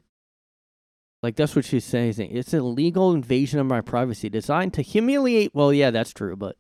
Like 1.24 1.36
that's 1.36 1.56
what 1.56 1.66
she's 1.66 1.84
saying. 1.84 2.14
It's 2.18 2.54
a 2.54 2.62
legal 2.62 3.12
invasion 3.14 3.60
of 3.60 3.66
my 3.66 3.82
privacy 3.82 4.30
designed 4.30 4.74
to 4.76 4.82
humiliate 4.82 5.56
well 5.56 5.74
yeah 5.74 5.92
that's 5.92 6.14
true 6.14 6.36
but 6.36 6.58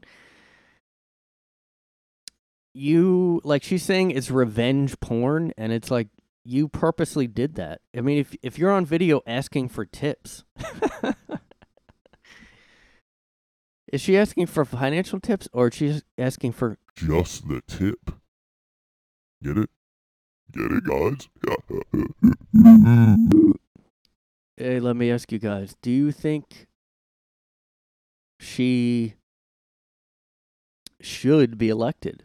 you 2.77 3.41
like 3.43 3.63
she's 3.63 3.83
saying 3.83 4.11
it's 4.11 4.29
revenge 4.29 4.99
porn 4.99 5.51
and 5.57 5.71
it's 5.73 5.89
like 5.89 6.07
you 6.43 6.67
purposely 6.67 7.27
did 7.27 7.55
that. 7.55 7.81
I 7.95 8.01
mean 8.01 8.19
if 8.19 8.35
if 8.43 8.57
you're 8.59 8.71
on 8.71 8.85
video 8.85 9.21
asking 9.25 9.69
for 9.69 9.85
tips 9.85 10.43
Is 13.91 14.01
she 14.01 14.17
asking 14.17 14.47
for 14.47 14.65
financial 14.65 15.19
tips 15.19 15.47
or 15.53 15.71
she's 15.71 16.03
asking 16.17 16.51
for 16.51 16.77
Just 16.95 17.47
the 17.47 17.61
tip. 17.67 18.11
Get 19.41 19.57
it? 19.57 19.69
Get 20.51 20.71
it, 20.71 20.83
guys? 20.83 21.29
Hey, 24.59 24.79
let 24.79 24.95
me 24.95 25.11
ask 25.11 25.31
you 25.31 25.37
guys, 25.37 25.75
do 25.83 25.91
you 25.91 26.11
think 26.11 26.65
she 28.39 29.13
should 30.99 31.59
be 31.59 31.69
elected? 31.69 32.23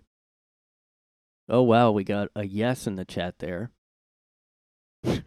Oh 1.52 1.60
wow, 1.62 1.90
we 1.90 2.02
got 2.02 2.30
a 2.34 2.44
yes 2.44 2.86
in 2.86 2.96
the 2.96 3.04
chat 3.04 3.38
there. 3.38 3.70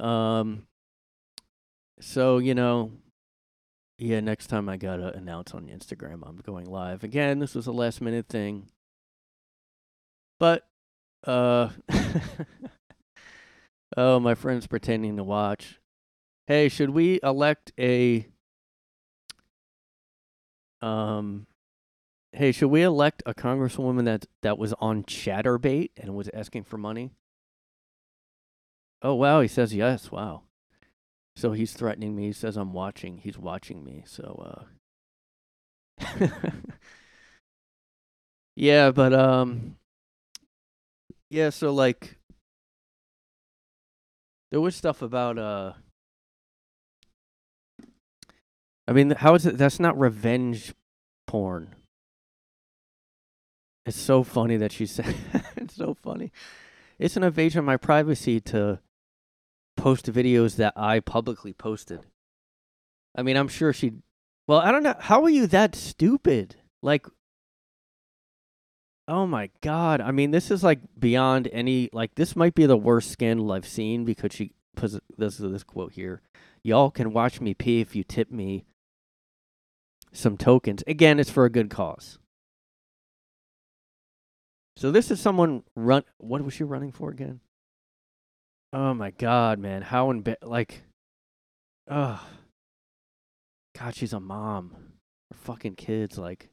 um 0.00 0.66
so, 2.00 2.38
you 2.38 2.54
know, 2.54 2.90
yeah, 3.98 4.18
next 4.18 4.48
time 4.48 4.68
I 4.68 4.76
gotta 4.76 5.12
announce 5.14 5.54
on 5.54 5.68
Instagram 5.68 6.22
I'm 6.26 6.38
going 6.38 6.66
live. 6.66 7.04
Again, 7.04 7.38
this 7.38 7.54
was 7.54 7.68
a 7.68 7.72
last 7.72 8.00
minute 8.00 8.28
thing. 8.28 8.70
But 10.40 10.66
uh 11.24 11.70
Oh, 13.96 14.20
my 14.20 14.34
friend's 14.34 14.66
pretending 14.66 15.16
to 15.16 15.24
watch. 15.24 15.80
Hey, 16.46 16.68
should 16.68 16.90
we 16.90 17.20
elect 17.22 17.72
a 17.78 18.26
um 20.82 21.47
Hey, 22.32 22.52
should 22.52 22.68
we 22.68 22.82
elect 22.82 23.22
a 23.26 23.34
congresswoman 23.34 24.04
that 24.06 24.26
that 24.42 24.56
was 24.58 24.72
on 24.74 25.04
Chaturbate 25.04 25.90
and 25.96 26.14
was 26.14 26.30
asking 26.32 26.64
for 26.64 26.78
money? 26.78 27.12
Oh 29.02 29.14
wow, 29.14 29.40
he 29.40 29.48
says 29.48 29.74
yes. 29.74 30.10
Wow. 30.12 30.42
So 31.36 31.52
he's 31.52 31.72
threatening 31.74 32.16
me. 32.16 32.26
He 32.26 32.32
says 32.32 32.56
I'm 32.56 32.72
watching. 32.72 33.18
He's 33.18 33.38
watching 33.38 33.84
me. 33.84 34.04
So 34.06 34.66
uh 36.00 36.46
Yeah, 38.56 38.90
but 38.90 39.12
um 39.14 39.76
yeah, 41.30 41.50
so 41.50 41.72
like 41.72 42.16
there 44.50 44.60
was 44.60 44.76
stuff 44.76 45.02
about 45.02 45.38
uh 45.38 45.72
I 48.86 48.92
mean, 48.92 49.10
how 49.10 49.34
is 49.34 49.44
it 49.46 49.58
that's 49.58 49.78
not 49.78 49.98
revenge 49.98 50.74
porn? 51.26 51.74
It's 53.88 53.98
so 53.98 54.22
funny 54.22 54.58
that 54.58 54.70
she 54.70 54.84
said 54.86 55.14
it's 55.56 55.74
so 55.74 55.94
funny. 55.94 56.30
It's 56.98 57.16
an 57.16 57.22
invasion 57.24 57.60
of 57.60 57.64
my 57.64 57.78
privacy 57.78 58.38
to 58.40 58.80
post 59.76 60.12
videos 60.12 60.56
that 60.56 60.74
I 60.76 61.00
publicly 61.00 61.54
posted. 61.54 62.00
I 63.16 63.22
mean, 63.22 63.36
I'm 63.36 63.48
sure 63.48 63.72
she 63.72 63.92
Well, 64.46 64.58
I 64.58 64.72
don't 64.72 64.82
know. 64.82 64.94
How 64.98 65.24
are 65.24 65.30
you 65.30 65.46
that 65.46 65.74
stupid? 65.74 66.56
Like 66.82 67.06
Oh 69.08 69.26
my 69.26 69.48
god. 69.62 70.02
I 70.02 70.10
mean, 70.10 70.32
this 70.32 70.50
is 70.50 70.62
like 70.62 70.80
beyond 70.98 71.48
any 71.50 71.88
like 71.90 72.14
this 72.14 72.36
might 72.36 72.54
be 72.54 72.66
the 72.66 72.76
worst 72.76 73.10
scandal 73.10 73.52
I've 73.52 73.66
seen 73.66 74.04
because 74.04 74.34
she 74.34 74.52
puts 74.76 75.00
this 75.16 75.38
this 75.38 75.64
quote 75.64 75.92
here. 75.92 76.20
Y'all 76.62 76.90
can 76.90 77.14
watch 77.14 77.40
me 77.40 77.54
pee 77.54 77.80
if 77.80 77.96
you 77.96 78.04
tip 78.04 78.30
me 78.30 78.66
some 80.12 80.36
tokens. 80.36 80.84
Again, 80.86 81.18
it's 81.18 81.30
for 81.30 81.46
a 81.46 81.50
good 81.50 81.70
cause. 81.70 82.18
So 84.78 84.92
this 84.92 85.10
is 85.10 85.20
someone 85.20 85.64
run 85.74 86.04
what 86.18 86.44
was 86.44 86.54
she 86.54 86.62
running 86.62 86.92
for 86.92 87.10
again? 87.10 87.40
Oh 88.72 88.94
my 88.94 89.10
god, 89.10 89.58
man. 89.58 89.82
How 89.82 90.08
in 90.12 90.24
like 90.40 90.82
oh 91.90 92.24
God, 93.76 93.96
she's 93.96 94.12
a 94.12 94.20
mom. 94.20 94.76
Her 95.32 95.36
fucking 95.36 95.74
kids 95.74 96.16
like 96.16 96.50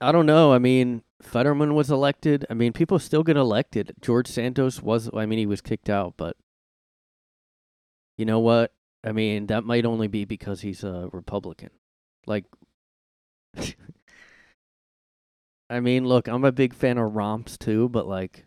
I 0.00 0.10
don't 0.10 0.26
know. 0.26 0.52
I 0.52 0.58
mean, 0.58 1.04
Fetterman 1.22 1.76
was 1.76 1.88
elected. 1.88 2.44
I 2.50 2.54
mean, 2.54 2.72
people 2.72 2.98
still 2.98 3.22
get 3.22 3.36
elected. 3.36 3.94
George 4.00 4.26
Santos 4.26 4.82
was, 4.82 5.08
I 5.14 5.26
mean, 5.26 5.38
he 5.38 5.46
was 5.46 5.60
kicked 5.60 5.88
out, 5.88 6.14
but 6.16 6.36
you 8.18 8.24
know 8.24 8.40
what? 8.40 8.72
I 9.04 9.12
mean, 9.12 9.46
that 9.46 9.62
might 9.62 9.86
only 9.86 10.08
be 10.08 10.24
because 10.24 10.62
he's 10.62 10.82
a 10.82 11.08
Republican. 11.12 11.70
Like, 12.26 12.46
I 15.70 15.78
mean, 15.78 16.04
look, 16.04 16.26
I'm 16.26 16.44
a 16.44 16.50
big 16.50 16.74
fan 16.74 16.98
of 16.98 17.14
romps 17.14 17.56
too, 17.56 17.88
but 17.88 18.08
like, 18.08 18.44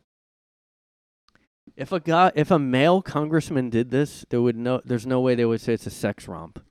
if 1.77 1.93
a 1.93 2.01
guy, 2.01 2.33
if 2.35 2.51
a 2.51 2.59
male 2.59 3.01
congressman 3.01 3.69
did 3.69 3.91
this, 3.91 4.25
there 4.29 4.41
would 4.41 4.57
no, 4.57 4.81
there's 4.83 5.07
no 5.07 5.21
way 5.21 5.33
they 5.33 5.45
would 5.45 5.61
say 5.61 5.73
it's 5.73 5.87
a 5.87 5.89
sex 5.89 6.27
romp. 6.27 6.61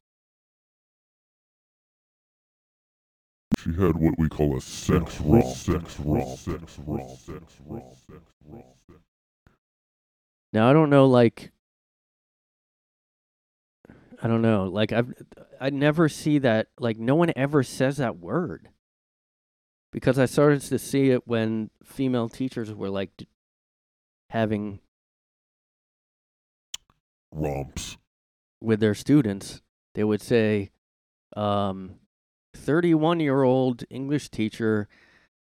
She 3.59 3.70
had 3.70 3.96
what 3.96 4.18
we 4.18 4.28
call 4.28 4.59
a 4.59 4.61
sex 4.61 5.18
romp, 5.22 5.46
sex 5.46 5.98
romp, 5.98 6.38
sex 6.38 6.78
romp, 6.86 7.18
sex 7.18 7.57
romp, 7.66 7.94
sex 8.07 8.22
romp. 8.46 8.66
Now 10.53 10.68
I 10.68 10.74
don't 10.74 10.90
know, 10.90 11.07
like, 11.07 11.50
I 14.22 14.28
don't 14.28 14.42
know, 14.42 14.64
like 14.64 14.92
I've, 14.92 15.14
I 15.59 15.70
never 15.70 16.11
see 16.11 16.40
that, 16.40 16.66
like 16.78 16.98
no 16.98 17.14
one 17.14 17.32
ever 17.36 17.62
says 17.62 17.96
that 17.96 18.18
word, 18.18 18.68
because 19.93 20.18
I 20.18 20.26
started 20.26 20.61
to 20.62 20.78
see 20.78 21.11
it 21.11 21.26
when 21.28 21.70
female 21.84 22.28
teachers 22.28 22.72
were 22.72 22.90
like 22.90 23.11
d- 23.16 23.28
having 24.30 24.80
Romps. 27.34 27.97
with 28.61 28.80
their 28.80 28.95
students. 28.95 29.62
They 29.95 30.05
would 30.05 30.20
say, 30.22 30.70
Um, 31.36 31.97
31 32.55 33.20
year 33.20 33.43
old 33.43 33.84
English 33.90 34.28
teacher 34.30 34.88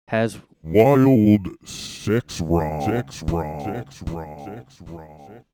has 0.09 0.39
Wild 0.63 1.47
sex 1.67 2.39
romp. 2.41 2.83
Sex 2.83 3.23
romp. 3.23 3.63
Sex 3.63 4.01
romp. 4.03 4.45
Sex 4.45 4.81
romp. 4.81 5.45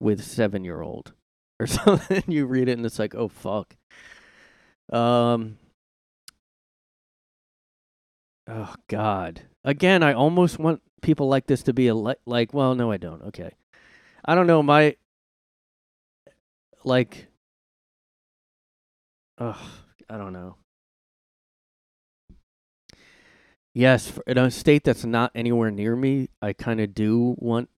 with 0.00 0.22
seven 0.22 0.64
year 0.64 0.82
old 0.82 1.14
or 1.58 1.66
something. 1.78 2.22
you 2.26 2.44
read 2.44 2.68
it 2.68 2.72
and 2.76 2.84
it's 2.84 2.98
like, 2.98 3.14
oh 3.14 3.28
fuck. 3.28 3.76
Um. 4.92 5.58
Oh 8.48 8.74
God. 8.88 9.42
Again, 9.64 10.02
I 10.02 10.12
almost 10.12 10.58
want 10.58 10.82
people 11.00 11.28
like 11.28 11.46
this 11.46 11.62
to 11.64 11.72
be 11.72 11.88
a 11.88 11.94
le- 11.94 12.16
like. 12.26 12.52
Well, 12.52 12.74
no, 12.74 12.90
I 12.90 12.96
don't. 12.96 13.22
Okay. 13.22 13.52
I 14.24 14.34
don't 14.34 14.46
know. 14.46 14.62
My 14.62 14.96
like. 16.84 17.28
Ugh. 19.38 19.56
I 20.10 20.16
don't 20.16 20.32
know. 20.32 20.56
Yes, 23.74 24.18
in 24.26 24.36
a 24.36 24.50
state 24.50 24.84
that's 24.84 25.04
not 25.04 25.32
anywhere 25.34 25.70
near 25.70 25.96
me, 25.96 26.28
I 26.42 26.52
kind 26.52 26.80
of 26.80 26.94
do 26.94 27.34
want. 27.38 27.70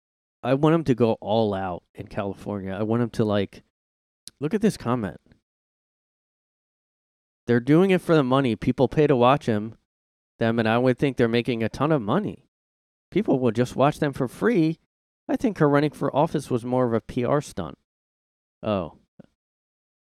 I 0.42 0.54
want 0.54 0.74
him 0.74 0.84
to 0.84 0.94
go 0.94 1.12
all 1.20 1.54
out 1.54 1.84
in 1.94 2.08
California. 2.08 2.72
I 2.72 2.82
want 2.82 3.02
him 3.02 3.10
to 3.10 3.24
like. 3.24 3.62
Look 4.40 4.52
at 4.52 4.60
this 4.60 4.76
comment. 4.76 5.20
They're 7.46 7.60
doing 7.60 7.90
it 7.90 8.00
for 8.00 8.16
the 8.16 8.24
money. 8.24 8.56
People 8.56 8.88
pay 8.88 9.06
to 9.06 9.14
watch 9.14 9.46
him, 9.46 9.76
them, 10.38 10.58
and 10.58 10.68
I 10.68 10.78
would 10.78 10.98
think 10.98 11.16
they're 11.16 11.28
making 11.28 11.62
a 11.62 11.68
ton 11.68 11.92
of 11.92 12.02
money. 12.02 12.48
People 13.10 13.38
will 13.38 13.52
just 13.52 13.76
watch 13.76 13.98
them 13.98 14.12
for 14.12 14.28
free. 14.28 14.78
I 15.28 15.36
think 15.36 15.58
her 15.58 15.68
running 15.68 15.90
for 15.90 16.14
office 16.14 16.50
was 16.50 16.64
more 16.64 16.86
of 16.86 16.92
a 16.92 17.00
PR 17.00 17.40
stunt. 17.40 17.78
Oh. 18.62 18.98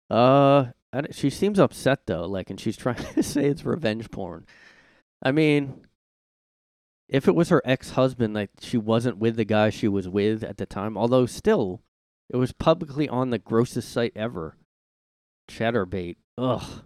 Uh, 0.09 0.67
she 1.11 1.29
seems 1.29 1.59
upset 1.59 2.05
though, 2.05 2.25
like, 2.25 2.49
and 2.49 2.59
she's 2.59 2.77
trying 2.77 3.03
to 3.13 3.23
say 3.23 3.45
it's 3.45 3.65
revenge 3.65 4.11
porn. 4.11 4.45
I 5.23 5.31
mean, 5.31 5.85
if 7.09 7.27
it 7.27 7.35
was 7.35 7.49
her 7.49 7.61
ex-husband, 7.65 8.33
like 8.33 8.51
she 8.59 8.77
wasn't 8.77 9.17
with 9.17 9.35
the 9.35 9.45
guy 9.45 9.69
she 9.69 9.87
was 9.87 10.07
with 10.07 10.43
at 10.43 10.57
the 10.57 10.65
time, 10.65 10.97
although 10.97 11.25
still, 11.25 11.81
it 12.29 12.37
was 12.37 12.51
publicly 12.51 13.07
on 13.07 13.29
the 13.29 13.39
grossest 13.39 13.91
site 13.91 14.13
ever. 14.15 14.57
Chaturbate. 15.49 16.17
Ugh. 16.37 16.83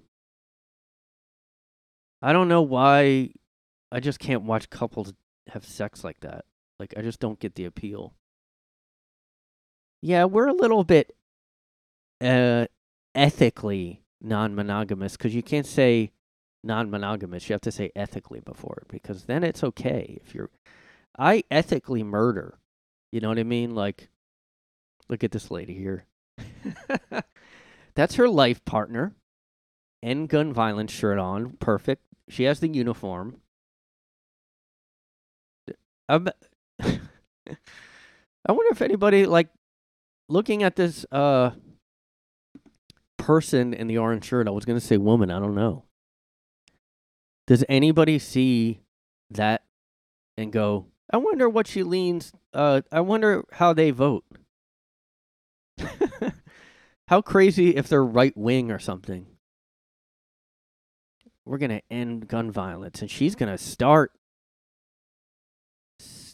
I 2.21 2.33
don't 2.33 2.47
know 2.47 2.61
why. 2.61 3.31
I 3.91 3.99
just 3.99 4.19
can't 4.19 4.43
watch 4.43 4.69
couples 4.69 5.13
have 5.49 5.65
sex 5.65 6.03
like 6.03 6.19
that. 6.21 6.45
Like 6.79 6.93
I 6.97 7.01
just 7.01 7.19
don't 7.19 7.39
get 7.39 7.55
the 7.55 7.65
appeal. 7.65 8.13
Yeah, 10.01 10.25
we're 10.25 10.47
a 10.47 10.53
little 10.53 10.83
bit 10.83 11.15
uh 12.21 12.67
ethically 13.15 14.03
non-monogamous 14.21 15.17
cuz 15.17 15.33
you 15.33 15.43
can't 15.43 15.65
say 15.65 16.11
non-monogamous. 16.63 17.49
You 17.49 17.53
have 17.53 17.61
to 17.61 17.71
say 17.71 17.91
ethically 17.95 18.39
before 18.39 18.83
because 18.87 19.25
then 19.25 19.43
it's 19.43 19.63
okay 19.63 20.19
if 20.23 20.33
you're 20.33 20.49
I 21.17 21.43
ethically 21.51 22.03
murder. 22.03 22.59
You 23.11 23.19
know 23.19 23.29
what 23.29 23.39
I 23.39 23.43
mean? 23.43 23.75
Like 23.75 24.09
look 25.09 25.23
at 25.23 25.31
this 25.31 25.51
lady 25.51 25.73
here. 25.73 26.05
That's 27.95 28.15
her 28.15 28.29
life 28.29 28.63
partner. 28.63 29.15
End 30.01 30.29
gun 30.29 30.53
violence 30.53 30.91
shirt 30.91 31.19
on. 31.19 31.57
Perfect. 31.59 32.01
She 32.31 32.43
has 32.45 32.61
the 32.61 32.69
uniform. 32.69 33.41
I 36.09 36.17
wonder 38.47 38.71
if 38.71 38.81
anybody 38.81 39.25
like 39.25 39.49
looking 40.29 40.63
at 40.63 40.77
this 40.77 41.05
uh 41.11 41.51
person 43.17 43.73
in 43.73 43.87
the 43.87 43.97
orange 43.97 44.23
shirt. 44.23 44.47
I 44.47 44.51
was 44.51 44.63
gonna 44.63 44.79
say 44.79 44.95
woman. 44.95 45.29
I 45.29 45.39
don't 45.39 45.55
know. 45.55 45.83
Does 47.47 47.65
anybody 47.67 48.17
see 48.17 48.79
that 49.29 49.65
and 50.37 50.53
go? 50.53 50.85
I 51.11 51.17
wonder 51.17 51.49
what 51.49 51.67
she 51.67 51.83
leans. 51.83 52.31
Uh, 52.53 52.79
I 52.93 53.01
wonder 53.01 53.43
how 53.51 53.73
they 53.73 53.91
vote. 53.91 54.23
how 57.09 57.21
crazy 57.21 57.75
if 57.75 57.89
they're 57.89 58.05
right 58.05 58.37
wing 58.37 58.71
or 58.71 58.79
something. 58.79 59.27
We're 61.45 61.57
gonna 61.57 61.81
end 61.89 62.27
gun 62.27 62.51
violence, 62.51 63.01
and 63.01 63.09
she's 63.09 63.35
gonna 63.35 63.57
start. 63.57 64.11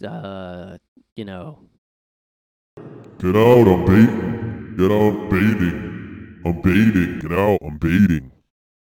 Uh, 0.03 0.77
you 1.15 1.25
know, 1.25 1.67
Get 3.19 3.35
out, 3.35 3.67
I'm 3.67 3.83
baiting. 3.83 4.75
Get 4.77 4.91
out, 4.91 5.11
I'm 5.11 5.29
baiting. 5.29 6.41
I'm 6.45 6.61
baiting. 6.61 7.19
Get 7.19 7.31
out, 7.31 7.57
I'm 7.63 7.77
baiting. 7.79 8.31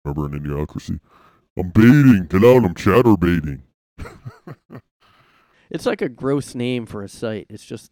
Remember 0.05 0.35
in 0.35 0.43
Idiocracy? 0.43 1.01
I'm 1.59 1.69
baiting. 1.69 2.27
Get 2.31 2.43
out, 2.43 2.65
I'm 2.65 2.75
chatterbaiting. 2.75 3.61
it's 5.71 5.85
like 5.85 6.01
a 6.01 6.09
gross 6.09 6.55
name 6.55 6.87
for 6.87 7.03
a 7.03 7.09
site. 7.11 7.47
It's 7.51 7.65
just, 7.65 7.91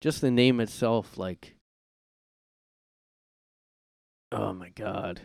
just 0.00 0.20
the 0.20 0.30
name 0.30 0.60
itself. 0.60 1.18
Like, 1.18 1.56
oh 4.30 4.52
my 4.52 4.68
god. 4.68 5.22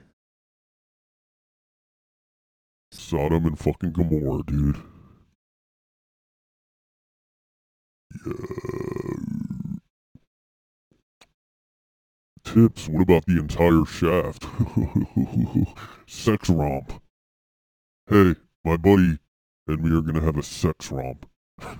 Sodom 2.91 3.45
and 3.45 3.59
fucking 3.59 3.91
Gomorrah, 3.91 4.43
dude. 4.45 4.77
Yeah. 8.25 8.33
Tips, 12.43 12.87
what 12.87 13.01
about 13.01 13.25
the 13.25 13.39
entire 13.39 13.85
shaft? 13.85 14.45
sex 16.07 16.49
romp. 16.49 17.01
Hey, 18.07 18.35
my 18.63 18.77
buddy 18.77 19.17
and 19.67 19.83
me 19.83 19.97
are 19.97 20.01
gonna 20.01 20.21
have 20.21 20.37
a 20.37 20.43
sex 20.43 20.91
romp. 20.91 21.27
hey 21.59 21.75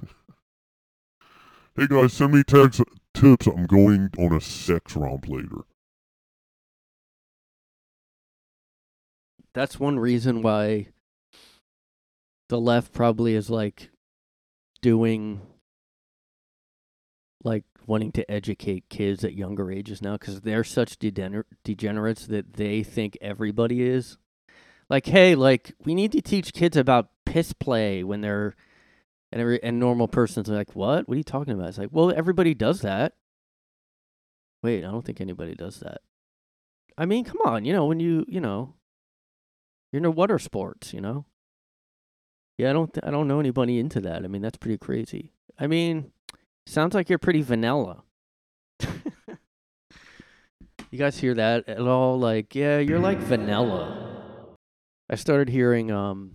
guys, 1.88 2.14
send 2.14 2.34
me 2.34 2.44
text 2.44 2.82
tips. 3.14 3.48
I'm 3.48 3.68
going 3.68 4.10
on 4.18 4.34
a 4.34 4.42
sex 4.42 4.96
romp 4.96 5.30
later. 5.30 5.66
That's 9.54 9.80
one 9.80 10.00
reason 10.00 10.42
why 10.42 10.88
the 12.50 12.60
left 12.60 12.94
probably 12.94 13.36
is 13.36 13.50
like 13.50 13.90
doing 14.82 15.42
like 17.44 17.64
wanting 17.88 18.12
to 18.12 18.30
educate 18.32 18.90
kids 18.90 19.24
at 19.24 19.34
younger 19.34 19.72
ages 19.72 20.02
now 20.02 20.14
because 20.14 20.42
they're 20.42 20.64
such 20.64 20.98
degener- 20.98 21.44
degenerates 21.64 22.28
that 22.28 22.54
they 22.54 22.84
think 22.84 23.18
everybody 23.22 23.84
is. 23.84 24.18
Like 24.90 25.06
hey 25.08 25.36
like 25.36 25.74
we 25.84 25.96
need 25.96 26.12
to 26.12 26.22
teach 26.22 26.54
kids 26.54 26.78
about 26.78 27.10
piss 27.26 27.54
play 27.54 28.04
when 28.04 28.22
they're 28.22 28.56
and 29.32 29.42
every 29.42 29.62
and 29.64 29.80
normal 29.80 30.08
person's 30.08 30.48
like 30.48 30.76
what? 30.76 31.08
What 31.08 31.16
are 31.16 31.18
you 31.18 31.24
talking 31.24 31.54
about? 31.54 31.70
It's 31.70 31.78
like 31.78 31.90
well 31.92 32.14
everybody 32.16 32.54
does 32.54 32.82
that. 32.82 33.14
Wait 34.62 34.84
i 34.84 34.92
don't 34.92 35.06
think 35.06 35.22
anybody 35.22 35.56
does 35.56 35.80
that. 35.80 36.02
I 36.98 37.06
mean 37.06 37.26
come 37.26 37.40
on 37.46 37.66
you 37.66 37.74
know 37.74 37.86
when 37.86 38.00
you 38.00 38.26
you 38.28 38.40
know 38.40 38.76
you're 39.92 39.98
into 39.98 40.12
water 40.12 40.38
sports 40.38 40.94
you 40.94 41.02
know 41.02 41.26
yeah 42.58 42.70
i 42.70 42.74
don't 42.74 42.94
th- 42.94 43.04
i 43.06 43.12
don't 43.12 43.28
know 43.28 43.40
anybody 43.40 43.80
into 43.80 44.00
that 44.02 44.24
i 44.24 44.28
mean 44.28 44.42
that's 44.42 44.58
pretty 44.58 44.78
crazy 44.78 45.32
i 45.60 45.68
mean 45.68 46.12
Sounds 46.68 46.96
like 46.96 47.10
you're 47.10 47.20
pretty 47.20 47.42
vanilla. 47.42 48.04
you 48.80 48.88
guys 50.98 51.18
hear 51.18 51.36
that 51.36 51.70
at 51.70 51.80
all? 51.80 52.20
Like, 52.20 52.56
yeah, 52.56 52.80
you're 52.80 53.00
like 53.00 53.20
vanilla. 53.20 54.56
I 55.10 55.16
started 55.16 55.50
hearing 55.50 55.92
um 55.92 56.32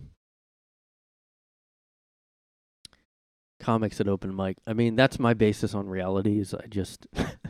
comics 3.59 3.99
at 3.99 4.07
open 4.07 4.33
mic. 4.35 4.57
I 4.65 4.73
mean, 4.73 4.95
that's 4.95 5.19
my 5.19 5.33
basis 5.33 5.73
on 5.73 5.87
reality 5.87 6.39
is 6.39 6.53
I 6.53 6.65
just 6.67 7.07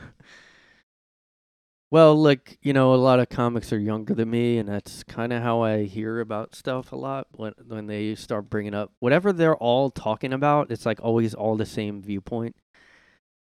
Well, 1.92 2.16
like, 2.16 2.58
you 2.62 2.72
know, 2.72 2.94
a 2.94 2.96
lot 2.96 3.20
of 3.20 3.28
comics 3.28 3.74
are 3.74 3.80
younger 3.80 4.14
than 4.14 4.30
me 4.30 4.58
and 4.58 4.70
that's 4.70 5.04
kind 5.04 5.34
of 5.34 5.44
how 5.44 5.62
I 5.62 5.84
hear 5.84 6.22
about 6.22 6.56
stuff 6.56 6.94
a 6.94 6.96
lot 6.96 7.28
when 7.34 7.54
when 7.68 7.88
they 7.88 8.16
start 8.16 8.50
bringing 8.50 8.74
up 8.74 8.94
whatever 9.00 9.34
they're 9.34 9.58
all 9.58 9.90
talking 9.92 10.32
about, 10.32 10.72
it's 10.72 10.86
like 10.86 11.02
always 11.04 11.34
all 11.34 11.58
the 11.58 11.66
same 11.66 12.02
viewpoint. 12.02 12.56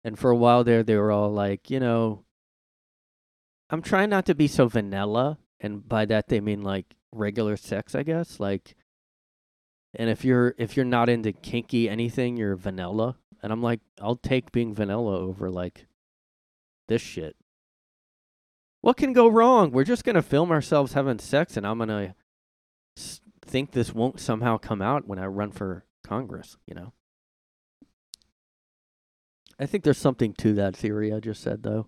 And 0.03 0.19
for 0.19 0.31
a 0.31 0.35
while 0.35 0.63
there, 0.65 0.83
they 0.83 0.97
were 0.97 1.11
all 1.11 1.31
like, 1.31 1.69
you 1.69 1.79
know, 1.79 2.25
I'm 3.69 3.81
trying 3.81 4.09
not 4.09 4.25
to 4.25 4.35
be 4.35 4.47
so 4.47 4.67
vanilla. 4.67 5.37
And 5.61 5.87
by 5.87 6.05
that, 6.05 6.27
they 6.27 6.41
mean 6.41 6.61
like 6.61 6.95
regular 7.13 7.55
sex, 7.55 7.95
I 7.95 8.03
guess. 8.03 8.39
Like, 8.39 8.75
and 9.95 10.09
if 10.09 10.25
you're 10.25 10.55
if 10.57 10.75
you're 10.75 10.85
not 10.85 11.09
into 11.09 11.31
kinky 11.31 11.89
anything, 11.89 12.37
you're 12.37 12.55
vanilla. 12.57 13.17
And 13.41 13.53
I'm 13.53 13.61
like, 13.61 13.79
I'll 14.01 14.17
take 14.17 14.51
being 14.51 14.73
vanilla 14.73 15.17
over 15.19 15.49
like 15.49 15.87
this 16.89 17.01
shit. 17.01 17.35
What 18.81 18.97
can 18.97 19.13
go 19.13 19.27
wrong? 19.27 19.71
We're 19.71 19.83
just 19.83 20.03
gonna 20.03 20.21
film 20.21 20.51
ourselves 20.51 20.93
having 20.93 21.19
sex, 21.19 21.55
and 21.55 21.65
I'm 21.65 21.77
gonna 21.77 22.15
s- 22.97 23.21
think 23.41 23.71
this 23.71 23.93
won't 23.93 24.19
somehow 24.19 24.57
come 24.57 24.81
out 24.81 25.07
when 25.07 25.19
I 25.19 25.25
run 25.27 25.51
for 25.51 25.85
Congress. 26.03 26.57
You 26.67 26.75
know. 26.75 26.93
I 29.59 29.67
think 29.67 29.83
there's 29.83 29.99
something 29.99 30.33
to 30.35 30.53
that 30.55 30.75
theory 30.75 31.13
I 31.13 31.19
just 31.19 31.41
said 31.41 31.61
though. 31.61 31.87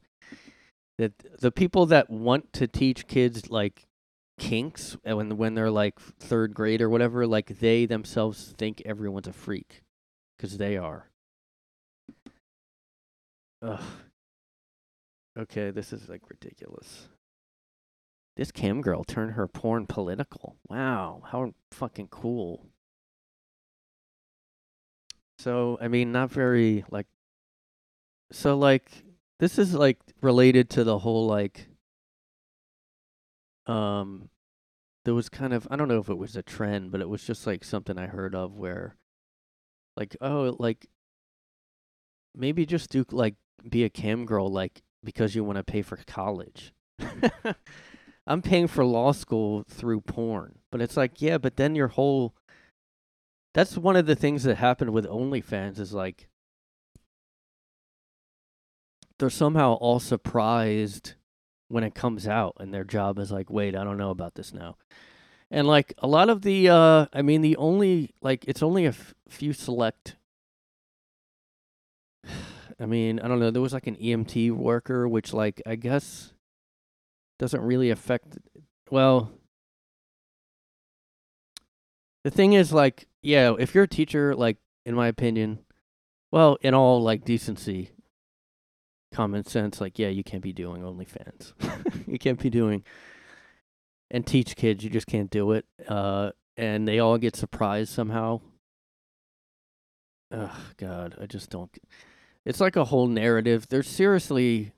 That 1.00 1.14
the 1.39 1.52
people 1.52 1.88
that 1.88 2.10
want 2.12 2.54
to 2.54 2.68
teach 2.68 3.08
kids 3.08 3.50
like 3.50 3.88
kinks 4.39 4.96
and 5.04 5.18
when 5.18 5.38
when 5.38 5.56
they're 5.56 5.72
like 5.72 6.00
third 6.00 6.54
grade 6.54 6.82
or 6.82 6.89
whatever, 6.89 7.26
like 7.26 7.60
they 7.60 7.88
themselves 7.88 8.54
think 8.58 8.82
everyone's 8.86 9.28
a 9.28 9.34
freak 9.34 9.82
because 10.38 10.60
they 10.60 10.78
are. 10.78 11.10
Ugh. 13.64 13.82
Okay, 15.38 15.71
this 15.71 15.91
is 15.91 16.09
like 16.09 16.21
ridiculous. 16.29 17.07
This 18.36 18.51
cam 18.51 18.81
girl 18.81 19.03
turned 19.03 19.34
her 19.34 19.47
porn 19.47 19.86
political. 19.88 20.57
Wow, 20.69 21.23
how 21.31 21.53
fucking 21.71 22.07
cool. 22.09 22.67
So, 25.39 25.77
I 25.81 25.88
mean, 25.88 26.11
not 26.11 26.31
very 26.31 26.84
like 26.89 27.07
so 28.31 28.57
like 28.57 28.89
this 29.39 29.59
is 29.59 29.73
like 29.73 29.99
related 30.21 30.69
to 30.71 30.84
the 30.84 30.99
whole 30.99 31.27
like 31.27 31.67
um 33.67 34.29
there 35.05 35.13
was 35.13 35.29
kind 35.29 35.53
of 35.53 35.67
I 35.69 35.75
don't 35.75 35.88
know 35.88 35.99
if 35.99 36.09
it 36.09 36.17
was 36.17 36.36
a 36.36 36.43
trend, 36.43 36.91
but 36.91 37.01
it 37.01 37.09
was 37.09 37.23
just 37.23 37.45
like 37.45 37.63
something 37.63 37.97
I 37.97 38.07
heard 38.07 38.36
of 38.36 38.55
where 38.55 38.95
like 39.97 40.15
oh 40.21 40.55
like 40.59 40.88
maybe 42.36 42.65
just 42.65 42.89
do 42.89 43.05
like 43.11 43.36
be 43.69 43.84
a 43.84 43.89
cam 43.89 44.25
girl 44.25 44.51
like 44.51 44.81
because 45.04 45.36
you 45.36 45.43
want 45.43 45.58
to 45.58 45.64
pay 45.64 45.82
for 45.82 45.97
college. 46.08 46.74
I'm 48.28 48.41
paying 48.41 48.68
for 48.68 48.86
law 48.86 49.12
school 49.12 49.66
through 49.70 50.01
porn. 50.01 50.60
But 50.72 50.82
it's 50.82 50.95
like, 50.97 51.22
yeah, 51.22 51.38
but 51.38 51.58
then 51.58 51.76
your 51.76 51.89
whole 51.89 52.34
That's 53.54 53.78
one 53.78 53.95
of 53.95 54.06
the 54.06 54.16
things 54.16 54.43
that 54.43 54.56
happened 54.58 54.91
with 54.91 55.06
OnlyFans 55.06 55.80
is 55.80 55.93
like 55.93 56.28
they're 59.20 59.30
somehow 59.30 59.74
all 59.76 59.99
surprised 59.99 61.14
when 61.68 61.84
it 61.84 61.95
comes 61.95 62.28
out 62.28 62.56
and 62.60 62.74
their 62.74 62.84
job 62.84 63.20
is 63.20 63.32
like, 63.32 63.49
"Wait, 63.49 63.76
I 63.76 63.84
don't 63.84 63.97
know 63.97 64.10
about 64.10 64.36
this 64.36 64.54
now." 64.54 64.78
And 65.51 65.68
like 65.68 65.93
a 65.99 66.08
lot 66.08 66.30
of 66.30 66.41
the 66.43 66.70
uh 66.70 67.08
I 67.14 67.22
mean 67.22 67.41
the 67.41 67.58
only 67.58 68.14
like 68.22 68.45
it's 68.47 68.64
only 68.64 68.86
a 68.86 68.89
f- 68.89 69.14
few 69.30 69.54
select 69.54 70.16
I 72.80 72.86
mean, 72.86 73.19
I 73.19 73.28
don't 73.28 73.39
know, 73.39 73.51
there 73.51 73.61
was 73.61 73.74
like 73.74 73.88
an 73.88 73.95
EMT 73.95 74.51
worker 74.51 75.07
which 75.07 75.34
like 75.34 75.61
I 75.65 75.76
guess 75.76 76.34
doesn't 77.39 77.61
really 77.61 77.89
affect 77.89 78.38
well 78.89 79.32
the 82.24 82.32
thing 82.32 82.53
is 82.53 82.71
like 82.71 83.07
yeah 83.21 83.53
if 83.59 83.74
you're 83.74 83.86
a 83.86 83.88
teacher 83.88 84.36
like 84.36 84.57
in 84.86 84.95
my 84.95 85.07
opinion 85.07 85.59
well 86.32 86.57
in 86.61 86.74
all 86.74 87.01
like 87.01 87.26
decency 87.26 87.91
common 89.11 89.43
sense 89.43 89.82
like 89.82 89.99
yeah 89.99 90.07
you 90.07 90.24
can't 90.24 90.43
be 90.43 90.53
doing 90.53 90.82
OnlyFans. 90.82 91.53
You 92.07 92.19
can't 92.19 92.39
be 92.39 92.49
doing 92.49 92.84
and 94.11 94.26
teach 94.26 94.55
kids 94.55 94.84
you 94.84 94.89
just 94.89 95.07
can't 95.07 95.30
do 95.30 95.51
it 95.51 95.65
uh 95.88 96.32
and 96.55 96.88
they 96.88 96.99
all 96.99 97.17
get 97.17 97.36
surprised 97.36 97.91
somehow. 97.91 98.41
Oh 100.32 100.55
god 100.78 101.15
i 101.19 101.26
just 101.26 101.49
don't 101.49 101.71
it's 102.46 102.60
like 102.60 102.76
a 102.76 102.86
whole 102.86 103.08
narrative 103.08 103.68
there's 103.70 103.88
seriously 103.88 104.74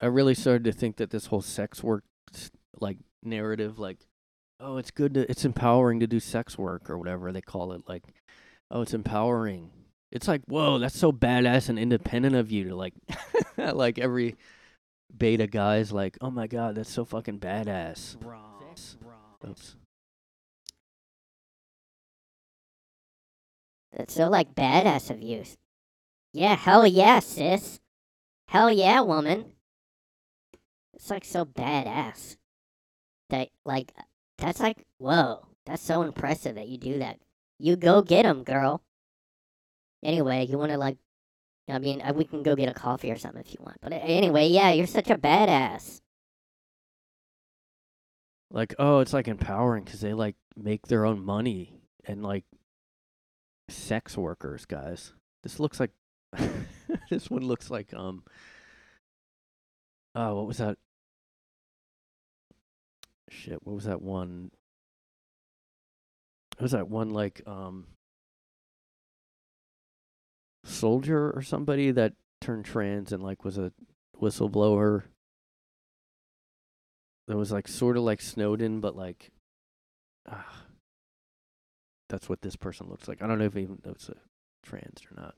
I 0.00 0.06
really 0.06 0.34
started 0.34 0.64
to 0.64 0.72
think 0.72 0.96
that 0.96 1.10
this 1.10 1.26
whole 1.26 1.42
sex 1.42 1.82
work 1.82 2.04
like 2.80 2.98
narrative 3.22 3.78
like 3.78 3.98
oh 4.60 4.76
it's 4.76 4.90
good 4.90 5.14
to 5.14 5.30
it's 5.30 5.44
empowering 5.44 6.00
to 6.00 6.06
do 6.06 6.20
sex 6.20 6.56
work 6.56 6.88
or 6.88 6.98
whatever 6.98 7.32
they 7.32 7.40
call 7.40 7.72
it 7.72 7.82
like 7.88 8.04
oh 8.70 8.82
it's 8.82 8.94
empowering 8.94 9.70
it's 10.12 10.28
like 10.28 10.42
whoa 10.46 10.78
that's 10.78 10.98
so 10.98 11.12
badass 11.12 11.68
and 11.68 11.78
independent 11.78 12.36
of 12.36 12.50
you 12.50 12.68
to 12.68 12.76
like 12.76 12.94
like 13.56 13.98
every 13.98 14.36
beta 15.16 15.46
guy's 15.46 15.90
like 15.90 16.16
oh 16.20 16.30
my 16.30 16.46
god 16.46 16.74
that's 16.74 16.90
so 16.90 17.04
fucking 17.04 17.40
badass 17.40 18.16
Wrong. 18.24 18.44
Wrong. 19.02 19.50
Oops. 19.50 19.76
That's 23.96 24.14
so 24.14 24.28
like 24.28 24.54
badass 24.54 25.10
of 25.10 25.22
you. 25.22 25.44
Yeah, 26.38 26.54
hell 26.54 26.86
yeah, 26.86 27.18
sis. 27.18 27.80
Hell 28.46 28.70
yeah, 28.70 29.00
woman. 29.00 29.52
It's 30.94 31.10
like 31.10 31.24
so 31.24 31.44
badass. 31.44 32.36
That 33.30 33.48
like 33.64 33.92
that's 34.38 34.60
like 34.60 34.84
whoa. 34.98 35.46
That's 35.66 35.82
so 35.82 36.02
impressive 36.02 36.54
that 36.54 36.68
you 36.68 36.78
do 36.78 37.00
that. 37.00 37.18
You 37.58 37.74
go 37.74 38.02
get 38.02 38.24
'em, 38.24 38.44
girl. 38.44 38.82
Anyway, 40.04 40.46
you 40.46 40.58
want 40.58 40.70
to 40.70 40.78
like 40.78 40.98
I 41.68 41.80
mean, 41.80 42.00
uh, 42.02 42.12
we 42.14 42.24
can 42.24 42.44
go 42.44 42.54
get 42.54 42.68
a 42.68 42.74
coffee 42.74 43.10
or 43.10 43.18
something 43.18 43.42
if 43.42 43.52
you 43.52 43.58
want. 43.60 43.78
But 43.80 43.92
uh, 43.92 43.96
anyway, 44.00 44.46
yeah, 44.46 44.70
you're 44.70 44.86
such 44.86 45.10
a 45.10 45.18
badass. 45.18 46.00
like 48.50 48.74
oh 48.78 49.00
it's 49.00 49.12
like 49.12 49.26
empowering 49.28 49.82
because 49.84 50.00
they 50.00 50.14
like 50.14 50.36
make 50.56 50.86
their 50.86 51.04
own 51.04 51.22
money 51.22 51.80
and 52.06 52.22
like 52.22 52.44
sex 53.68 54.16
workers 54.16 54.64
guys 54.64 55.12
this 55.42 55.60
looks 55.60 55.78
like 55.78 55.90
this 57.10 57.30
one 57.30 57.42
looks 57.42 57.70
like 57.70 57.92
um 57.94 58.22
oh 60.14 60.34
what 60.36 60.46
was 60.46 60.58
that 60.58 60.76
shit 63.30 63.58
what 63.64 63.74
was 63.74 63.84
that 63.84 64.02
one 64.02 64.50
what 66.56 66.62
was 66.62 66.72
that 66.72 66.88
one 66.88 67.10
like 67.10 67.42
um 67.46 67.86
soldier 70.64 71.30
or 71.30 71.42
somebody 71.42 71.90
that 71.90 72.14
turned 72.40 72.64
trans 72.64 73.12
and 73.12 73.22
like 73.22 73.44
was 73.44 73.58
a 73.58 73.72
whistleblower 74.20 75.04
that 77.28 77.36
was 77.36 77.52
like 77.52 77.68
sort 77.68 77.96
of 77.96 78.02
like 78.02 78.20
Snowden, 78.22 78.80
but 78.80 78.96
like, 78.96 79.30
ah, 80.28 80.64
that's 82.08 82.28
what 82.28 82.40
this 82.40 82.56
person 82.56 82.88
looks 82.88 83.06
like. 83.06 83.22
I 83.22 83.26
don't 83.26 83.38
know 83.38 83.44
if 83.44 83.56
even 83.56 83.78
though 83.84 83.92
it's 83.92 84.08
a 84.08 84.16
trans 84.62 85.02
or 85.10 85.20
not. 85.20 85.34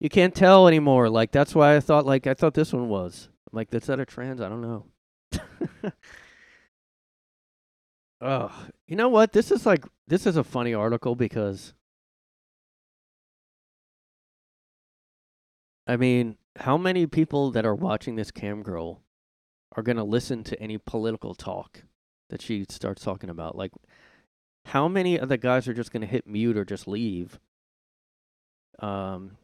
You 0.00 0.08
can't 0.08 0.34
tell 0.34 0.68
anymore. 0.68 1.08
Like 1.08 1.32
that's 1.32 1.54
why 1.54 1.76
I 1.76 1.80
thought 1.80 2.06
like 2.06 2.26
I 2.26 2.34
thought 2.34 2.54
this 2.54 2.72
one 2.72 2.88
was. 2.88 3.28
I'm 3.50 3.56
like 3.56 3.70
that's 3.70 3.86
that 3.86 4.00
a 4.00 4.04
trans? 4.04 4.40
I 4.40 4.48
don't 4.48 4.60
know. 4.60 4.86
oh, 8.20 8.66
you 8.86 8.96
know 8.96 9.08
what? 9.08 9.32
This 9.32 9.50
is 9.50 9.64
like 9.66 9.84
this 10.06 10.26
is 10.26 10.36
a 10.36 10.44
funny 10.44 10.74
article 10.74 11.14
because 11.14 11.74
I 15.86 15.96
mean, 15.96 16.38
how 16.56 16.76
many 16.78 17.06
people 17.06 17.50
that 17.52 17.66
are 17.66 17.74
watching 17.74 18.16
this 18.16 18.30
cam 18.30 18.62
girl 18.62 19.02
are 19.76 19.82
going 19.82 19.96
to 19.96 20.04
listen 20.04 20.44
to 20.44 20.60
any 20.60 20.78
political 20.78 21.34
talk 21.34 21.82
that 22.30 22.42
she 22.42 22.64
starts 22.68 23.02
talking 23.02 23.30
about. 23.30 23.56
Like, 23.56 23.72
how 24.66 24.88
many 24.88 25.18
of 25.18 25.28
the 25.28 25.36
guys 25.36 25.68
are 25.68 25.74
just 25.74 25.92
going 25.92 26.00
to 26.00 26.06
hit 26.06 26.26
mute 26.26 26.56
or 26.56 26.64
just 26.64 26.88
leave? 26.88 27.38
Um. 28.80 29.36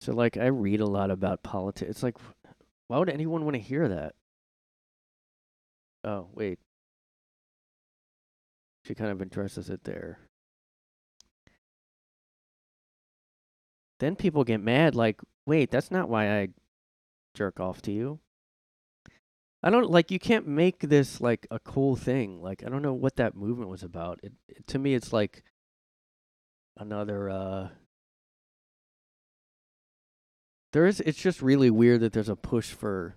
So, 0.00 0.12
like, 0.12 0.36
I 0.36 0.46
read 0.46 0.80
a 0.80 0.86
lot 0.86 1.10
about 1.10 1.42
politics. 1.42 1.90
It's 1.90 2.02
like, 2.02 2.16
why 2.88 2.98
would 2.98 3.10
anyone 3.10 3.44
want 3.44 3.54
to 3.54 3.60
hear 3.60 3.88
that? 3.88 4.14
Oh, 6.04 6.28
wait. 6.32 6.58
She 8.84 8.94
kind 8.94 9.10
of 9.10 9.20
addresses 9.20 9.68
it 9.68 9.84
there. 9.84 10.18
Then 13.98 14.16
people 14.16 14.44
get 14.44 14.62
mad, 14.62 14.94
like, 14.94 15.20
wait, 15.46 15.70
that's 15.70 15.90
not 15.90 16.08
why 16.08 16.40
I 16.40 16.48
jerk 17.34 17.60
off 17.60 17.82
to 17.82 17.92
you. 17.92 18.18
I 19.62 19.68
don't 19.68 19.90
like 19.90 20.10
you 20.10 20.18
can't 20.18 20.46
make 20.46 20.80
this 20.80 21.20
like 21.20 21.46
a 21.50 21.58
cool 21.58 21.94
thing. 21.94 22.40
Like 22.40 22.64
I 22.64 22.70
don't 22.70 22.80
know 22.82 22.94
what 22.94 23.16
that 23.16 23.36
movement 23.36 23.68
was 23.68 23.82
about. 23.82 24.18
It, 24.22 24.32
it 24.48 24.66
to 24.68 24.78
me 24.78 24.94
it's 24.94 25.12
like 25.12 25.44
another 26.78 27.28
uh 27.28 27.68
there 30.72 30.86
is 30.86 31.00
it's 31.00 31.20
just 31.20 31.42
really 31.42 31.70
weird 31.70 32.00
that 32.00 32.12
there's 32.12 32.28
a 32.28 32.36
push 32.36 32.72
for 32.72 33.16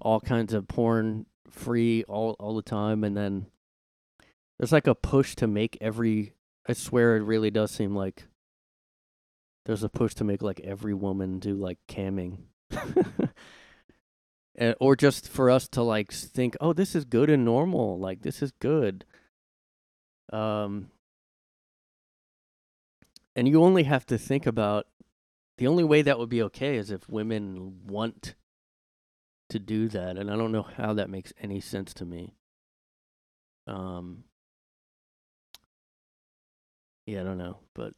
all 0.00 0.20
kinds 0.20 0.52
of 0.52 0.68
porn 0.68 1.26
free 1.50 2.04
all 2.04 2.36
all 2.38 2.54
the 2.54 2.62
time 2.62 3.04
and 3.04 3.16
then 3.16 3.46
there's 4.58 4.72
like 4.72 4.86
a 4.86 4.94
push 4.94 5.34
to 5.36 5.46
make 5.46 5.78
every 5.80 6.34
I 6.68 6.72
swear 6.72 7.16
it 7.16 7.22
really 7.22 7.50
does 7.50 7.70
seem 7.70 7.94
like 7.94 8.24
there's 9.66 9.82
a 9.82 9.88
push 9.88 10.14
to 10.14 10.24
make 10.24 10.42
like 10.42 10.60
every 10.60 10.94
woman 10.94 11.38
do 11.38 11.54
like 11.54 11.78
camming. 11.88 12.38
Uh, 12.72 14.72
or 14.80 14.96
just 14.96 15.28
for 15.28 15.50
us 15.50 15.68
to 15.68 15.82
like 15.82 16.12
think, 16.12 16.56
oh, 16.60 16.72
this 16.72 16.94
is 16.94 17.04
good 17.04 17.28
and 17.28 17.44
normal. 17.44 17.98
Like 17.98 18.22
this 18.22 18.42
is 18.42 18.52
good. 18.52 19.04
Um, 20.32 20.90
and 23.34 23.48
you 23.48 23.62
only 23.62 23.82
have 23.82 24.06
to 24.06 24.18
think 24.18 24.46
about 24.46 24.86
the 25.58 25.66
only 25.66 25.84
way 25.84 26.02
that 26.02 26.18
would 26.18 26.28
be 26.28 26.42
okay 26.42 26.76
is 26.76 26.90
if 26.90 27.08
women 27.08 27.86
want 27.86 28.34
to 29.48 29.58
do 29.58 29.88
that, 29.88 30.16
and 30.16 30.30
I 30.30 30.36
don't 30.36 30.52
know 30.52 30.62
how 30.62 30.92
that 30.94 31.10
makes 31.10 31.32
any 31.40 31.60
sense 31.60 31.94
to 31.94 32.04
me. 32.04 32.34
Um, 33.66 34.24
yeah, 37.06 37.20
I 37.20 37.24
don't 37.24 37.38
know, 37.38 37.58
but 37.74 37.94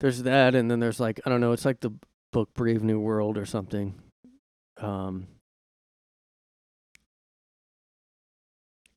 there's 0.00 0.22
that, 0.24 0.54
and 0.54 0.70
then 0.70 0.80
there's 0.80 1.00
like 1.00 1.20
I 1.24 1.30
don't 1.30 1.40
know, 1.40 1.52
it's 1.52 1.64
like 1.64 1.80
the 1.80 1.92
book 2.32 2.52
Brave 2.54 2.82
New 2.82 3.00
World 3.00 3.38
or 3.38 3.46
something 3.46 3.94
um 4.78 5.26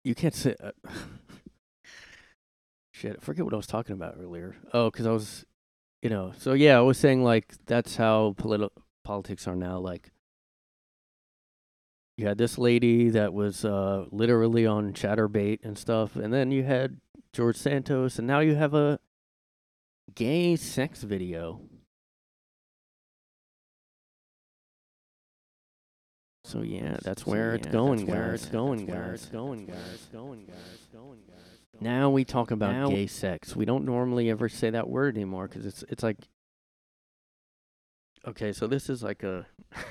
you 0.03 0.15
can't 0.15 0.33
say. 0.33 0.55
Uh, 0.61 0.71
shit, 2.91 3.17
I 3.17 3.23
forget 3.23 3.45
what 3.45 3.53
I 3.53 3.57
was 3.57 3.67
talking 3.67 3.93
about 3.93 4.15
earlier. 4.19 4.55
Oh, 4.73 4.89
because 4.89 5.05
I 5.05 5.11
was, 5.11 5.45
you 6.01 6.09
know, 6.09 6.33
so 6.37 6.53
yeah, 6.53 6.77
I 6.77 6.81
was 6.81 6.97
saying 6.97 7.23
like 7.23 7.53
that's 7.65 7.95
how 7.97 8.35
politi- 8.37 8.69
politics 9.03 9.47
are 9.47 9.55
now. 9.55 9.79
Like, 9.79 10.11
you 12.17 12.27
had 12.27 12.37
this 12.37 12.57
lady 12.57 13.09
that 13.09 13.33
was 13.33 13.63
uh, 13.65 14.05
literally 14.11 14.65
on 14.65 14.93
Chaturbate 14.93 15.59
and 15.63 15.77
stuff, 15.77 16.15
and 16.15 16.33
then 16.33 16.51
you 16.51 16.63
had 16.63 16.99
George 17.33 17.57
Santos, 17.57 18.17
and 18.17 18.27
now 18.27 18.39
you 18.39 18.55
have 18.55 18.73
a 18.73 18.99
gay 20.15 20.55
sex 20.55 21.03
video. 21.03 21.61
So 26.45 26.61
yeah, 26.61 26.97
that's 27.03 27.27
where 27.27 27.53
it's 27.53 27.67
going, 27.67 28.07
where 28.07 28.33
it's 28.33 28.47
going, 28.47 28.87
where 28.87 29.13
it's 29.13 29.27
going, 29.27 29.65
guys, 29.67 30.07
going, 30.11 30.45
guys, 30.45 30.79
going, 30.91 31.19
guys. 31.27 31.48
Now 31.81 32.09
we 32.09 32.25
talk 32.25 32.51
about 32.51 32.73
Now- 32.73 32.89
gay 32.89 33.07
sex. 33.07 33.55
We 33.55 33.65
don't 33.65 33.85
normally 33.85 34.29
ever 34.29 34.49
say 34.49 34.69
that 34.69 34.89
word 34.89 35.15
anymore 35.15 35.47
because 35.47 35.65
it's 35.65 35.83
it's 35.89 36.03
like. 36.03 36.17
Okay, 38.27 38.51
so 38.51 38.67
this 38.67 38.89
is 38.89 39.01
like 39.01 39.23
a. 39.23 39.47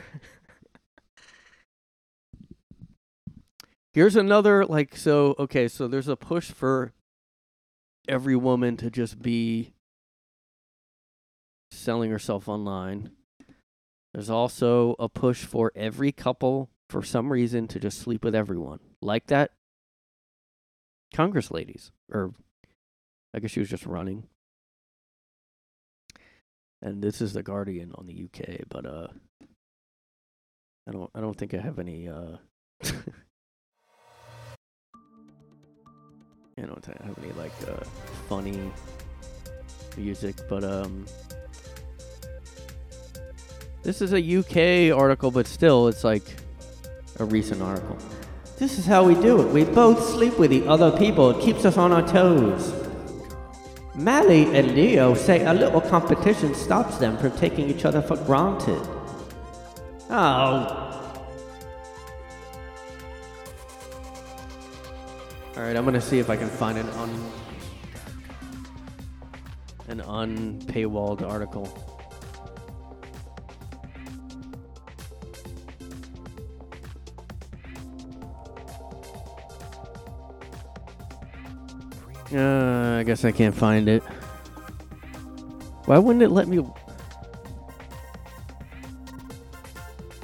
Here's 3.95 4.17
another 4.17 4.67
like 4.67 4.97
so 4.97 5.35
okay, 5.39 5.67
so 5.67 5.89
there's 5.89 6.09
a 6.09 6.17
push 6.17 6.51
for 6.51 6.93
every 8.07 8.37
woman 8.37 8.77
to 8.77 8.91
just 8.91 9.21
be 9.21 9.73
selling 11.71 12.11
herself 12.11 12.49
online. 12.49 13.11
There's 14.13 14.31
also 14.31 14.95
a 14.99 15.09
push 15.09 15.45
for 15.45 15.73
every 15.75 16.13
couple 16.13 16.71
for 16.89 17.03
some 17.03 17.33
reason 17.33 17.67
to 17.69 17.81
just 17.81 17.99
sleep 17.99 18.25
with 18.25 18.35
everyone. 18.35 18.81
Like 19.03 19.27
that 19.27 19.53
Congress 21.15 21.51
ladies 21.51 21.91
or 22.13 22.33
I 23.35 23.41
guess 23.41 23.51
she 23.51 23.61
was 23.61 23.69
just 23.69 23.87
running. 23.87 24.25
And 26.81 27.03
this 27.03 27.21
is 27.21 27.33
the 27.33 27.43
Guardian 27.43 27.93
on 27.97 28.07
the 28.07 28.25
UK, 28.25 28.61
but 28.69 28.87
uh 28.87 29.09
I 30.89 30.93
don't 30.93 31.11
I 31.15 31.21
don't 31.21 31.37
think 31.37 31.55
I 31.55 31.59
have 31.59 31.79
any 31.79 32.09
uh 32.09 32.37
I 32.85 32.93
don't 36.63 36.85
have 36.85 37.19
any 37.23 37.33
like 37.33 37.53
uh 37.69 37.85
funny 38.29 38.73
music, 39.97 40.37
but 40.49 40.65
um 40.65 41.07
this 43.83 44.03
is 44.03 44.13
a 44.13 44.39
UK 44.39 44.97
article, 44.97 45.31
but 45.31 45.47
still 45.47 45.89
it's 45.89 46.05
like 46.05 46.25
a 47.19 47.25
recent 47.25 47.63
article. 47.63 47.97
This 48.59 48.79
is 48.79 48.87
how 48.87 49.05
we 49.05 49.15
do 49.15 49.41
it. 49.41 49.53
We 49.53 49.65
both 49.65 50.05
sleep 50.11 50.39
with 50.39 50.51
the 50.51 50.67
other 50.67 50.97
people. 50.99 51.31
It 51.31 51.41
keeps 51.45 51.65
us 51.65 51.77
on 51.77 51.93
our 51.93 52.07
toes. 52.07 52.75
Mally 53.95 54.45
and 54.57 54.75
Leo 54.75 55.15
say 55.15 55.45
a 55.45 55.55
little 55.55 55.81
competition 55.81 56.55
stops 56.55 56.99
them 56.99 57.17
from 57.19 57.33
taking 57.33 57.71
each 57.71 57.85
other 57.85 58.03
for 58.03 58.17
granted. 58.17 58.81
Oh, 60.11 60.89
All 65.59 65.65
right, 65.65 65.77
I'm 65.77 65.85
gonna 65.85 66.01
see 66.01 66.21
if 66.21 66.31
I 66.31 66.37
can 66.37 66.49
find 66.49 66.79
an 66.79 66.89
un 66.91 67.33
an 69.89 70.01
unpaywalled 70.03 71.23
article. 71.23 71.88
Uh, 82.35 82.99
I 82.99 83.03
guess 83.05 83.25
I 83.25 83.33
can't 83.33 83.55
find 83.55 83.89
it. 83.89 84.03
Why 85.87 85.99
wouldn't 85.99 86.23
it 86.23 86.31
let 86.31 86.49
me? 86.49 86.65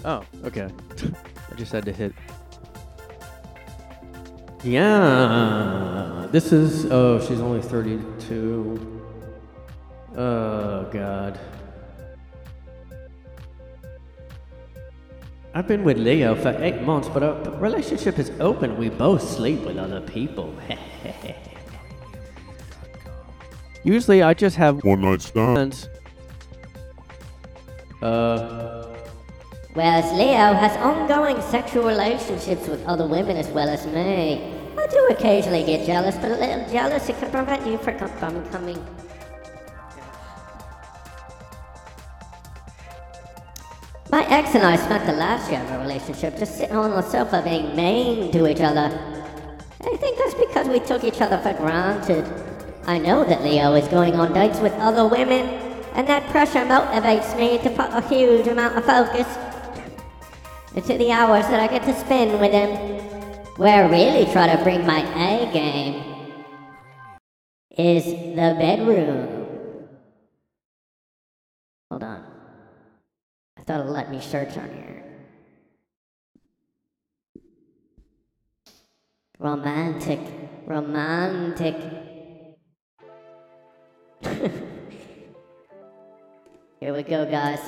Oh, 0.05 0.25
okay. 0.45 0.69
I 1.51 1.55
just 1.57 1.73
had 1.73 1.85
to 1.87 1.93
hit 1.93 2.13
yeah, 4.65 6.27
this 6.31 6.51
is. 6.51 6.87
Oh, 6.87 7.21
she's 7.21 7.39
only 7.41 7.61
32. 7.61 9.03
Oh, 10.17 10.85
God. 10.91 11.39
I've 15.53 15.69
been 15.69 15.85
with 15.85 15.99
Leo 15.99 16.35
for 16.35 16.57
eight 16.61 16.81
months, 16.81 17.09
but 17.11 17.23
our 17.23 17.35
relationship 17.59 18.19
is 18.19 18.33
open. 18.41 18.79
We 18.79 18.89
both 18.89 19.23
sleep 19.23 19.61
with 19.61 19.77
other 19.77 20.01
people. 20.01 20.55
Usually 23.85 24.23
I 24.23 24.33
just 24.35 24.57
have 24.57 24.83
One 24.83 25.03
night 25.03 25.21
stands. 25.21 25.89
Uh, 28.03 28.85
Whereas 29.75 30.13
Leo 30.13 30.55
has 30.55 30.77
ongoing 30.79 31.41
sexual 31.43 31.85
relationships 31.85 32.69
with 32.69 32.85
other 32.87 33.07
women 33.07 33.37
as 33.37 33.49
well 33.49 33.69
as 33.69 33.87
me. 33.87 34.55
I 34.79 34.87
do 34.87 35.09
occasionally 35.11 35.65
get 35.65 35.85
jealous, 35.87 36.17
but 36.17 36.31
a 36.31 36.37
little 36.37 36.69
jealousy 36.71 37.13
can 37.13 37.31
prevent 37.31 37.67
you 37.67 37.79
from 37.79 37.99
from 37.99 38.45
coming. 38.51 38.79
My 44.11 44.25
ex 44.31 44.55
and 44.55 44.63
I 44.63 44.77
spent 44.77 45.07
the 45.07 45.13
last 45.13 45.51
year 45.51 45.61
of 45.61 45.71
our 45.73 45.81
relationship 45.81 46.39
just 46.39 46.57
sitting 46.57 46.77
on 46.77 46.91
the 46.91 47.03
sofa 47.03 47.43
being 47.43 47.75
mean 47.75 48.31
to 48.31 48.47
each 48.47 48.61
other. 48.61 48.97
I 49.81 49.97
think 49.97 50.19
that's 50.19 50.35
because 50.35 50.69
we 50.69 50.79
took 50.79 51.03
each 51.03 51.21
other 51.21 51.39
for 51.39 51.53
granted. 51.55 52.44
I 52.87 52.99
know 52.99 53.25
that 53.25 53.43
Leo 53.43 53.75
is 53.75 53.89
going 53.89 54.15
on 54.15 54.35
dates 54.35 54.61
with 54.61 54.75
other 54.75 55.07
women, 55.07 55.47
and 55.95 56.07
that 56.07 56.29
pressure 56.29 56.67
motivates 56.67 57.37
me 57.39 57.57
to 57.59 57.71
put 57.71 57.91
a 57.91 58.03
huge 58.09 58.47
amount 58.47 58.77
of 58.77 58.85
focus 58.85 59.27
into 60.75 60.99
the 60.99 61.11
hours 61.11 61.47
that 61.47 61.61
I 61.61 61.67
get 61.67 61.85
to 61.85 61.95
spend 61.99 62.39
with 62.41 62.53
him. 62.53 62.71
Where 63.57 63.85
I 63.85 63.89
really 63.89 64.31
try 64.33 64.55
to 64.55 64.63
bring 64.63 64.85
my 64.85 65.01
A 65.01 65.51
game 65.53 66.03
is 67.71 68.05
the 68.05 68.55
bedroom. 68.59 69.47
Hold 71.91 72.03
on. 72.03 72.25
I 73.57 73.63
thought 73.63 73.81
it 73.81 73.89
let 73.89 74.11
me 74.11 74.21
search 74.21 74.59
on 74.59 74.69
here. 74.69 75.05
Romantic. 79.39 80.21
Romantic. 80.67 81.77
Here 86.81 86.95
we 86.95 87.03
go, 87.03 87.31
guys. 87.31 87.61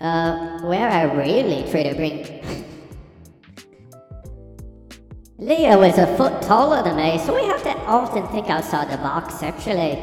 Uh, 0.00 0.60
where 0.62 0.88
I 0.88 1.02
really 1.02 1.68
try 1.70 1.82
to 1.82 1.94
bring. 1.94 2.24
Leo 5.38 5.82
is 5.82 5.98
a 5.98 6.06
foot 6.16 6.40
taller 6.42 6.82
than 6.82 6.96
me, 6.96 7.18
so 7.18 7.34
we 7.34 7.44
have 7.46 7.62
to 7.64 7.76
often 7.80 8.26
think 8.28 8.48
outside 8.48 8.90
the 8.90 8.96
box 8.98 9.42
actually. 9.42 9.98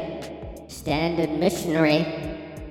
Standard 0.68 1.30
missionary. 1.38 2.27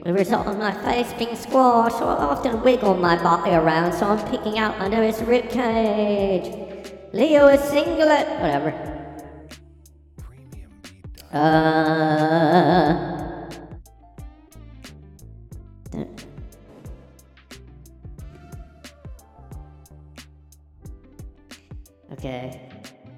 The 0.08 0.14
result 0.14 0.48
of 0.48 0.58
my 0.58 0.72
face 0.72 1.12
being 1.18 1.36
squashed, 1.36 1.98
so 1.98 2.08
I 2.08 2.16
often 2.16 2.64
wiggle 2.64 2.96
my 2.96 3.22
body 3.22 3.52
around 3.52 3.92
so 3.92 4.06
I'm 4.06 4.32
peeking 4.32 4.58
out 4.58 4.80
under 4.80 5.04
his 5.04 5.18
ribcage. 5.18 7.12
Leo 7.12 7.48
is 7.48 7.60
singlet. 7.60 8.26
Whatever. 8.40 8.72
Uh. 11.34 13.18
Okay. 22.14 22.62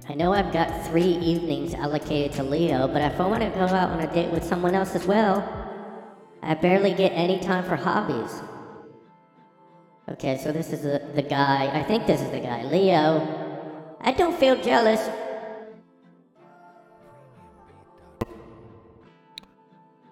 I 0.08 0.14
know 0.14 0.32
I've 0.32 0.52
got 0.52 0.84
three 0.88 1.02
evenings 1.04 1.72
allocated 1.74 2.32
to 2.32 2.42
Leo, 2.42 2.88
but 2.88 3.00
if 3.02 3.20
I 3.20 3.26
want 3.28 3.44
to 3.44 3.50
go 3.50 3.60
out 3.60 3.90
on 3.90 4.00
a 4.00 4.12
date 4.12 4.32
with 4.32 4.42
someone 4.42 4.74
else 4.74 4.96
as 4.96 5.06
well, 5.06 5.59
I 6.42 6.54
barely 6.54 6.94
get 6.94 7.10
any 7.10 7.38
time 7.38 7.64
for 7.64 7.76
hobbies. 7.76 8.42
Okay, 10.08 10.38
so 10.38 10.52
this 10.52 10.72
is 10.72 10.82
the, 10.82 11.02
the 11.14 11.22
guy. 11.22 11.70
I 11.72 11.82
think 11.82 12.06
this 12.06 12.20
is 12.20 12.30
the 12.30 12.40
guy. 12.40 12.64
Leo. 12.64 13.96
I 14.00 14.12
don't 14.12 14.36
feel 14.38 14.60
jealous. 14.60 15.08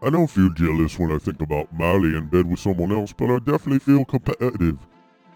I 0.00 0.10
don't 0.10 0.28
feel 0.28 0.50
jealous 0.50 0.98
when 0.98 1.10
I 1.10 1.18
think 1.18 1.40
about 1.40 1.72
Mally 1.72 2.16
in 2.16 2.26
bed 2.26 2.48
with 2.48 2.60
someone 2.60 2.92
else, 2.92 3.12
but 3.12 3.30
I 3.30 3.38
definitely 3.38 3.80
feel 3.80 4.04
competitive. 4.04 4.78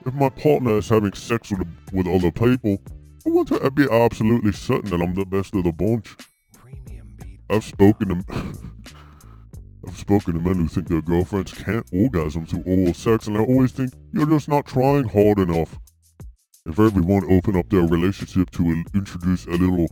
If 0.06 0.14
my 0.14 0.28
partner 0.28 0.78
is 0.78 0.88
having 0.88 1.12
sex 1.14 1.50
with, 1.50 1.66
with 1.92 2.06
other 2.06 2.30
people, 2.30 2.78
I 3.26 3.30
want 3.30 3.48
to 3.48 3.70
be 3.70 3.88
absolutely 3.90 4.52
certain 4.52 4.90
that 4.90 5.02
I'm 5.02 5.14
the 5.14 5.24
best 5.24 5.54
of 5.54 5.64
the 5.64 5.72
bunch. 5.72 6.16
I've 7.50 7.64
spoken 7.64 8.08
to 8.08 8.54
I've 9.86 9.98
spoken 9.98 10.34
to 10.34 10.40
men 10.40 10.54
who 10.54 10.68
think 10.68 10.88
their 10.88 11.02
girlfriends 11.02 11.52
can't 11.52 11.86
orgasm 11.92 12.46
through 12.46 12.62
oral 12.66 12.94
sex, 12.94 13.26
and 13.26 13.36
I 13.36 13.40
always 13.40 13.72
think 13.72 13.92
you're 14.12 14.26
just 14.26 14.48
not 14.48 14.66
trying 14.66 15.08
hard 15.08 15.40
enough. 15.40 15.78
If 16.66 16.78
everyone 16.78 17.24
opened 17.30 17.56
up 17.56 17.68
their 17.68 17.82
relationship 17.82 18.50
to 18.52 18.62
in- 18.62 18.86
introduce 18.94 19.46
a 19.46 19.50
little 19.50 19.88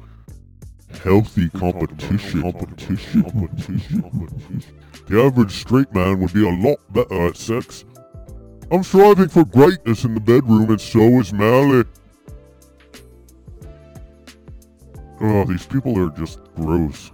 healthy 1.03 1.49
competition, 1.49 2.43
competition, 2.43 3.22
competition, 3.24 4.03
competition, 4.03 4.64
the 5.07 5.22
average 5.22 5.53
straight 5.53 5.93
man 5.93 6.20
would 6.20 6.32
be 6.32 6.47
a 6.47 6.53
lot 6.53 6.78
better 6.93 7.26
at 7.26 7.36
sex. 7.36 7.84
I'm 8.70 8.84
striving 8.84 9.28
for 9.28 9.45
greatness 9.45 10.05
in 10.05 10.14
the 10.14 10.20
bedroom, 10.20 10.70
and 10.70 10.80
so 10.80 11.01
is 11.18 11.32
Mally. 11.32 11.84
Oh, 15.20 15.45
these 15.45 15.66
people 15.66 15.99
are 15.99 16.11
just 16.11 16.38
gross. 16.55 17.11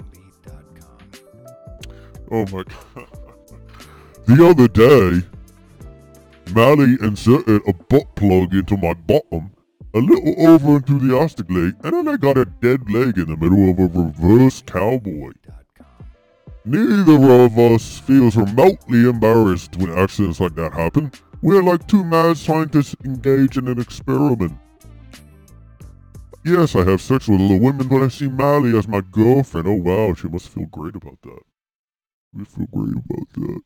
Oh 2.31 2.47
my 2.47 2.63
god. 2.65 3.09
The 4.27 4.45
other 4.45 4.67
day, 4.67 5.25
Mally 6.53 6.97
inserted 7.01 7.63
a 7.69 7.73
butt 7.73 8.13
plug 8.17 8.55
into 8.55 8.77
my 8.77 8.93
bottom, 8.95 9.53
a 9.95 9.99
little 9.99 10.49
over 10.49 10.77
enthusiastically, 10.79 11.73
and 11.85 11.93
then 11.93 12.09
I 12.09 12.17
got 12.17 12.37
a 12.37 12.45
dead 12.45 12.91
leg 12.91 13.19
in 13.19 13.27
the 13.27 13.37
middle 13.37 13.71
of 13.71 13.79
a 13.79 13.87
reverse 13.87 14.63
cowboy. 14.67 15.31
Neither 16.65 17.45
of 17.45 17.57
us 17.57 18.01
feels 18.01 18.37
remotely 18.37 19.09
embarrassed 19.09 19.77
when 19.77 19.97
accidents 19.97 20.41
like 20.41 20.57
that 20.57 20.73
happen. 20.73 21.13
We're 21.41 21.63
like 21.63 21.87
two 21.87 22.03
mad 22.03 22.37
scientists 22.37 22.97
engaged 23.05 23.59
in 23.59 23.69
an 23.69 23.79
experiment. 23.79 24.59
Yes, 26.45 26.75
I 26.75 26.83
have 26.83 27.01
sex 27.01 27.29
with 27.29 27.41
other 27.41 27.59
women, 27.59 27.87
but 27.87 28.03
I 28.03 28.09
see 28.09 28.27
Mally 28.27 28.77
as 28.77 28.89
my 28.89 29.03
girlfriend. 29.03 29.69
Oh 29.69 29.75
wow, 29.75 30.15
she 30.15 30.27
must 30.27 30.49
feel 30.49 30.67
great 30.67 30.97
about 30.97 31.23
that. 31.23 31.43
We 32.37 32.45
feel 32.45 32.67
great 32.71 32.93
about 32.93 33.29
that. 33.35 33.61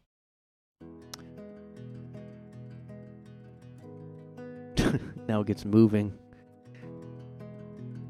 now 5.29 5.41
it 5.41 5.49
gets 5.49 5.65
moving. 5.65 6.13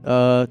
Uh, 0.04 0.46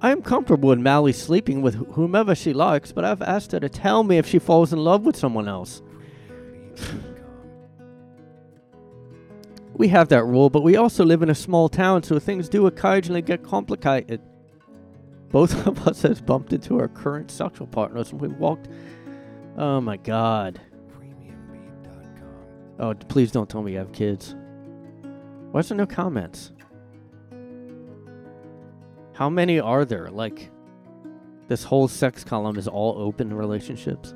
I 0.00 0.12
am 0.12 0.22
comfortable 0.22 0.68
with 0.68 0.78
Mally 0.78 1.12
sleeping 1.12 1.60
with 1.60 1.74
wh- 1.74 1.92
whomever 1.94 2.36
she 2.36 2.52
likes, 2.52 2.92
but 2.92 3.04
I've 3.04 3.22
asked 3.22 3.50
her 3.52 3.60
to 3.60 3.68
tell 3.68 4.04
me 4.04 4.18
if 4.18 4.28
she 4.28 4.38
falls 4.38 4.72
in 4.72 4.78
love 4.78 5.04
with 5.04 5.16
someone 5.16 5.48
else. 5.48 5.82
we 9.74 9.88
have 9.88 10.06
that 10.08 10.24
rule, 10.24 10.50
but 10.50 10.62
we 10.62 10.76
also 10.76 11.04
live 11.04 11.22
in 11.22 11.30
a 11.30 11.34
small 11.34 11.68
town, 11.68 12.04
so 12.04 12.20
things 12.20 12.48
do 12.48 12.66
occasionally 12.66 13.22
get 13.22 13.42
complicated. 13.42 14.20
Both 15.32 15.66
of 15.66 15.88
us 15.88 16.02
has 16.02 16.20
bumped 16.20 16.52
into 16.52 16.78
our 16.78 16.88
current 16.88 17.30
sexual 17.30 17.66
partners 17.66 18.12
and 18.12 18.20
we 18.20 18.28
walked. 18.28 18.68
Oh 19.56 19.80
my 19.80 19.96
god. 19.96 20.60
Oh, 22.78 22.94
please 22.94 23.30
don't 23.30 23.48
tell 23.48 23.62
me 23.62 23.72
you 23.72 23.78
have 23.78 23.92
kids. 23.92 24.34
Why 25.50 25.60
is 25.60 25.68
there 25.68 25.76
no 25.76 25.86
comments? 25.86 26.52
How 29.14 29.28
many 29.28 29.60
are 29.60 29.84
there? 29.84 30.08
Like, 30.10 30.50
this 31.48 31.64
whole 31.64 31.86
sex 31.86 32.24
column 32.24 32.56
is 32.56 32.66
all 32.66 32.96
open 32.98 33.32
relationships? 33.32 34.14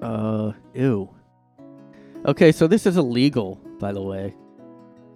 Uh, 0.00 0.52
ew. 0.74 1.10
Okay, 2.24 2.52
so 2.52 2.66
this 2.66 2.86
is 2.86 2.96
illegal, 2.96 3.56
by 3.78 3.92
the 3.92 4.02
way. 4.02 4.34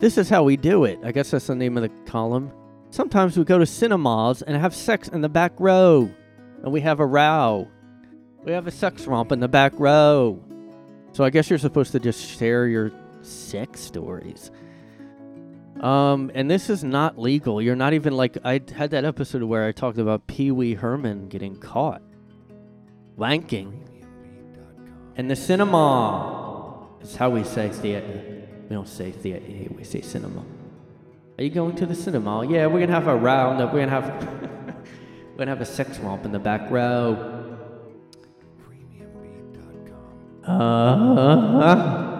This 0.01 0.19
is 0.19 0.29
how 0.29 0.43
we 0.43 0.57
do 0.57 0.85
it. 0.85 0.99
I 1.05 1.13
guess 1.13 1.31
that's 1.31 1.47
the 1.47 1.55
name 1.55 1.77
of 1.77 1.85
the 1.85 2.11
column. 2.11 2.53
Sometimes 2.93 3.39
we 3.39 3.45
go 3.45 3.57
to 3.57 3.65
cinemas 3.65 4.43
and 4.43 4.55
have 4.55 4.75
sex 4.75 5.09
in 5.09 5.23
the 5.23 5.29
back 5.31 5.53
row. 5.59 6.11
And 6.63 6.71
we 6.71 6.83
have 6.83 7.01
a 7.01 7.07
row. 7.07 7.67
We 8.45 8.53
have 8.53 8.67
a 8.67 8.71
sex 8.71 9.07
romp 9.07 9.33
in 9.33 9.41
the 9.41 9.49
back 9.49 9.73
row. 9.77 10.39
So 11.13 11.25
I 11.25 11.31
guess 11.31 11.49
you're 11.49 11.59
supposed 11.59 11.93
to 11.93 12.01
just 12.01 12.23
share 12.39 12.67
your 12.67 12.93
sex 13.23 13.81
stories. 13.81 14.51
Um, 15.81 16.31
and 16.35 16.51
this 16.51 16.69
is 16.69 16.85
not 16.85 17.19
legal. 17.19 17.63
You're 17.63 17.77
not 17.77 17.95
even 17.95 18.15
like 18.15 18.37
I 18.45 18.61
had 18.77 18.91
that 18.91 19.07
episode 19.07 19.43
where 19.43 19.67
I 19.67 19.73
talked 19.73 19.97
about 19.97 20.27
Pee 20.27 20.51
Wee 20.51 20.75
Herman 20.75 21.31
getting 21.31 21.57
caught 21.57 22.03
wanking 23.17 23.73
in 25.17 25.29
the 25.29 25.37
cinema. 25.37 26.89
It's 27.01 27.17
how 27.17 27.31
we 27.31 27.43
say 27.45 27.71
theater. 27.71 28.23
We 28.69 28.77
don't 28.77 28.87
say 28.87 29.13
theater. 29.13 29.73
We 29.75 29.83
say 29.83 30.03
cinema. 30.03 30.45
Are 31.39 31.45
you 31.45 31.51
going 31.51 31.75
to 31.77 31.87
the 31.87 31.95
cinema? 31.95 32.47
Yeah, 32.47 32.67
we're 32.67 32.81
gonna 32.81 32.93
have 32.93 33.09
a 33.09 33.17
round. 33.17 33.59
We're 33.59 33.87
gonna 33.87 33.89
have 33.89 34.05
we're 35.31 35.39
gonna 35.39 35.51
have 35.51 35.61
a 35.61 35.67
sex 35.67 35.99
romp 35.99 36.25
in 36.25 36.33
the 36.33 36.39
back 36.39 36.71
row. 36.71 37.39
Uh, 40.45 42.12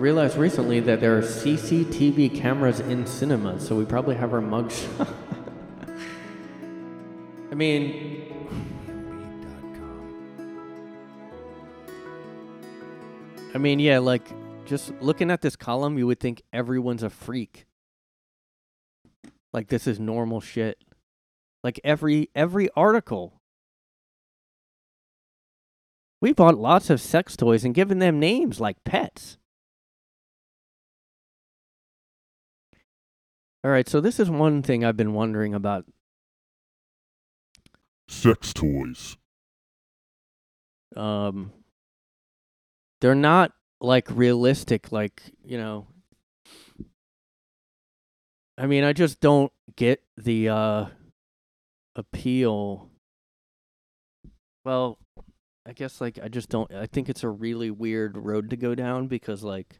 realized 0.00 0.36
recently 0.36 0.80
that 0.80 1.00
there 1.00 1.16
are 1.16 1.22
CCTV 1.22 2.34
cameras 2.34 2.80
in 2.80 3.06
cinemas, 3.06 3.66
so 3.66 3.76
we 3.76 3.84
probably 3.84 4.16
have 4.16 4.32
our 4.32 4.40
mugshot. 4.40 5.08
I 7.50 7.54
mean, 7.54 8.48
I 13.54 13.58
mean, 13.58 13.78
yeah, 13.78 13.98
like 13.98 14.22
just 14.64 14.92
looking 15.00 15.30
at 15.30 15.42
this 15.42 15.56
column, 15.56 15.98
you 15.98 16.06
would 16.06 16.20
think 16.20 16.42
everyone's 16.52 17.02
a 17.02 17.10
freak. 17.10 17.66
Like 19.52 19.68
this 19.68 19.86
is 19.86 19.98
normal 19.98 20.40
shit. 20.40 20.78
Like 21.62 21.80
every 21.84 22.30
every 22.34 22.68
article. 22.76 23.40
We 26.22 26.32
bought 26.32 26.56
lots 26.56 26.90
of 26.90 27.00
sex 27.00 27.36
toys 27.36 27.64
and 27.64 27.74
given 27.74 27.98
them 27.98 28.20
names 28.20 28.60
like 28.60 28.84
pets. 28.84 29.38
All 33.62 33.70
right, 33.70 33.86
so 33.86 34.00
this 34.00 34.18
is 34.18 34.30
one 34.30 34.62
thing 34.62 34.84
I've 34.84 34.96
been 34.96 35.12
wondering 35.12 35.52
about. 35.54 35.84
Sex 38.08 38.54
toys. 38.54 39.18
Um, 40.96 41.52
they're 43.00 43.14
not 43.14 43.52
like 43.80 44.08
realistic, 44.10 44.92
like 44.92 45.22
you 45.44 45.58
know. 45.58 45.86
I 48.56 48.66
mean, 48.66 48.82
I 48.82 48.92
just 48.94 49.20
don't 49.20 49.52
get 49.76 50.02
the 50.16 50.48
uh 50.48 50.86
appeal. 51.96 52.90
Well, 54.64 54.98
I 55.66 55.72
guess 55.72 56.00
like 56.00 56.18
I 56.22 56.28
just 56.28 56.48
don't. 56.48 56.72
I 56.72 56.86
think 56.86 57.10
it's 57.10 57.24
a 57.24 57.28
really 57.28 57.70
weird 57.70 58.16
road 58.16 58.48
to 58.50 58.56
go 58.56 58.74
down 58.74 59.06
because 59.06 59.44
like. 59.44 59.79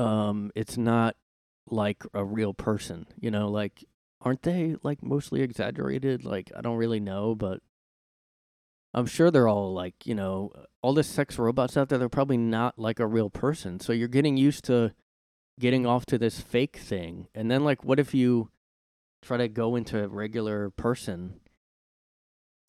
Um, 0.00 0.50
it's 0.54 0.76
not 0.76 1.16
like 1.66 2.02
a 2.14 2.24
real 2.24 2.54
person, 2.54 3.06
you 3.18 3.30
know, 3.30 3.48
like 3.48 3.84
aren't 4.22 4.42
they 4.42 4.76
like 4.82 5.02
mostly 5.02 5.42
exaggerated? 5.42 6.24
Like 6.24 6.50
I 6.56 6.60
don't 6.60 6.76
really 6.76 7.00
know, 7.00 7.34
but 7.34 7.60
I'm 8.92 9.06
sure 9.06 9.30
they're 9.30 9.48
all 9.48 9.72
like, 9.72 10.06
you 10.06 10.14
know, 10.14 10.52
all 10.82 10.94
this 10.94 11.06
sex 11.06 11.38
robots 11.38 11.76
out 11.76 11.88
there, 11.88 11.98
they're 11.98 12.08
probably 12.08 12.36
not 12.36 12.78
like 12.78 12.98
a 12.98 13.06
real 13.06 13.30
person. 13.30 13.78
So 13.80 13.92
you're 13.92 14.08
getting 14.08 14.36
used 14.36 14.64
to 14.64 14.92
getting 15.58 15.86
off 15.86 16.06
to 16.06 16.18
this 16.18 16.40
fake 16.40 16.76
thing. 16.76 17.28
And 17.34 17.50
then 17.50 17.64
like 17.64 17.84
what 17.84 18.00
if 18.00 18.14
you 18.14 18.50
try 19.22 19.36
to 19.36 19.48
go 19.48 19.76
into 19.76 20.02
a 20.02 20.08
regular 20.08 20.70
person? 20.70 21.40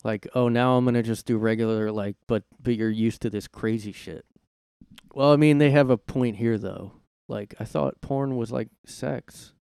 Like, 0.04 0.26
oh 0.34 0.48
now 0.48 0.76
I'm 0.76 0.84
gonna 0.84 1.02
just 1.02 1.26
do 1.26 1.38
regular 1.38 1.90
like 1.90 2.16
but 2.26 2.44
but 2.60 2.76
you're 2.76 2.90
used 2.90 3.22
to 3.22 3.30
this 3.30 3.48
crazy 3.48 3.92
shit. 3.92 4.24
Well, 5.14 5.32
I 5.32 5.36
mean 5.36 5.58
they 5.58 5.70
have 5.70 5.90
a 5.90 5.98
point 5.98 6.36
here 6.36 6.58
though. 6.58 7.01
Like 7.28 7.54
I 7.60 7.64
thought 7.64 8.00
porn 8.00 8.36
was 8.36 8.52
like 8.52 8.68
sex. 8.86 9.52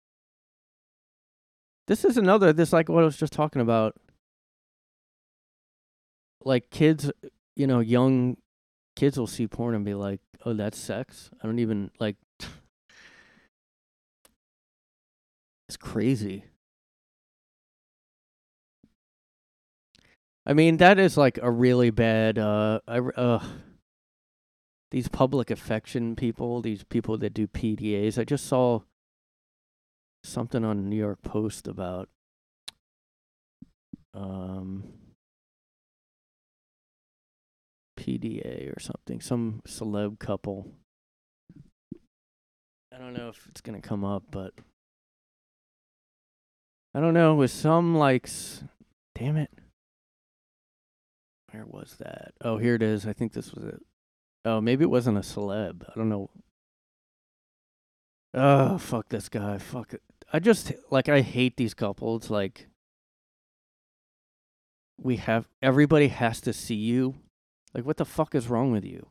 This 1.88 2.06
is 2.06 2.18
another 2.18 2.54
this 2.54 2.74
like 2.74 2.90
what 2.90 3.02
I 3.04 3.06
was 3.06 3.18
just 3.18 3.34
talking 3.34 3.62
about. 3.62 3.96
Like 6.44 6.70
kids, 6.72 7.12
you 7.56 7.68
know, 7.68 7.80
young 7.80 8.38
kids 8.96 9.18
will 9.18 9.28
see 9.28 9.48
porn 9.48 9.76
and 9.76 9.86
be 9.86 9.94
like, 9.94 10.22
"Oh, 10.46 10.54
that's 10.54 10.78
sex." 10.78 11.30
I 11.42 11.48
don't 11.48 11.60
even 11.60 11.92
like 12.00 12.18
It's 15.68 15.78
crazy. 15.78 16.46
I 20.46 20.54
mean, 20.54 20.78
that 20.78 21.00
is 21.00 21.18
like 21.18 21.40
a 21.42 21.52
really 21.52 21.92
bad 21.92 22.38
uh 22.38 22.80
I 22.88 23.00
uh 23.00 23.44
these 24.92 25.08
public 25.08 25.50
affection 25.50 26.16
people, 26.16 26.62
these 26.62 26.84
people 26.84 27.18
that 27.18 27.34
do 27.34 27.48
PDAs. 27.48 28.20
I 28.20 28.26
just 28.26 28.46
saw 28.46 28.82
something 30.24 30.64
on 30.64 30.90
New 30.90 30.98
York 30.98 31.22
Post 31.24 31.68
about 31.68 32.10
um 34.14 34.84
PDA 37.98 38.76
or 38.76 38.80
something, 38.80 39.22
some 39.22 39.62
celeb 39.66 40.20
couple. 40.20 40.68
I 42.94 42.98
don't 42.98 43.14
know 43.14 43.30
if 43.30 43.48
it's 43.48 43.62
gonna 43.62 43.82
come 43.82 44.04
up, 44.04 44.24
but 44.30 44.54
I 46.94 47.00
don't 47.00 47.14
know. 47.14 47.36
With 47.36 47.52
some 47.52 47.96
likes, 47.96 48.66
damn 49.16 49.38
it, 49.38 49.52
where 51.52 51.66
was 51.66 51.96
that? 52.00 52.34
Oh, 52.42 52.58
here 52.58 52.76
it 52.76 52.84
is. 52.84 53.08
I 53.08 53.14
think 53.14 53.32
this 53.32 53.54
was 53.54 53.64
it. 53.64 53.82
Oh, 54.44 54.60
maybe 54.62 54.84
it 54.84 54.90
wasn't 54.90 55.18
a 55.18 55.22
celeb. 55.22 55.84
I 55.88 55.94
don't 55.96 56.10
know. 56.10 56.30
Oh, 58.34 58.78
fuck 58.78 59.10
this 59.10 59.30
guy. 59.30 59.58
Fuck 59.58 59.94
it. 59.94 60.02
I 60.34 60.40
just 60.40 60.72
like 60.90 61.10
I 61.10 61.22
hate 61.22 61.58
these 61.58 61.74
couples. 61.74 62.30
Like 62.30 62.68
we 64.98 65.18
have 65.18 65.48
everybody 65.62 66.08
has 66.08 66.42
to 66.42 66.54
see 66.54 66.76
you. 66.76 67.16
Like 67.74 67.86
what 67.86 67.98
the 67.98 68.06
fuck 68.06 68.34
is 68.34 68.48
wrong 68.48 68.72
with 68.72 68.86
you? 68.86 69.08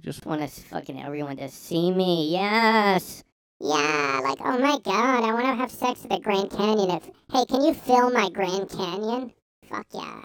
Just 0.00 0.26
want 0.26 0.42
us 0.42 0.58
fucking 0.58 1.00
everyone 1.00 1.36
to 1.36 1.48
see 1.48 1.90
me. 1.92 2.30
Yes. 2.32 3.24
Yeah, 3.60 4.20
like 4.24 4.38
oh 4.40 4.58
my 4.58 4.78
god, 4.82 5.24
I 5.24 5.32
want 5.32 5.46
to 5.46 5.54
have 5.54 5.70
sex 5.70 6.04
at 6.04 6.10
the 6.10 6.18
Grand 6.18 6.50
Canyon. 6.50 6.90
If 6.90 7.04
hey, 7.32 7.44
can 7.44 7.62
you 7.62 7.74
film 7.74 8.12
my 8.12 8.28
Grand 8.30 8.68
Canyon? 8.68 9.32
Fuck 9.68 9.86
yeah. 9.94 10.22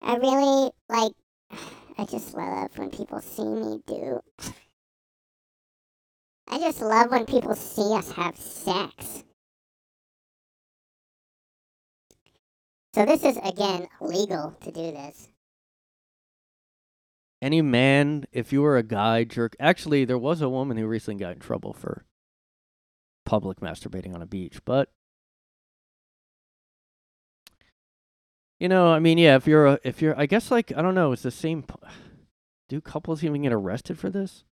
I 0.00 0.16
really 0.16 0.70
like. 0.88 1.12
I 1.98 2.04
just 2.04 2.34
love 2.34 2.70
when 2.76 2.90
people 2.90 3.20
see 3.20 3.44
me 3.44 3.80
do. 3.86 4.20
I 6.48 6.58
just 6.58 6.80
love 6.80 7.10
when 7.10 7.26
people 7.26 7.54
see 7.54 7.94
us 7.94 8.10
have 8.12 8.36
sex. 8.36 9.24
So 12.94 13.06
this 13.06 13.24
is 13.24 13.38
again 13.38 13.88
legal 14.00 14.56
to 14.62 14.70
do 14.70 14.92
this. 14.92 15.28
any 17.42 17.60
man, 17.60 18.24
if 18.32 18.52
you 18.52 18.62
were 18.62 18.76
a 18.76 18.84
guy 18.84 19.24
jerk. 19.24 19.56
Actually, 19.58 20.04
there 20.04 20.16
was 20.16 20.40
a 20.40 20.48
woman 20.48 20.76
who 20.76 20.86
recently 20.86 21.18
got 21.18 21.34
in 21.34 21.40
trouble 21.40 21.72
for 21.72 22.04
public 23.26 23.60
masturbating 23.60 24.14
on 24.14 24.22
a 24.22 24.26
beach, 24.26 24.64
but 24.64 24.90
you 28.62 28.68
know, 28.68 28.92
I 28.92 29.00
mean, 29.00 29.18
yeah, 29.18 29.34
if 29.34 29.48
you're 29.48 29.66
a, 29.66 29.78
if 29.82 30.00
you're, 30.00 30.16
I 30.16 30.26
guess 30.26 30.52
like 30.52 30.72
I 30.76 30.82
don't 30.82 30.94
know, 30.94 31.10
it's 31.10 31.22
the 31.24 31.32
same. 31.32 31.64
p- 31.64 31.74
Do 32.68 32.80
couples 32.80 33.24
even 33.24 33.42
get 33.42 33.52
arrested 33.52 33.98
for 33.98 34.08
this? 34.08 34.44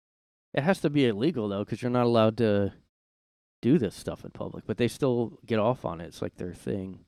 It 0.55 0.63
has 0.63 0.81
to 0.81 0.89
be 0.89 1.07
illegal 1.07 1.47
though, 1.47 1.63
because 1.63 1.83
you're 1.83 1.91
not 1.91 2.07
allowed 2.07 2.39
to 2.39 2.73
do 3.61 3.77
this 3.77 3.95
stuff 3.95 4.25
in 4.25 4.31
public, 4.31 4.65
but 4.67 4.79
they 4.79 4.89
still 4.89 5.39
get 5.45 5.59
off 5.59 5.85
on 5.85 6.01
it. 6.01 6.07
It's 6.07 6.23
like 6.23 6.37
their 6.37 6.55
thing. 6.55 7.01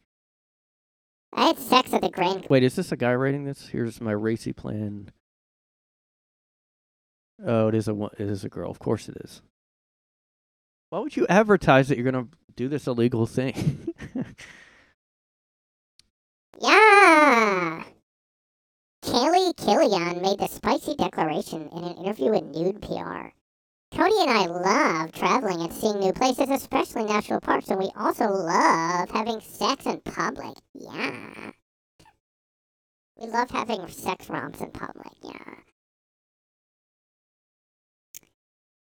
I 1.32 1.46
had 1.46 1.58
sex 1.58 1.94
at 1.94 2.02
the 2.02 2.10
Grand. 2.10 2.46
Wait, 2.50 2.62
is 2.62 2.76
this 2.76 2.92
a 2.92 2.98
guy 2.98 3.14
writing 3.14 3.44
this? 3.44 3.68
Here's 3.68 3.98
my 4.02 4.12
racy 4.12 4.52
plan. 4.52 5.10
Oh, 7.44 7.68
it 7.68 7.74
is 7.74 7.88
a 7.88 7.94
wo- 7.94 8.10
it 8.18 8.28
is 8.28 8.44
a 8.44 8.50
girl. 8.50 8.70
Of 8.70 8.78
course 8.78 9.08
it 9.08 9.16
is. 9.24 9.40
Why 10.90 10.98
would 10.98 11.16
you 11.16 11.26
advertise 11.28 11.88
that 11.88 11.96
you're 11.96 12.12
gonna 12.12 12.28
do 12.56 12.68
this 12.68 12.86
illegal 12.86 13.24
thing? 13.24 13.94
Yeah. 16.60 17.84
Kaylee 19.02 19.56
Killian 19.56 20.20
made 20.20 20.38
the 20.38 20.46
spicy 20.46 20.94
declaration 20.94 21.68
in 21.72 21.84
an 21.84 21.96
interview 21.96 22.32
with 22.32 22.44
Nude 22.44 22.82
PR. 22.82 23.28
Cody 23.96 24.14
and 24.20 24.30
I 24.30 24.44
love 24.46 25.12
traveling 25.12 25.62
and 25.62 25.72
seeing 25.72 25.98
new 25.98 26.12
places, 26.12 26.50
especially 26.50 27.04
national 27.04 27.40
parks, 27.40 27.68
and 27.68 27.78
we 27.78 27.90
also 27.96 28.24
love 28.24 29.10
having 29.10 29.40
sex 29.40 29.86
in 29.86 30.00
public. 30.02 30.54
Yeah. 30.74 31.52
We 33.18 33.26
love 33.26 33.50
having 33.50 33.88
sex 33.88 34.28
romps 34.28 34.60
in 34.60 34.70
public, 34.70 35.12
yeah. 35.22 35.54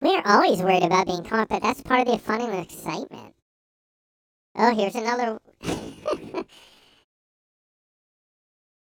We're 0.00 0.22
always 0.26 0.60
worried 0.60 0.82
about 0.82 1.06
being 1.06 1.22
caught, 1.22 1.48
but 1.48 1.62
that's 1.62 1.80
part 1.80 2.08
of 2.08 2.12
the 2.12 2.18
fun 2.18 2.40
and 2.40 2.52
the 2.52 2.60
excitement. 2.62 3.34
Oh, 4.56 4.74
here's 4.74 4.96
another. 4.96 5.38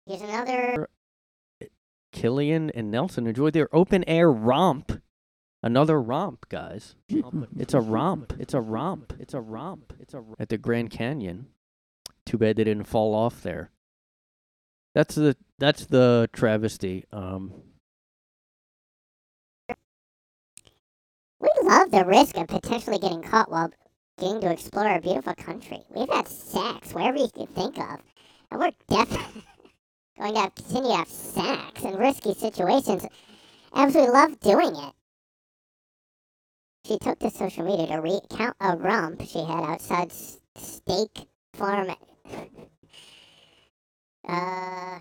here's 0.09 0.21
another. 0.21 0.89
Killian 2.11 2.69
and 2.71 2.89
Nelson 2.89 3.27
enjoyed 3.27 3.53
their 3.53 3.73
open 3.73 4.03
air 4.07 4.31
romp. 4.31 5.01
Another 5.61 6.01
romp, 6.01 6.49
guys. 6.49 6.95
It's 7.57 7.73
a 7.73 7.81
romp. 7.81 8.33
It's 8.39 8.53
a 8.53 8.61
romp. 8.61 9.13
It's 9.19 9.33
a 9.33 9.41
romp. 9.41 9.93
It's 9.99 10.13
a 10.13 10.19
romp. 10.21 10.35
at 10.41 10.49
the 10.49 10.57
Grand 10.57 10.89
Canyon. 10.89 11.47
Too 12.25 12.37
bad 12.37 12.55
they 12.55 12.63
didn't 12.63 12.85
fall 12.87 13.13
off 13.13 13.41
there. 13.41 13.69
That's 14.95 15.15
the 15.15 15.35
that's 15.59 15.85
the 15.85 16.29
travesty. 16.33 17.05
Um, 17.11 17.53
We 21.39 21.49
love 21.63 21.91
the 21.91 22.03
risk 22.05 22.35
of 22.37 22.47
potentially 22.47 22.97
getting 22.99 23.21
caught 23.21 23.49
while 23.49 23.71
getting 24.19 24.41
to 24.41 24.51
explore 24.51 24.87
our 24.87 24.99
beautiful 24.99 25.33
country. 25.35 25.83
We've 25.89 26.09
had 26.09 26.27
sex 26.27 26.93
wherever 26.93 27.17
you 27.17 27.29
can 27.33 27.47
think 27.47 27.77
of, 27.77 27.99
and 28.51 28.59
we're 28.59 28.71
definitely 28.89 29.43
going 30.19 30.35
to 30.35 30.51
continue 30.51 30.91
to 30.91 30.97
have 30.97 31.07
sex 31.07 31.83
in 31.83 31.95
risky 31.95 32.33
situations 32.33 33.05
we 33.73 34.07
love 34.07 34.39
doing 34.39 34.75
it. 34.75 34.93
She 36.85 36.97
took 36.97 37.19
to 37.19 37.29
social 37.29 37.65
media 37.65 37.87
to 37.87 38.01
recount 38.01 38.55
a 38.59 38.75
rump 38.77 39.21
she 39.21 39.39
had 39.39 39.63
outside 39.63 40.11
Steak 40.55 41.27
Farm. 41.53 41.89
uh, 44.27 44.99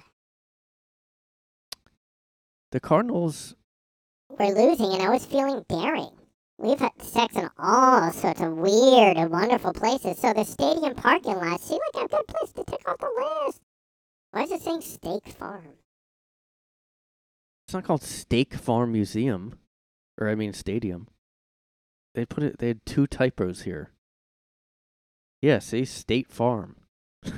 the 2.71 2.81
Cardinals 2.81 3.55
we're 4.39 4.55
losing, 4.55 4.93
and 4.93 5.03
I 5.03 5.09
was 5.09 5.25
feeling 5.25 5.65
daring. 5.69 6.11
We've 6.59 6.79
had 6.79 7.01
sex 7.01 7.35
in 7.37 7.49
all 7.59 8.13
sorts 8.13 8.41
of 8.41 8.53
weird 8.57 9.17
and 9.17 9.31
wonderful 9.31 9.73
places, 9.73 10.19
so 10.19 10.33
the 10.33 10.45
stadium 10.45 10.95
parking 10.95 11.37
lot 11.37 11.61
seemed 11.61 11.81
like 11.95 12.05
a 12.05 12.09
good 12.09 12.27
place 12.27 12.53
to 12.53 12.65
tick 12.65 12.89
off 12.89 12.99
the 12.99 13.11
list. 13.47 13.61
Why 14.31 14.43
is 14.43 14.51
it 14.51 14.63
saying 14.63 14.83
Steak 14.83 15.29
Farm? 15.29 15.79
It's 17.67 17.75
not 17.75 17.85
called 17.85 18.03
Steak 18.03 18.55
Farm 18.55 18.93
Museum, 18.93 19.59
or 20.19 20.29
I 20.29 20.35
mean 20.35 20.53
Stadium. 20.53 21.09
They 22.15 22.25
put 22.25 22.43
it. 22.43 22.59
They 22.59 22.69
had 22.69 22.85
two 22.87 23.07
typos 23.07 23.63
here. 23.63 23.93
Yeah, 25.43 25.59
see 25.59 25.85
State 25.85 26.31
Farm. 26.31 26.77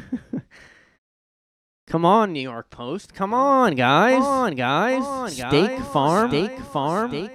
Come 1.86 2.04
on, 2.04 2.32
New 2.32 2.40
York 2.40 2.70
Post. 2.70 3.12
Come 3.14 3.34
on, 3.34 3.74
guys. 3.74 4.18
Come 4.18 4.26
on, 4.26 4.54
guys. 4.54 5.34
Steak 5.34 5.80
Farm. 5.80 6.30
Steak 6.30 6.58
Farm. 6.60 7.10
Steak. 7.10 7.32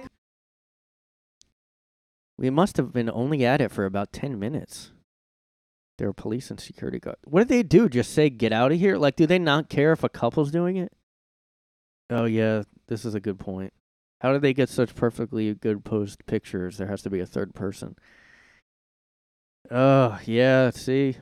We 2.38 2.50
must 2.50 2.76
have 2.78 2.92
been 2.92 3.10
only 3.10 3.44
at 3.44 3.60
it 3.60 3.70
for 3.70 3.84
about 3.84 4.12
ten 4.12 4.38
minutes. 4.38 4.92
There 5.98 6.08
were 6.08 6.14
police 6.14 6.50
and 6.50 6.60
security 6.60 6.98
guards. 6.98 7.20
What 7.24 7.40
did 7.40 7.48
they 7.48 7.62
do? 7.62 7.88
Just 7.88 8.12
say 8.12 8.28
get 8.28 8.52
out 8.52 8.72
of 8.72 8.78
here? 8.78 8.96
Like, 8.96 9.16
do 9.16 9.26
they 9.26 9.38
not 9.38 9.68
care 9.68 9.92
if 9.92 10.04
a 10.04 10.08
couple's 10.08 10.50
doing 10.50 10.76
it? 10.76 10.92
Oh 12.10 12.24
yeah, 12.24 12.62
this 12.88 13.04
is 13.04 13.14
a 13.14 13.20
good 13.20 13.38
point. 13.38 13.72
How 14.20 14.32
did 14.32 14.42
they 14.42 14.54
get 14.54 14.68
such 14.68 14.94
perfectly 14.94 15.54
good 15.54 15.84
posed 15.84 16.24
pictures? 16.26 16.76
There 16.76 16.86
has 16.86 17.02
to 17.02 17.10
be 17.10 17.20
a 17.20 17.26
third 17.26 17.54
person. 17.54 17.96
Oh, 19.70 20.18
yeah, 20.24 20.70
see. 20.70 21.16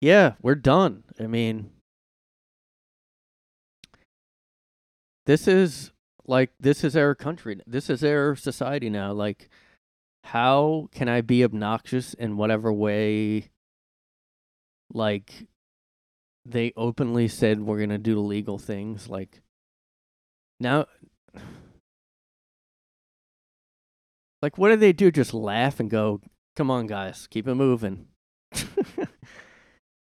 Yeah, 0.00 0.34
we're 0.42 0.54
done. 0.54 1.04
I 1.18 1.26
mean, 1.26 1.70
this 5.26 5.48
is 5.48 5.92
like 6.26 6.50
this 6.60 6.84
is 6.84 6.96
our 6.96 7.14
country. 7.14 7.60
This 7.66 7.90
is 7.90 8.04
our 8.04 8.36
society 8.36 8.90
now. 8.90 9.12
Like 9.12 9.48
how 10.24 10.88
can 10.92 11.08
I 11.08 11.22
be 11.22 11.42
obnoxious 11.42 12.12
in 12.14 12.36
whatever 12.36 12.72
way 12.72 13.48
like 14.92 15.46
they 16.44 16.72
openly 16.76 17.28
said 17.28 17.60
we're 17.60 17.76
going 17.78 17.90
to 17.90 17.98
do 17.98 18.18
illegal 18.18 18.58
things 18.58 19.08
like 19.08 19.42
now 20.60 20.86
like 24.40 24.56
what 24.56 24.68
do 24.70 24.76
they 24.76 24.92
do? 24.92 25.10
Just 25.10 25.34
laugh 25.34 25.80
and 25.80 25.90
go 25.90 26.20
come 26.56 26.70
on 26.70 26.86
guys 26.86 27.26
keep 27.28 27.46
it 27.46 27.54
moving. 27.54 28.06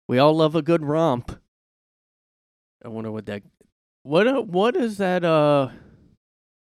We 0.10 0.18
all 0.18 0.36
love 0.36 0.56
a 0.56 0.64
good 0.64 0.84
romp. 0.84 1.40
I 2.84 2.88
wonder 2.88 3.12
what 3.12 3.28
that 3.28 3.44
what 4.02 4.48
what 4.48 4.76
is 4.76 4.98
that 4.98 5.24
uh 5.24 5.70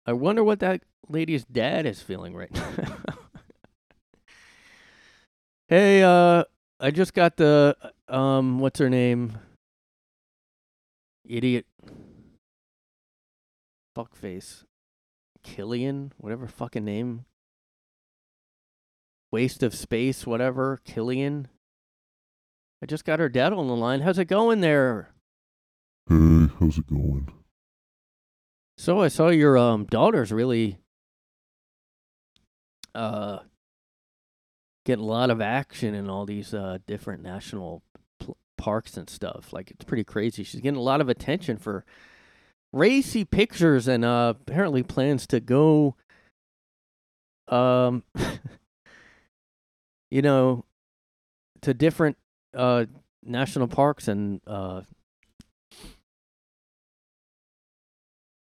i 0.06 0.12
wonder 0.12 0.42
what 0.42 0.58
that 0.58 0.82
lady's 1.08 1.44
dad 1.44 1.86
is 1.86 2.02
feeling 2.02 2.34
right 2.34 2.50
now. 2.52 2.96
Hey 5.68 6.02
uh 6.02 6.44
i 6.80 6.90
just 6.90 7.14
got 7.14 7.36
the 7.36 7.76
um 8.08 8.58
what's 8.58 8.78
her 8.78 8.90
name 8.90 9.38
idiot 11.24 11.66
fuckface 13.96 14.64
Killian, 15.42 16.12
whatever 16.18 16.46
fucking 16.46 16.84
name. 16.84 17.24
waste 19.30 19.62
of 19.62 19.74
space, 19.74 20.26
whatever, 20.26 20.78
Killian. 20.84 21.48
I 22.82 22.86
just 22.86 23.04
got 23.04 23.18
her 23.18 23.28
dad 23.28 23.52
on 23.52 23.66
the 23.66 23.76
line. 23.76 24.00
How's 24.00 24.18
it 24.18 24.26
going 24.26 24.60
there? 24.60 25.10
Hey, 26.08 26.48
how's 26.58 26.78
it 26.78 26.86
going? 26.86 27.30
So 28.78 29.00
I 29.00 29.08
saw 29.08 29.28
your 29.28 29.58
um 29.58 29.84
daughter's 29.84 30.32
really 30.32 30.78
uh 32.94 33.40
getting 34.88 35.04
a 35.04 35.06
lot 35.06 35.28
of 35.28 35.38
action 35.42 35.94
in 35.94 36.08
all 36.08 36.24
these 36.24 36.54
uh 36.54 36.78
different 36.86 37.22
national 37.22 37.82
pl- 38.18 38.38
parks 38.56 38.96
and 38.96 39.10
stuff. 39.10 39.52
Like 39.52 39.70
it's 39.70 39.84
pretty 39.84 40.02
crazy. 40.02 40.42
She's 40.44 40.62
getting 40.62 40.78
a 40.78 40.82
lot 40.82 41.02
of 41.02 41.10
attention 41.10 41.58
for 41.58 41.84
racy 42.72 43.26
pictures 43.26 43.86
and 43.86 44.02
uh 44.02 44.32
apparently 44.40 44.82
plans 44.82 45.26
to 45.26 45.40
go 45.40 45.94
um 47.48 48.02
you 50.10 50.22
know 50.22 50.64
to 51.60 51.74
different 51.74 52.16
uh 52.54 52.86
national 53.22 53.68
parks 53.68 54.08
and 54.08 54.40
uh 54.46 54.80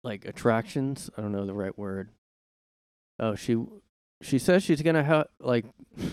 like 0.03 0.27
attractions. 0.27 1.09
I 1.17 1.23
don't 1.23 1.33
know 1.33 1.47
the 1.47 1.55
right 1.55 1.79
word. 1.79 2.11
Oh, 3.19 3.35
she 3.35 3.57
she 4.21 4.39
says 4.39 4.63
she's 4.63 4.83
gonna 4.83 5.05
have 5.05 5.29
like 5.41 5.65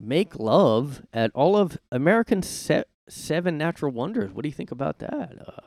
make 0.00 0.38
love 0.38 1.02
at 1.12 1.30
all 1.34 1.56
of 1.56 1.78
American 1.90 2.42
se- 2.42 2.84
seven 3.08 3.56
natural 3.58 3.92
wonders. 3.92 4.32
What 4.32 4.42
do 4.42 4.48
you 4.48 4.54
think 4.54 4.70
about 4.70 4.98
that? 4.98 5.32
Uh, 5.46 5.60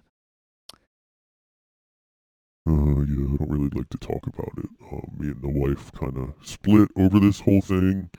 Uh, 2.68 3.02
yeah, 3.02 3.34
I 3.34 3.38
don't 3.38 3.50
really 3.50 3.70
like 3.74 3.90
to 3.90 3.98
talk 3.98 4.28
about 4.28 4.52
it. 4.58 4.70
Uh, 4.92 5.02
me 5.18 5.30
and 5.32 5.42
the 5.42 5.50
wife 5.50 5.92
kind 5.94 6.18
of 6.18 6.34
split 6.46 6.90
over 6.96 7.20
this 7.20 7.40
whole 7.40 7.62
thing. 7.62 8.10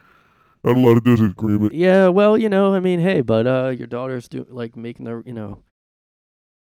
Had 0.65 0.77
a 0.77 0.81
lot 0.81 0.97
of 0.97 1.05
disagreement. 1.05 1.73
yeah, 1.73 2.09
well, 2.09 2.37
you 2.37 2.49
know, 2.49 2.75
I 2.75 2.81
mean, 2.81 3.01
hey, 3.01 3.21
but 3.21 3.47
uh, 3.47 3.69
your 3.69 3.87
daughter's 3.87 4.29
do 4.29 4.47
like 4.51 4.77
making 4.77 5.05
the, 5.07 5.23
you 5.25 5.33
know, 5.33 5.63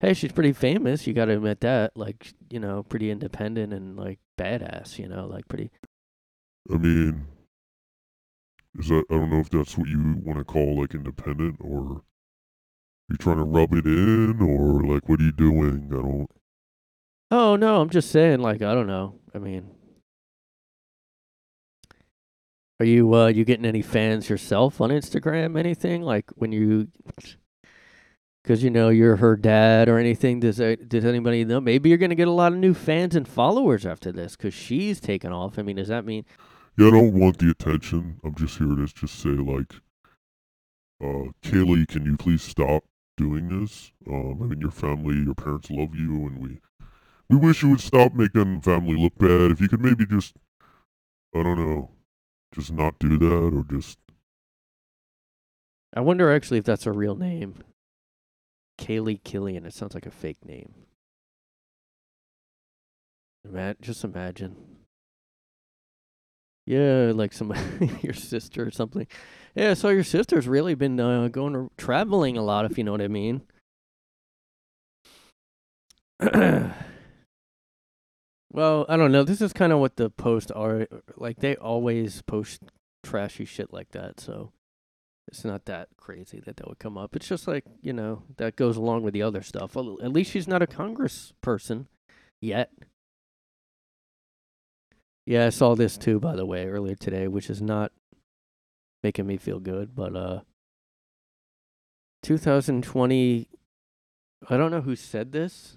hey, 0.01 0.13
she's 0.13 0.31
pretty 0.31 0.53
famous. 0.53 1.07
You 1.07 1.13
got 1.13 1.25
to 1.25 1.33
admit 1.33 1.61
that, 1.61 1.95
like, 1.95 2.33
you 2.49 2.59
know, 2.59 2.83
pretty 2.83 3.09
independent 3.09 3.73
and 3.73 3.95
like 3.95 4.19
badass. 4.37 4.99
You 4.99 5.07
know, 5.07 5.25
like 5.27 5.47
pretty. 5.47 5.71
I 6.71 6.77
mean, 6.77 7.25
is 8.77 8.89
that 8.89 9.03
I 9.09 9.15
don't 9.15 9.29
know 9.29 9.39
if 9.39 9.49
that's 9.49 9.77
what 9.77 9.87
you 9.87 10.21
want 10.23 10.39
to 10.39 10.45
call 10.45 10.81
like 10.81 10.93
independent 10.93 11.57
or 11.59 12.03
you 13.09 13.17
trying 13.17 13.37
to 13.37 13.43
rub 13.43 13.73
it 13.73 13.85
in 13.85 14.41
or 14.41 14.83
like 14.83 15.07
what 15.07 15.19
are 15.19 15.23
you 15.23 15.31
doing? 15.31 15.89
I 15.91 15.95
don't. 15.95 16.29
Oh 17.29 17.55
no, 17.55 17.81
I'm 17.81 17.89
just 17.89 18.11
saying, 18.11 18.39
like, 18.39 18.61
I 18.61 18.73
don't 18.73 18.87
know. 18.87 19.19
I 19.33 19.39
mean, 19.39 19.69
are 22.79 22.85
you 22.85 23.13
uh 23.13 23.27
you 23.27 23.43
getting 23.43 23.65
any 23.65 23.81
fans 23.81 24.29
yourself 24.29 24.79
on 24.79 24.89
Instagram? 24.89 25.57
Anything 25.57 26.03
like 26.03 26.25
when 26.35 26.51
you, 26.51 26.87
because 28.43 28.63
you 28.63 28.69
know 28.69 28.89
you're 28.89 29.17
her 29.17 29.35
dad 29.35 29.89
or 29.89 29.97
anything? 29.97 30.39
Does 30.39 30.57
does 30.57 31.05
anybody 31.05 31.43
know? 31.43 31.59
Maybe 31.59 31.89
you're 31.89 31.97
gonna 31.97 32.15
get 32.15 32.27
a 32.27 32.31
lot 32.31 32.53
of 32.53 32.59
new 32.59 32.73
fans 32.73 33.15
and 33.15 33.27
followers 33.27 33.85
after 33.85 34.11
this 34.11 34.35
because 34.35 34.53
she's 34.53 34.99
taken 34.99 35.33
off. 35.33 35.57
I 35.59 35.63
mean, 35.63 35.77
does 35.77 35.89
that 35.89 36.05
mean? 36.05 36.23
Yeah, 36.77 36.87
I 36.87 36.91
don't 36.91 37.13
want 37.13 37.39
the 37.39 37.49
attention. 37.49 38.19
I'm 38.23 38.35
just 38.35 38.59
here 38.59 38.67
to 38.67 38.85
just 38.85 39.19
say 39.19 39.29
like, 39.29 39.73
uh, 41.03 41.31
Kaylee, 41.43 41.87
can 41.87 42.05
you 42.05 42.17
please 42.17 42.43
stop 42.43 42.83
doing 43.17 43.49
this? 43.49 43.91
Um, 44.07 44.39
I 44.41 44.45
mean, 44.45 44.61
your 44.61 44.71
family, 44.71 45.15
your 45.23 45.33
parents 45.33 45.71
love 45.71 45.95
you, 45.95 46.27
and 46.27 46.37
we 46.39 46.59
we 47.29 47.37
wish 47.37 47.63
you 47.63 47.69
would 47.71 47.81
stop 47.81 48.13
making 48.13 48.61
family 48.61 48.95
look 48.95 49.17
bad. 49.17 49.51
If 49.51 49.59
you 49.59 49.67
could 49.67 49.81
maybe 49.81 50.05
just, 50.05 50.35
I 51.35 51.41
don't 51.41 51.57
know, 51.57 51.89
just 52.53 52.71
not 52.71 52.99
do 52.99 53.17
that, 53.17 53.55
or 53.55 53.63
just 53.69 53.97
I 55.95 56.01
wonder 56.01 56.31
actually 56.31 56.59
if 56.59 56.65
that's 56.65 56.85
a 56.85 56.91
real 56.91 57.15
name. 57.15 57.55
Kaylee 58.77 59.23
Killian. 59.23 59.65
It 59.65 59.73
sounds 59.73 59.95
like 59.95 60.05
a 60.05 60.11
fake 60.11 60.45
name. 60.45 60.73
Just 63.81 64.03
imagine. 64.03 64.76
Yeah, 66.67 67.13
like 67.15 67.31
some 67.31 67.53
your 68.01 68.13
sister 68.13 68.67
or 68.67 68.71
something. 68.71 69.07
Yeah, 69.55 69.73
so 69.73 69.87
your 69.87 70.03
sister's 70.03 70.49
really 70.49 70.75
been 70.75 70.99
uh, 70.99 71.29
going 71.29 71.53
to 71.53 71.71
traveling 71.77 72.35
a 72.35 72.43
lot, 72.43 72.65
if 72.65 72.77
you 72.77 72.83
know 72.83 72.91
what 72.91 73.01
I 73.01 73.07
mean. 73.07 73.41
well, 78.51 78.85
I 78.89 78.97
don't 78.97 79.13
know. 79.13 79.23
This 79.23 79.41
is 79.41 79.53
kind 79.53 79.71
of 79.71 79.79
what 79.79 79.95
the 79.95 80.09
posts 80.09 80.51
are. 80.51 80.87
Like, 81.15 81.37
they 81.39 81.55
always 81.55 82.21
post 82.23 82.61
trashy 83.01 83.45
shit 83.45 83.71
like 83.71 83.91
that, 83.91 84.19
so 84.19 84.51
it's 85.29 85.45
not 85.45 85.63
that 85.65 85.87
crazy 85.95 86.41
that 86.41 86.57
that 86.57 86.67
would 86.67 86.79
come 86.79 86.97
up. 86.97 87.15
It's 87.15 87.29
just 87.29 87.47
like, 87.47 87.63
you 87.81 87.93
know, 87.93 88.23
that 88.35 88.57
goes 88.57 88.75
along 88.75 89.03
with 89.03 89.13
the 89.13 89.21
other 89.21 89.41
stuff. 89.41 89.77
At 89.77 90.11
least 90.11 90.31
she's 90.31 90.49
not 90.49 90.61
a 90.61 90.67
Congress 90.67 91.31
person 91.39 91.87
yet. 92.41 92.71
Yeah, 95.27 95.47
I 95.47 95.49
saw 95.49 95.75
this 95.75 95.97
too, 95.97 96.21
by 96.21 96.37
the 96.37 96.45
way, 96.45 96.67
earlier 96.67 96.95
today, 96.95 97.27
which 97.27 97.49
is 97.49 97.61
not 97.61 97.91
making 99.03 99.27
me 99.27 99.35
feel 99.35 99.59
good. 99.59 99.93
But 99.93 100.15
uh, 100.15 100.39
2020, 102.23 103.49
I 104.49 104.55
don't 104.55 104.71
know 104.71 104.79
who 104.79 104.95
said 104.95 105.33
this. 105.33 105.75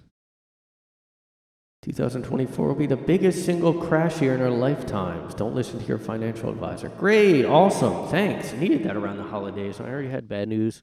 2024 1.81 2.65
will 2.65 2.75
be 2.75 2.85
the 2.85 2.95
biggest 2.95 3.43
single 3.43 3.73
crash 3.73 4.21
year 4.21 4.35
in 4.35 4.41
our 4.41 4.49
lifetimes. 4.49 5.33
Don't 5.33 5.53
listen 5.53 5.81
to 5.81 5.85
your 5.85 5.97
financial 5.97 6.49
advisor. 6.49 6.87
Great, 6.87 7.43
awesome, 7.43 8.07
thanks. 8.07 8.53
Needed 8.53 8.83
that 8.83 8.95
around 8.95 9.17
the 9.17 9.23
holidays. 9.23 9.81
I 9.81 9.89
already 9.89 10.07
had 10.07 10.29
bad 10.29 10.47
news 10.47 10.81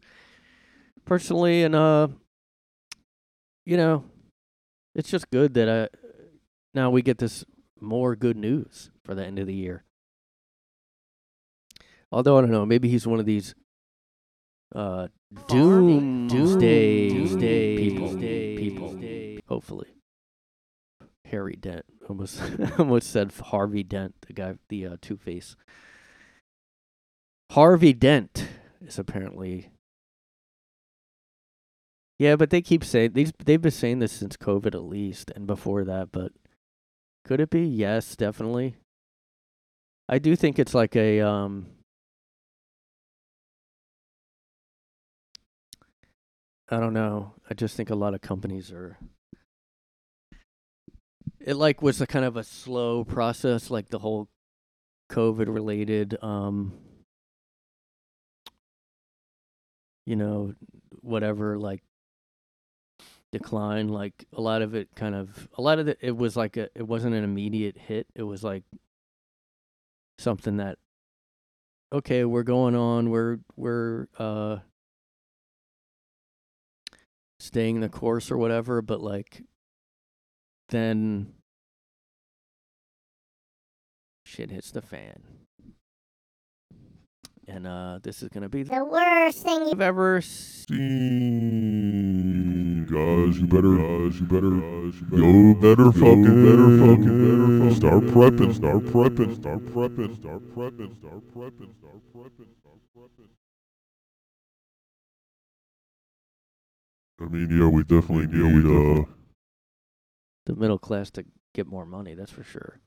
personally, 1.07 1.62
and 1.62 1.74
uh, 1.74 2.09
you 3.65 3.78
know, 3.78 4.05
it's 4.95 5.09
just 5.09 5.31
good 5.31 5.55
that 5.55 5.69
uh, 5.70 5.89
now 6.74 6.90
we 6.90 7.01
get 7.01 7.16
this 7.16 7.47
more 7.80 8.16
good 8.16 8.36
news 8.36 8.90
for 9.05 9.14
the 9.14 9.24
end 9.24 9.38
of 9.38 9.46
the 9.46 9.55
year. 9.55 9.84
Although 12.10 12.38
I 12.38 12.40
don't 12.42 12.50
know, 12.50 12.66
maybe 12.66 12.88
he's 12.88 13.06
one 13.06 13.20
of 13.20 13.26
these 13.26 13.55
uh 14.74 15.09
doomsday 15.48 17.09
doomsday 17.09 17.76
people 17.78 18.16
people. 18.16 18.98
Hopefully, 19.48 19.88
Harry 21.26 21.56
Dent 21.56 21.84
almost 22.09 22.40
almost 22.78 23.10
said 23.10 23.32
Harvey 23.46 23.82
Dent, 23.82 24.14
the 24.26 24.32
guy, 24.32 24.55
the 24.68 24.86
uh, 24.86 24.96
Two 25.00 25.16
Face. 25.16 25.56
Harvey 27.52 27.92
Dent 27.92 28.48
is 28.80 28.98
apparently. 28.98 29.70
Yeah, 32.18 32.34
but 32.34 32.50
they 32.50 32.60
keep 32.60 32.84
saying 32.84 33.12
these. 33.12 33.32
They've 33.38 33.60
been 33.60 33.70
saying 33.70 34.00
this 34.00 34.12
since 34.12 34.36
COVID 34.36 34.74
at 34.74 34.82
least, 34.82 35.30
and 35.36 35.46
before 35.46 35.84
that. 35.84 36.10
But 36.10 36.32
could 37.24 37.40
it 37.40 37.51
be? 37.51 37.62
Yes, 37.62 38.16
definitely. 38.16 38.77
I 40.09 40.19
do 40.19 40.35
think 40.36 40.59
it's 40.59 40.74
like 40.74 40.97
a 40.97 41.20
um 41.20 41.66
I 46.70 46.81
don't 46.81 46.93
know. 46.93 47.35
I 47.49 47.55
just 47.55 47.77
think 47.77 47.90
a 47.90 47.95
lot 47.95 48.15
of 48.15 48.20
companies 48.20 48.70
are 48.70 48.99
it 51.40 51.55
like 51.55 51.81
was 51.82 52.01
a 52.01 52.07
kind 52.07 52.24
of 52.24 52.36
a 52.36 52.45
slow 52.45 53.05
process 53.05 53.70
like 53.70 53.89
the 53.89 53.99
whole 53.99 54.28
COVID 55.11 55.53
related 55.53 56.16
um 56.23 56.74
you 60.05 60.16
know 60.16 60.55
whatever 61.01 61.59
like 61.59 61.82
decline 63.30 63.88
like 63.88 64.26
a 64.32 64.40
lot 64.40 64.62
of 64.62 64.74
it 64.74 64.88
kind 64.94 65.14
of 65.14 65.48
a 65.59 65.62
lot 65.62 65.78
of 65.78 65.88
it 65.88 65.98
it 66.00 66.16
was 66.16 66.36
like 66.36 66.56
a 66.56 66.68
it 66.74 66.86
wasn't 66.86 67.14
an 67.14 67.24
immediate 67.24 67.76
hit. 67.76 68.06
It 68.14 68.22
was 68.22 68.42
like 68.42 68.64
something 70.18 70.56
that 70.56 70.78
okay 71.92 72.24
we're 72.24 72.42
going 72.42 72.74
on 72.74 73.09
we're 73.09 73.38
we're 73.56 74.09
uh 74.18 74.59
staying 77.38 77.80
the 77.80 77.88
course 77.88 78.30
or 78.30 78.36
whatever 78.36 78.82
but 78.82 79.00
like 79.00 79.44
then 80.70 81.32
shit 84.24 84.50
hits 84.50 84.70
the 84.72 84.82
fan 84.82 85.22
and 87.49 87.66
uh 87.66 87.99
this 88.03 88.23
is 88.23 88.29
gonna 88.29 88.49
be 88.49 88.62
the 88.62 88.75
The 88.75 88.85
worst 88.85 89.43
thing 89.43 89.62
you 89.65 89.73
I've 89.73 89.81
ever 89.81 90.20
seen. 90.20 90.79
Guys, 92.85 93.39
you 93.41 93.47
better, 93.47 93.77
guys, 93.77 94.20
you 94.20 94.27
better, 94.27 94.51
guys, 94.51 94.95
you 95.01 95.07
better, 95.09 95.23
yo, 95.23 95.55
better 95.55 95.93
fucking, 95.93 96.45
better 96.45 96.69
fucking, 96.79 97.16
better 97.19 97.49
fucking, 97.59 97.75
start 97.75 98.05
prepping, 98.05 98.55
start 98.55 98.85
prepping, 98.85 99.35
start 99.41 99.61
prepping, 99.75 100.15
start 100.20 100.43
prepping, 100.55 100.93
start 100.99 101.23
prepping, 101.35 101.70
start 101.79 102.01
prepping, 102.15 102.51
start 102.61 102.81
prepping. 102.97 103.31
I 107.20 107.25
mean, 107.25 107.49
yeah, 107.51 107.69
we 107.69 107.83
definitely 107.83 108.27
need, 108.29 108.65
uh, 108.66 109.05
the 110.47 110.55
middle 110.55 110.79
class 110.79 111.11
to 111.12 111.25
get 111.55 111.66
more 111.66 111.85
money, 111.87 112.15
that's 112.15 112.31
for 112.33 112.45
sure. 112.45 112.81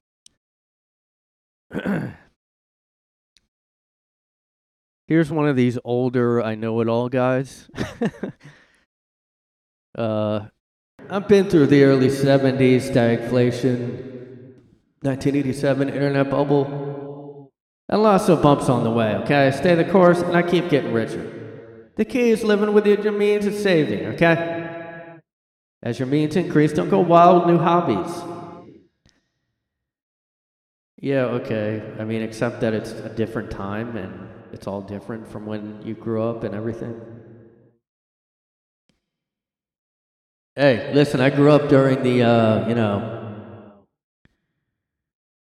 Here's 5.12 5.30
one 5.30 5.46
of 5.46 5.58
these 5.58 5.78
older 5.84 6.42
I 6.42 6.56
know 6.56 6.80
it 6.80 6.88
all 6.88 7.10
guys. 7.10 7.70
uh 9.98 10.46
I've 11.10 11.28
been 11.28 11.50
through 11.50 11.68
the 11.68 11.84
early 11.84 12.08
70s 12.08 12.90
stagflation, 12.90 14.54
1987 15.02 15.90
internet 15.90 16.30
bubble, 16.30 17.52
and 17.90 18.02
lots 18.02 18.30
of 18.30 18.42
bumps 18.42 18.70
on 18.70 18.86
the 18.86 18.90
way, 18.90 19.16
okay? 19.16 19.48
I 19.48 19.50
stay 19.50 19.76
the 19.76 19.84
course 19.84 20.22
and 20.22 20.34
I 20.34 20.44
keep 20.44 20.70
getting 20.70 20.94
richer. 20.94 21.90
The 21.98 22.06
key 22.06 22.30
is 22.30 22.46
living 22.46 22.72
within 22.72 23.02
your 23.02 23.12
means 23.12 23.46
and 23.46 23.56
saving, 23.56 24.06
okay? 24.14 25.20
As 25.84 26.00
your 26.00 26.08
means 26.08 26.38
increase, 26.38 26.72
don't 26.72 26.90
go 26.90 27.02
wild 27.02 27.48
with 27.48 27.56
new 27.56 27.62
hobbies. 27.62 28.16
Yeah, 30.96 31.26
okay. 31.42 31.84
I 32.00 32.06
mean, 32.06 32.22
except 32.22 32.62
that 32.62 32.74
it's 32.74 32.92
a 32.92 33.10
different 33.10 33.52
time 33.52 33.98
and 33.98 34.30
it's 34.54 34.68
all 34.68 34.82
different 34.82 35.28
from 35.28 35.46
when 35.46 35.82
you 35.84 35.94
grew 35.94 36.24
up 36.24 36.44
and 36.44 36.54
everything. 36.54 37.00
Hey, 40.56 40.94
listen, 40.94 41.22
I 41.22 41.30
grew 41.30 41.50
up 41.50 41.70
during 41.70 42.04
the, 42.04 42.24
uh, 42.24 42.68
you 42.68 42.76
know, 42.76 43.20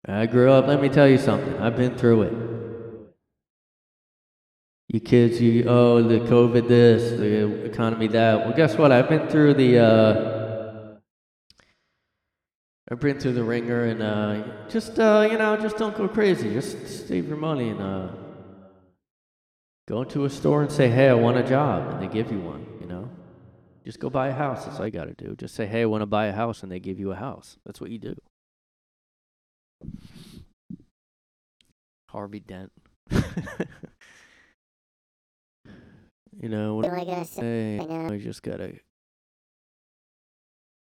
I 0.07 0.27
grew 0.27 0.51
up, 0.51 0.67
let 0.67 0.83
me 0.83 0.89
tell 0.89 1.09
you 1.09 1.17
something. 1.17 1.59
I've 1.59 1.77
been 1.77 1.97
through 1.97 2.23
it. 2.23 2.33
You 4.89 5.01
kids, 5.01 5.41
you, 5.41 5.65
oh, 5.67 6.03
the 6.03 6.19
COVID 6.19 6.69
this, 6.69 7.19
the 7.19 7.65
economy 7.65 8.09
that. 8.09 8.41
Well, 8.41 8.55
guess 8.55 8.77
what? 8.77 8.93
I've 8.93 9.09
been 9.09 9.29
through 9.29 9.55
the, 9.55 9.79
uh, 9.79 10.99
I've 12.91 13.01
been 13.01 13.19
through 13.19 13.33
the 13.33 13.45
wringer 13.45 13.85
and, 13.85 14.03
uh, 14.03 14.69
just, 14.69 14.99
uh, 14.99 15.27
you 15.31 15.39
know, 15.39 15.57
just 15.57 15.79
don't 15.79 15.97
go 15.97 16.07
crazy. 16.09 16.53
Just 16.53 17.09
save 17.09 17.27
your 17.29 17.39
money 17.39 17.71
and, 17.71 17.81
uh, 17.81 18.09
go 19.87 20.03
into 20.03 20.25
a 20.25 20.31
store 20.31 20.63
and 20.63 20.71
say, 20.71 20.89
hey, 20.89 21.09
I 21.09 21.15
want 21.15 21.37
a 21.37 21.43
job. 21.43 21.93
And 21.93 22.03
they 22.03 22.13
give 22.13 22.31
you 22.31 22.41
one, 22.41 22.67
you 22.81 22.87
know? 22.87 23.09
Just 23.85 23.99
go 23.99 24.11
buy 24.11 24.29
a 24.29 24.33
house. 24.33 24.65
That's 24.65 24.79
all 24.79 24.87
you 24.87 24.93
got 24.93 25.07
to 25.07 25.15
do. 25.15 25.35
Just 25.37 25.55
say, 25.55 25.67
hey, 25.67 25.83
I 25.83 25.87
want 25.87 26.03
to 26.03 26.07
buy 26.07 26.27
a 26.27 26.33
house, 26.33 26.63
and 26.63 26.71
they 26.71 26.79
give 26.79 27.01
you 27.01 27.11
a 27.11 27.17
house. 27.17 27.57
That's 27.67 27.81
what 27.81 27.91
you 27.91 27.99
do. 27.99 28.15
Harvey 32.09 32.41
Dent. 32.41 32.71
you 33.11 33.23
know, 36.49 36.77
what 36.77 36.85
What 36.85 36.93
am 36.93 37.01
I 37.01 37.05
gonna 37.05 37.25
say? 37.25 37.81
I 37.81 38.19
just 38.19 38.43
got 38.43 38.59
to. 38.59 38.79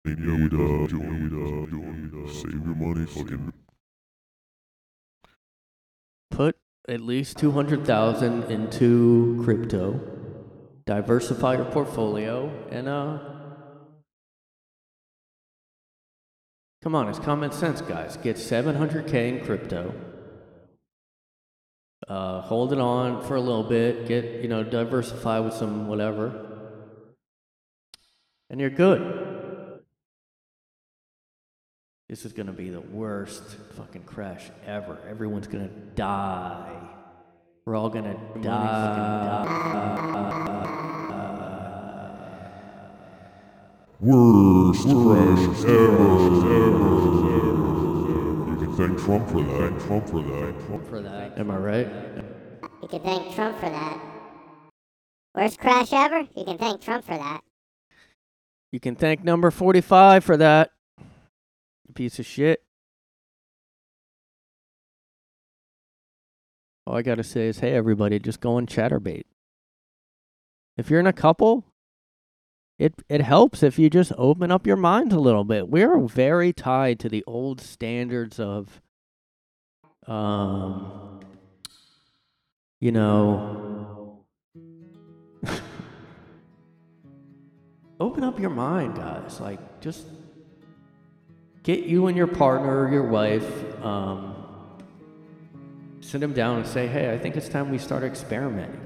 Maybe 0.04 0.22
I 0.22 0.32
would, 0.32 0.50
join, 0.50 0.88
join, 0.88 2.26
uh, 2.26 2.32
save 2.32 2.52
your 2.52 2.74
money, 2.74 3.06
fucking. 3.06 3.52
put 6.30 6.56
at 6.88 7.00
least 7.00 7.38
200,000 7.38 8.44
into 8.44 9.40
crypto, 9.44 10.00
diversify 10.86 11.54
your 11.54 11.64
portfolio, 11.66 12.50
and 12.70 12.88
uh 12.88 13.18
Come 16.82 16.96
on, 16.96 17.09
it's 17.09 17.20
common 17.20 17.52
sense, 17.52 17.80
guys. 17.80 18.16
Get 18.16 18.34
700k 18.36 19.14
in 19.14 19.44
crypto. 19.44 19.94
Uh, 22.09 22.40
hold 22.40 22.72
it 22.72 22.80
on 22.80 23.22
for 23.22 23.36
a 23.36 23.40
little 23.40 23.62
bit. 23.62 24.09
Get, 24.09 24.42
you 24.42 24.48
know, 24.48 24.64
diversify 24.64 25.38
with 25.38 25.54
some 25.54 25.86
whatever. 25.86 26.74
And 28.50 28.60
you're 28.60 28.70
good. 28.70 29.31
This 32.12 32.26
is 32.26 32.34
going 32.34 32.48
to 32.48 32.52
be 32.52 32.68
the 32.68 32.82
worst 32.82 33.43
fucking 33.74 34.02
crash 34.02 34.51
ever. 34.66 34.98
Everyone's 35.09 35.47
going 35.47 35.66
to 35.66 35.74
die. 35.94 36.78
We're 37.64 37.74
all 37.74 37.89
going 37.89 38.05
to 38.05 38.18
die. 38.43 39.47
Worst 43.98 44.82
crash 44.82 45.64
ever, 45.64 46.12
ever, 46.52 46.90
ever. 47.39 47.70
You 48.51 48.56
can 48.59 48.76
thank 48.76 48.98
Trump 48.98 49.30
for 49.30 49.43
that. 49.43 49.70
Thank 49.70 49.86
Trump 49.86 50.06
for 50.10 50.22
that. 50.22 50.66
Trump 50.66 50.86
For 50.90 51.01
that. 51.01 51.39
Am 51.39 51.51
I 51.51 51.56
right? 51.56 51.89
You 52.82 52.89
can 52.89 53.01
thank 53.01 53.34
Trump 53.34 53.59
for 53.59 53.70
that. 53.70 53.98
Worst 55.34 55.59
crash 55.59 55.94
ever? 55.94 56.28
You 56.36 56.44
can 56.44 56.59
thank 56.59 56.82
Trump 56.82 57.06
for 57.06 57.16
that. 57.16 57.40
You 58.70 58.80
can 58.80 58.97
thank 58.97 59.24
number 59.24 59.51
45 59.51 60.24
for 60.24 60.36
that. 60.36 60.72
Piece 61.94 62.19
of 62.19 62.27
shit. 62.27 62.62
All 66.86 66.97
I 66.97 67.02
got 67.02 67.16
to 67.16 67.24
say 67.24 67.47
is, 67.47 67.60
hey, 67.60 67.74
everybody, 67.74 68.19
just 68.19 68.40
go 68.40 68.56
on 68.56 68.66
Chaturbate. 68.66 69.24
If 70.77 70.90
you're 70.90 71.01
in 71.01 71.06
a 71.06 71.12
couple, 71.12 71.64
it, 72.78 72.94
it 73.09 73.20
helps 73.20 73.62
if 73.62 73.78
you 73.78 73.89
just 73.89 74.12
open 74.19 74.51
up 74.51 74.66
your 74.66 74.77
mind 74.77 75.12
a 75.12 75.20
little 75.20 75.44
bit. 75.44 75.69
We're 75.69 76.01
very 76.01 76.52
tied 76.52 76.98
to 77.01 77.09
the 77.09 77.23
old 77.27 77.60
standards 77.60 78.40
of, 78.40 78.81
um, 80.09 81.20
you 82.81 82.90
know, 82.90 84.24
open 88.01 88.24
up 88.24 88.40
your 88.40 88.51
mind, 88.51 88.97
guys. 88.97 89.39
Like, 89.39 89.81
just 89.81 90.06
get 91.62 91.84
you 91.84 92.06
and 92.09 92.16
your 92.16 92.26
partner, 92.26 92.90
your 92.90 93.05
wife, 93.05 93.82
um, 93.82 94.34
sit 96.01 96.20
them 96.20 96.32
down 96.32 96.59
and 96.59 96.66
say, 96.66 96.86
hey, 96.86 97.12
I 97.12 97.18
think 97.18 97.36
it's 97.36 97.48
time 97.48 97.70
we 97.70 97.78
start 97.78 98.02
experimenting. 98.02 98.80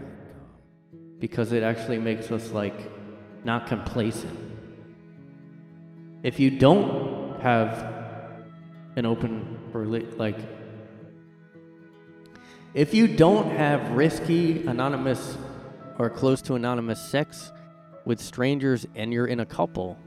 Because 1.19 1.53
it 1.53 1.63
actually 1.63 1.99
makes 1.99 2.31
us, 2.31 2.51
like, 2.51 2.75
not 3.45 3.67
complacent. 3.67 4.39
If 6.23 6.39
you 6.39 6.51
don't 6.51 7.41
have 7.41 7.95
an 8.97 9.07
open, 9.07 9.59
like, 10.19 10.37
if 12.75 12.93
you 12.93 13.07
don't 13.07 13.51
have 13.51 13.93
risky, 13.93 14.67
anonymous, 14.67 15.39
or 15.99 16.11
close 16.11 16.43
to 16.43 16.55
anonymous 16.55 17.01
sex 17.01 17.51
with 18.05 18.21
strangers 18.21 18.87
and 18.95 19.13
you're 19.13 19.27
in 19.27 19.41
a 19.41 19.47
couple, 19.47 19.99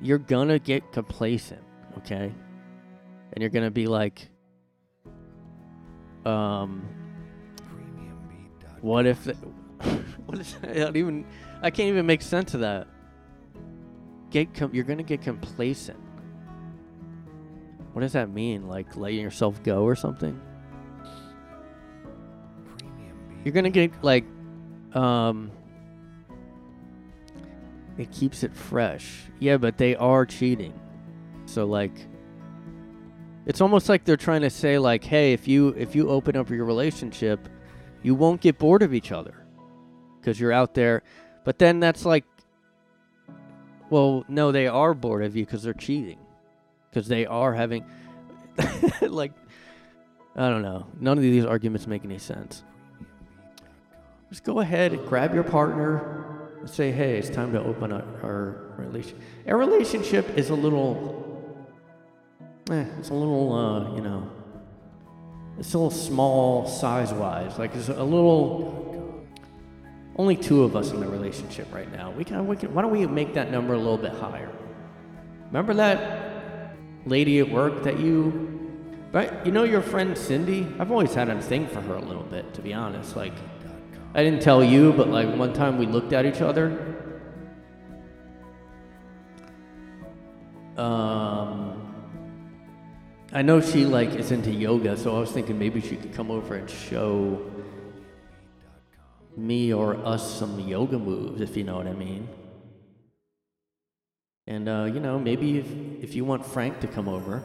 you're 0.00 0.18
gonna 0.18 0.58
get 0.58 0.92
complacent, 0.92 1.62
okay? 1.98 2.32
And 3.32 3.40
you're 3.40 3.50
gonna 3.50 3.70
be 3.70 3.86
like, 3.86 4.28
um, 6.24 6.88
what 8.80 9.06
if, 9.06 9.26
what 10.26 10.38
is, 10.38 10.56
even, 10.64 11.26
I 11.62 11.70
can't 11.70 11.88
even 11.88 12.06
make 12.06 12.22
sense 12.22 12.54
of 12.54 12.60
that. 12.60 12.88
Get, 14.30 14.54
com- 14.54 14.74
you're 14.74 14.84
gonna 14.84 15.02
get 15.02 15.22
complacent. 15.22 15.98
What 17.92 18.02
does 18.02 18.12
that 18.12 18.30
mean? 18.30 18.68
Like 18.68 18.96
letting 18.96 19.20
yourself 19.20 19.62
go 19.62 19.82
or 19.82 19.96
something? 19.96 20.40
You're 23.44 23.54
gonna 23.54 23.70
get 23.70 23.92
like, 24.02 24.24
um, 24.94 25.50
it 28.00 28.10
keeps 28.10 28.42
it 28.42 28.54
fresh. 28.54 29.24
Yeah, 29.40 29.58
but 29.58 29.76
they 29.76 29.94
are 29.94 30.24
cheating. 30.24 30.72
So 31.44 31.66
like 31.66 32.08
it's 33.44 33.60
almost 33.60 33.88
like 33.88 34.04
they're 34.04 34.16
trying 34.16 34.40
to 34.40 34.50
say 34.50 34.78
like, 34.78 35.04
"Hey, 35.04 35.32
if 35.34 35.46
you 35.46 35.68
if 35.68 35.94
you 35.94 36.08
open 36.08 36.34
up 36.36 36.48
your 36.48 36.64
relationship, 36.64 37.48
you 38.02 38.14
won't 38.14 38.40
get 38.40 38.58
bored 38.58 38.82
of 38.82 38.94
each 38.94 39.12
other 39.12 39.34
cuz 40.22 40.40
you're 40.40 40.52
out 40.52 40.74
there." 40.74 41.02
But 41.44 41.58
then 41.58 41.78
that's 41.78 42.06
like 42.06 42.24
well, 43.90 44.24
no, 44.28 44.52
they 44.52 44.66
are 44.66 44.94
bored 44.94 45.24
of 45.24 45.36
you 45.36 45.44
cuz 45.44 45.62
they're 45.62 45.74
cheating. 45.74 46.18
Cuz 46.92 47.06
they 47.06 47.26
are 47.26 47.52
having 47.52 47.84
like 49.02 49.32
I 50.36 50.48
don't 50.48 50.62
know. 50.62 50.86
None 50.98 51.18
of 51.18 51.22
these 51.22 51.44
arguments 51.44 51.86
make 51.86 52.04
any 52.04 52.18
sense. 52.18 52.64
Just 54.30 54.44
go 54.44 54.60
ahead, 54.60 54.92
and 54.92 55.04
grab 55.08 55.34
your 55.34 55.42
partner, 55.42 56.19
say, 56.66 56.90
"Hey, 56.90 57.18
it's 57.18 57.30
time 57.30 57.52
to 57.52 57.62
open 57.62 57.92
up 57.92 58.06
our 58.22 58.74
relation." 58.76 59.18
Our 59.46 59.56
relationship 59.56 60.36
is 60.36 60.50
a 60.50 60.54
little, 60.54 61.66
eh, 62.70 62.84
it's 62.98 63.10
a 63.10 63.14
little, 63.14 63.52
uh, 63.52 63.94
you 63.94 64.02
know, 64.02 64.30
it's 65.58 65.74
a 65.74 65.78
little 65.78 65.90
small 65.90 66.66
size-wise. 66.66 67.58
Like 67.58 67.74
it's 67.74 67.88
a 67.88 68.04
little. 68.04 68.78
Only 70.16 70.36
two 70.36 70.64
of 70.64 70.76
us 70.76 70.90
in 70.90 71.00
the 71.00 71.08
relationship 71.08 71.72
right 71.72 71.90
now. 71.90 72.10
We 72.10 72.24
can, 72.24 72.46
we 72.46 72.56
can. 72.56 72.74
Why 72.74 72.82
don't 72.82 72.90
we 72.90 73.06
make 73.06 73.32
that 73.34 73.50
number 73.50 73.74
a 73.74 73.78
little 73.78 73.96
bit 73.96 74.12
higher? 74.12 74.50
Remember 75.46 75.72
that 75.74 76.76
lady 77.06 77.38
at 77.38 77.50
work 77.50 77.84
that 77.84 77.98
you, 77.98 78.60
right? 79.12 79.32
You 79.46 79.52
know 79.52 79.64
your 79.64 79.80
friend 79.80 80.18
Cindy. 80.18 80.66
I've 80.78 80.90
always 80.90 81.14
had 81.14 81.30
a 81.30 81.40
thing 81.40 81.66
for 81.68 81.80
her 81.80 81.94
a 81.94 82.04
little 82.04 82.24
bit, 82.24 82.52
to 82.54 82.62
be 82.62 82.74
honest. 82.74 83.16
Like. 83.16 83.32
I 84.12 84.24
didn't 84.24 84.42
tell 84.42 84.62
you, 84.64 84.92
but 84.92 85.08
like 85.08 85.36
one 85.36 85.52
time 85.52 85.78
we 85.78 85.86
looked 85.86 86.12
at 86.12 86.26
each 86.26 86.40
other. 86.40 86.90
Um, 90.76 91.94
I 93.32 93.42
know 93.42 93.60
she 93.60 93.84
like 93.84 94.14
is 94.14 94.32
into 94.32 94.50
yoga, 94.50 94.96
so 94.96 95.16
I 95.16 95.20
was 95.20 95.30
thinking 95.30 95.58
maybe 95.58 95.80
she 95.80 95.96
could 95.96 96.12
come 96.12 96.30
over 96.30 96.56
and 96.56 96.68
show 96.68 97.40
me 99.36 99.72
or 99.72 99.94
us 100.04 100.38
some 100.38 100.58
yoga 100.58 100.98
moves, 100.98 101.40
if 101.40 101.56
you 101.56 101.62
know 101.62 101.76
what 101.76 101.86
I 101.86 101.92
mean. 101.92 102.28
And 104.48 104.68
uh, 104.68 104.88
you 104.92 104.98
know, 104.98 105.20
maybe 105.20 105.58
if 105.58 105.66
if 106.02 106.14
you 106.16 106.24
want 106.24 106.44
Frank 106.44 106.80
to 106.80 106.88
come 106.88 107.08
over, 107.08 107.44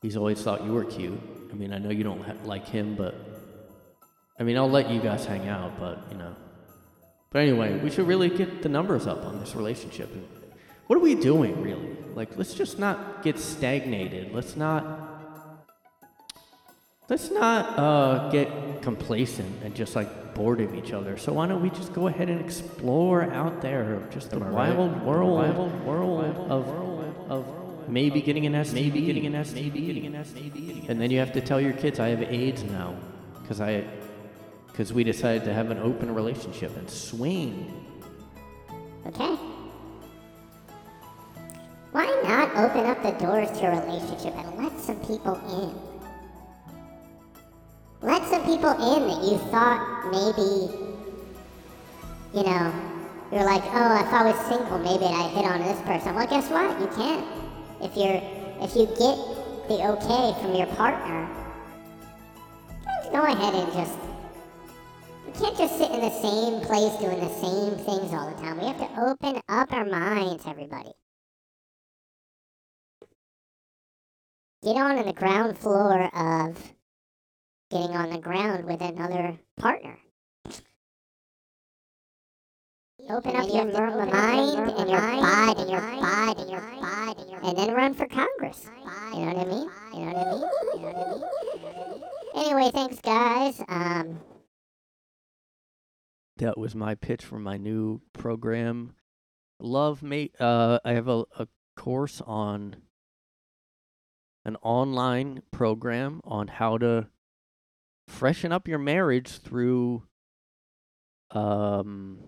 he's 0.00 0.16
always 0.16 0.40
thought 0.42 0.64
you 0.64 0.72
were 0.72 0.84
cute. 0.84 1.20
I 1.52 1.54
mean, 1.54 1.74
I 1.74 1.78
know 1.78 1.90
you 1.90 2.04
don't 2.04 2.22
ha- 2.22 2.40
like 2.44 2.66
him, 2.66 2.94
but 2.94 3.29
I 4.40 4.42
mean, 4.42 4.56
I'll 4.56 4.70
let 4.70 4.90
you 4.90 5.00
guys 5.00 5.26
hang 5.26 5.48
out, 5.48 5.78
but 5.78 6.02
you 6.10 6.16
know. 6.16 6.34
But 7.30 7.42
anyway, 7.42 7.78
we 7.78 7.90
should 7.90 8.08
really 8.08 8.30
get 8.30 8.62
the 8.62 8.70
numbers 8.70 9.06
up 9.06 9.24
on 9.26 9.38
this 9.38 9.54
relationship. 9.54 10.10
What 10.86 10.96
are 10.96 11.02
we 11.02 11.14
doing, 11.14 11.62
really? 11.62 11.96
Like, 12.14 12.36
let's 12.36 12.54
just 12.54 12.78
not 12.78 13.22
get 13.22 13.38
stagnated. 13.38 14.32
Let's 14.32 14.56
not. 14.56 15.08
Let's 17.10 17.30
not 17.30 17.78
uh, 17.78 18.30
get 18.30 18.82
complacent 18.82 19.62
and 19.64 19.74
just 19.74 19.94
like 19.94 20.32
bored 20.34 20.60
of 20.60 20.74
each 20.74 20.92
other. 20.92 21.18
So 21.18 21.32
why 21.32 21.46
don't 21.46 21.60
we 21.60 21.68
just 21.70 21.92
go 21.92 22.06
ahead 22.06 22.30
and 22.30 22.40
explore 22.40 23.24
out 23.24 23.60
there, 23.60 24.00
just 24.10 24.30
the 24.30 24.38
wild 24.38 24.54
right? 24.54 25.04
world, 25.04 25.30
Wild 25.32 25.84
world 25.84 26.24
of 26.50 26.68
of 27.30 27.88
maybe 27.88 28.22
getting 28.22 28.46
an 28.46 28.54
STD, 28.54 28.74
maybe 28.74 29.00
getting 29.02 29.26
an 29.26 29.32
STD, 29.34 29.54
maybe 29.54 29.80
getting 29.80 30.06
an 30.06 30.24
STD, 30.24 30.88
and 30.88 31.00
then 31.00 31.10
you 31.10 31.18
have 31.18 31.32
to 31.32 31.40
tell 31.40 31.60
your 31.60 31.72
kids 31.72 31.98
I 31.98 32.08
have 32.08 32.22
AIDS 32.22 32.62
now 32.62 32.94
because 33.42 33.60
I 33.60 33.84
because 34.70 34.92
we 34.92 35.04
decided 35.04 35.44
to 35.44 35.52
have 35.52 35.70
an 35.70 35.78
open 35.78 36.14
relationship 36.14 36.76
and 36.76 36.88
swing. 36.88 37.86
Okay? 39.06 39.36
Why 41.92 42.06
not 42.24 42.50
open 42.56 42.86
up 42.86 43.02
the 43.02 43.10
doors 43.24 43.50
to 43.58 43.66
a 43.66 43.80
relationship 43.84 44.34
and 44.36 44.56
let 44.62 44.78
some 44.78 45.00
people 45.00 45.34
in? 45.62 45.90
Let 48.00 48.24
some 48.28 48.44
people 48.44 48.70
in 48.70 49.08
that 49.08 49.24
you 49.24 49.38
thought 49.50 50.06
maybe, 50.10 50.72
you 52.32 52.44
know, 52.44 52.72
you're 53.32 53.44
like, 53.44 53.62
oh, 53.66 54.00
if 54.00 54.12
I 54.12 54.24
was 54.24 54.38
single, 54.46 54.78
maybe 54.78 55.04
I 55.04 55.28
hit 55.28 55.44
on 55.44 55.60
this 55.60 55.80
person. 55.82 56.14
Well, 56.14 56.26
guess 56.26 56.48
what? 56.48 56.80
You 56.80 56.86
can't. 56.96 57.26
If 57.82 57.96
you're, 57.96 58.20
if 58.62 58.74
you 58.76 58.86
get 58.86 59.18
the 59.68 59.86
okay 59.92 60.40
from 60.40 60.54
your 60.54 60.66
partner, 60.74 61.28
go 63.12 63.22
ahead 63.22 63.54
and 63.54 63.72
just 63.72 64.09
we 65.32 65.40
can't 65.40 65.56
just 65.56 65.78
sit 65.78 65.90
in 65.90 66.00
the 66.00 66.10
same 66.10 66.60
place 66.62 66.92
doing 67.00 67.20
the 67.20 67.34
same 67.40 67.76
things 67.84 68.12
all 68.12 68.30
the 68.30 68.40
time. 68.40 68.58
We 68.58 68.66
have 68.66 68.78
to 68.78 69.00
open 69.00 69.40
up 69.48 69.72
our 69.72 69.84
minds, 69.84 70.44
everybody. 70.46 70.92
Get 74.62 74.76
on 74.76 74.98
in 74.98 75.06
the 75.06 75.12
ground 75.12 75.56
floor 75.56 76.04
of 76.14 76.72
getting 77.70 77.96
on 77.96 78.10
the 78.10 78.18
ground 78.18 78.64
with 78.64 78.80
another 78.80 79.38
partner. 79.58 79.98
Open 83.08 83.34
up 83.34 83.48
your 83.48 83.64
mer- 83.64 84.06
mind 84.06 84.70
and 84.70 84.90
your 84.90 85.00
body 85.00 85.60
and 85.60 85.70
your 85.70 85.80
body 85.80 86.40
and 86.42 86.50
your 86.50 86.60
body 86.60 87.30
your 87.30 87.40
and 87.42 87.56
then 87.56 87.72
run 87.72 87.94
for 87.94 88.06
Congress. 88.06 88.68
You 89.14 89.20
know 89.20 89.32
what 89.32 89.46
I 89.46 89.50
mean? 89.50 89.70
You 89.94 90.00
know 90.00 90.12
what 90.12 90.26
I 90.26 90.30
mean? 90.30 90.42
You 90.74 90.80
know 90.80 90.92
what 90.92 92.02
I 92.34 92.44
mean? 92.44 92.46
Anyway, 92.46 92.70
thanks 92.72 93.00
guys. 93.00 93.62
Um 93.68 94.20
That 96.40 96.56
was 96.56 96.74
my 96.74 96.94
pitch 96.94 97.22
for 97.22 97.38
my 97.38 97.58
new 97.58 98.00
program. 98.14 98.94
Love 99.60 100.02
mate. 100.02 100.34
Uh, 100.40 100.78
I 100.86 100.94
have 100.94 101.06
a, 101.06 101.24
a 101.38 101.46
course 101.76 102.22
on 102.26 102.76
an 104.46 104.56
online 104.62 105.42
program 105.50 106.22
on 106.24 106.48
how 106.48 106.78
to 106.78 107.08
freshen 108.08 108.52
up 108.52 108.66
your 108.66 108.78
marriage 108.78 109.36
through 109.36 110.04
um 111.30 112.20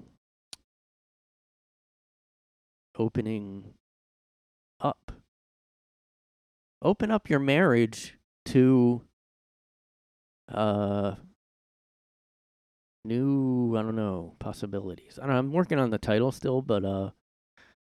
opening 2.98 3.72
up. 4.78 5.12
Open 6.82 7.10
up 7.10 7.30
your 7.30 7.40
marriage 7.40 8.18
to 8.44 9.00
uh 10.52 11.14
new 13.04 13.76
i 13.76 13.82
don't 13.82 13.96
know 13.96 14.34
possibilities 14.38 15.18
I 15.18 15.26
don't 15.26 15.32
know, 15.32 15.38
i'm 15.38 15.52
working 15.52 15.78
on 15.78 15.90
the 15.90 15.98
title 15.98 16.32
still 16.32 16.62
but 16.62 16.84
uh 16.84 17.10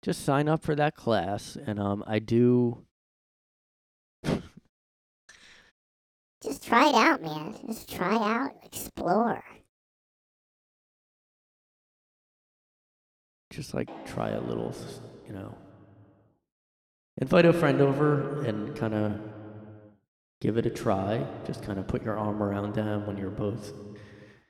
just 0.02 0.24
sign 0.24 0.48
up 0.48 0.62
for 0.62 0.74
that 0.74 0.94
class 0.94 1.56
and 1.66 1.78
um 1.78 2.02
i 2.06 2.18
do 2.18 2.84
Just 6.42 6.64
try 6.64 6.88
it 6.88 6.94
out, 6.96 7.22
man. 7.22 7.54
Just 7.68 7.88
try 7.88 8.16
out, 8.16 8.50
explore. 8.64 9.44
just 13.52 13.74
like 13.74 13.88
try 14.06 14.30
a 14.30 14.40
little 14.40 14.74
you 15.26 15.32
know 15.32 15.54
invite 17.18 17.44
a 17.44 17.52
friend 17.52 17.80
over 17.80 18.42
and 18.44 18.74
kind 18.74 18.94
of 18.94 19.20
give 20.40 20.56
it 20.56 20.64
a 20.64 20.70
try 20.70 21.24
just 21.46 21.62
kind 21.62 21.78
of 21.78 21.86
put 21.86 22.02
your 22.02 22.18
arm 22.18 22.42
around 22.42 22.74
them 22.74 23.06
when 23.06 23.16
you're 23.18 23.30
both 23.30 23.72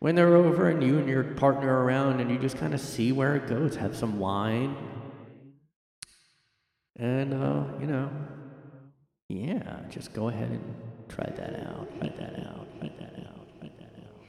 when 0.03 0.16
they're 0.16 0.35
over 0.35 0.69
and 0.69 0.83
you 0.83 0.99
and 0.99 1.09
your 1.09 1.23
partner 1.23 1.73
are 1.73 1.85
around 1.85 2.19
and 2.19 2.29
you 2.29 2.37
just 2.37 2.59
kind 2.59 2.74
of 2.74 2.81
see 2.81 3.12
where 3.12 3.37
it 3.37 3.47
goes 3.47 3.77
have 3.77 3.97
some 3.97 4.19
wine 4.19 4.77
and 6.97 7.33
uh 7.33 7.62
you 7.81 7.87
know 7.87 8.11
yeah 9.29 9.79
just 9.91 10.12
go 10.12 10.29
ahead 10.29 10.51
and 10.51 10.74
try 11.09 11.24
that 11.37 11.55
out 11.69 11.89
try 12.01 12.09
that 12.09 12.35
out 12.41 12.66
try 12.81 12.91
that 12.99 13.15
out 13.29 13.47
try 13.61 13.70
that 13.79 13.95
out 14.03 14.27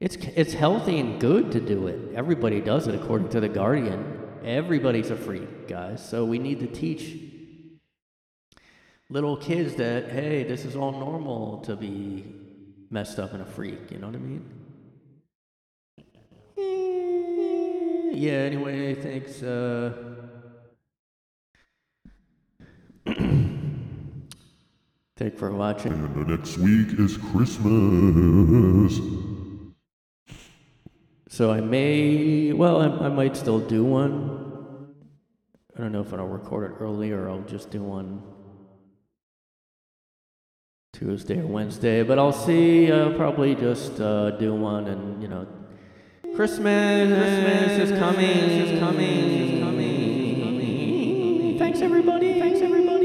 it's 0.00 0.16
it's 0.16 0.54
healthy 0.54 0.98
and 0.98 1.20
good 1.20 1.52
to 1.52 1.60
do 1.60 1.86
it. 1.88 2.14
Everybody 2.14 2.62
does 2.62 2.86
it 2.86 2.94
according 2.94 3.28
to 3.30 3.40
the 3.40 3.48
Guardian. 3.48 4.22
Everybody's 4.42 5.10
a 5.10 5.16
freak, 5.16 5.68
guys. 5.68 6.02
So 6.08 6.24
we 6.24 6.38
need 6.38 6.60
to 6.60 6.66
teach 6.66 7.14
little 9.10 9.36
kids 9.36 9.74
that 9.74 10.08
hey, 10.08 10.44
this 10.44 10.64
is 10.64 10.76
all 10.76 10.92
normal 10.92 11.58
to 11.66 11.76
be 11.76 12.24
messed 12.90 13.18
up 13.18 13.34
and 13.34 13.42
a 13.42 13.46
freak. 13.46 13.90
You 13.90 13.98
know 13.98 14.06
what 14.06 14.16
I 14.16 14.20
mean? 14.20 14.57
Yeah. 18.18 18.32
Anyway, 18.32 18.94
thanks. 18.96 19.40
Uh, 19.44 19.92
thank 25.16 25.36
for 25.36 25.52
watching. 25.52 25.92
And 25.92 26.26
the 26.26 26.36
next 26.36 26.58
week 26.58 26.98
is 26.98 27.16
Christmas. 27.16 28.98
So 31.28 31.52
I 31.52 31.60
may, 31.60 32.52
well, 32.52 32.80
I, 32.80 33.06
I 33.06 33.08
might 33.08 33.36
still 33.36 33.60
do 33.60 33.84
one. 33.84 34.94
I 35.76 35.80
don't 35.80 35.92
know 35.92 36.00
if 36.00 36.12
I'll 36.12 36.26
record 36.26 36.72
it 36.72 36.74
early 36.80 37.12
or 37.12 37.30
I'll 37.30 37.42
just 37.42 37.70
do 37.70 37.84
one 37.84 38.20
Tuesday 40.92 41.38
or 41.38 41.46
Wednesday, 41.46 42.02
but 42.02 42.18
I'll 42.18 42.32
see. 42.32 42.90
I'll 42.90 43.14
probably 43.14 43.54
just 43.54 44.00
uh, 44.00 44.32
do 44.32 44.56
one 44.56 44.88
and, 44.88 45.22
you 45.22 45.28
know, 45.28 45.46
Christmas, 46.38 47.08
Christmas 47.18 47.90
is 47.90 47.98
coming, 47.98 48.28
is 48.28 48.78
coming, 48.78 49.08
is 49.08 49.60
coming. 49.60 51.58
Thanks 51.58 51.80
everybody, 51.80 52.38
thanks 52.38 52.60
everybody. 52.60 52.97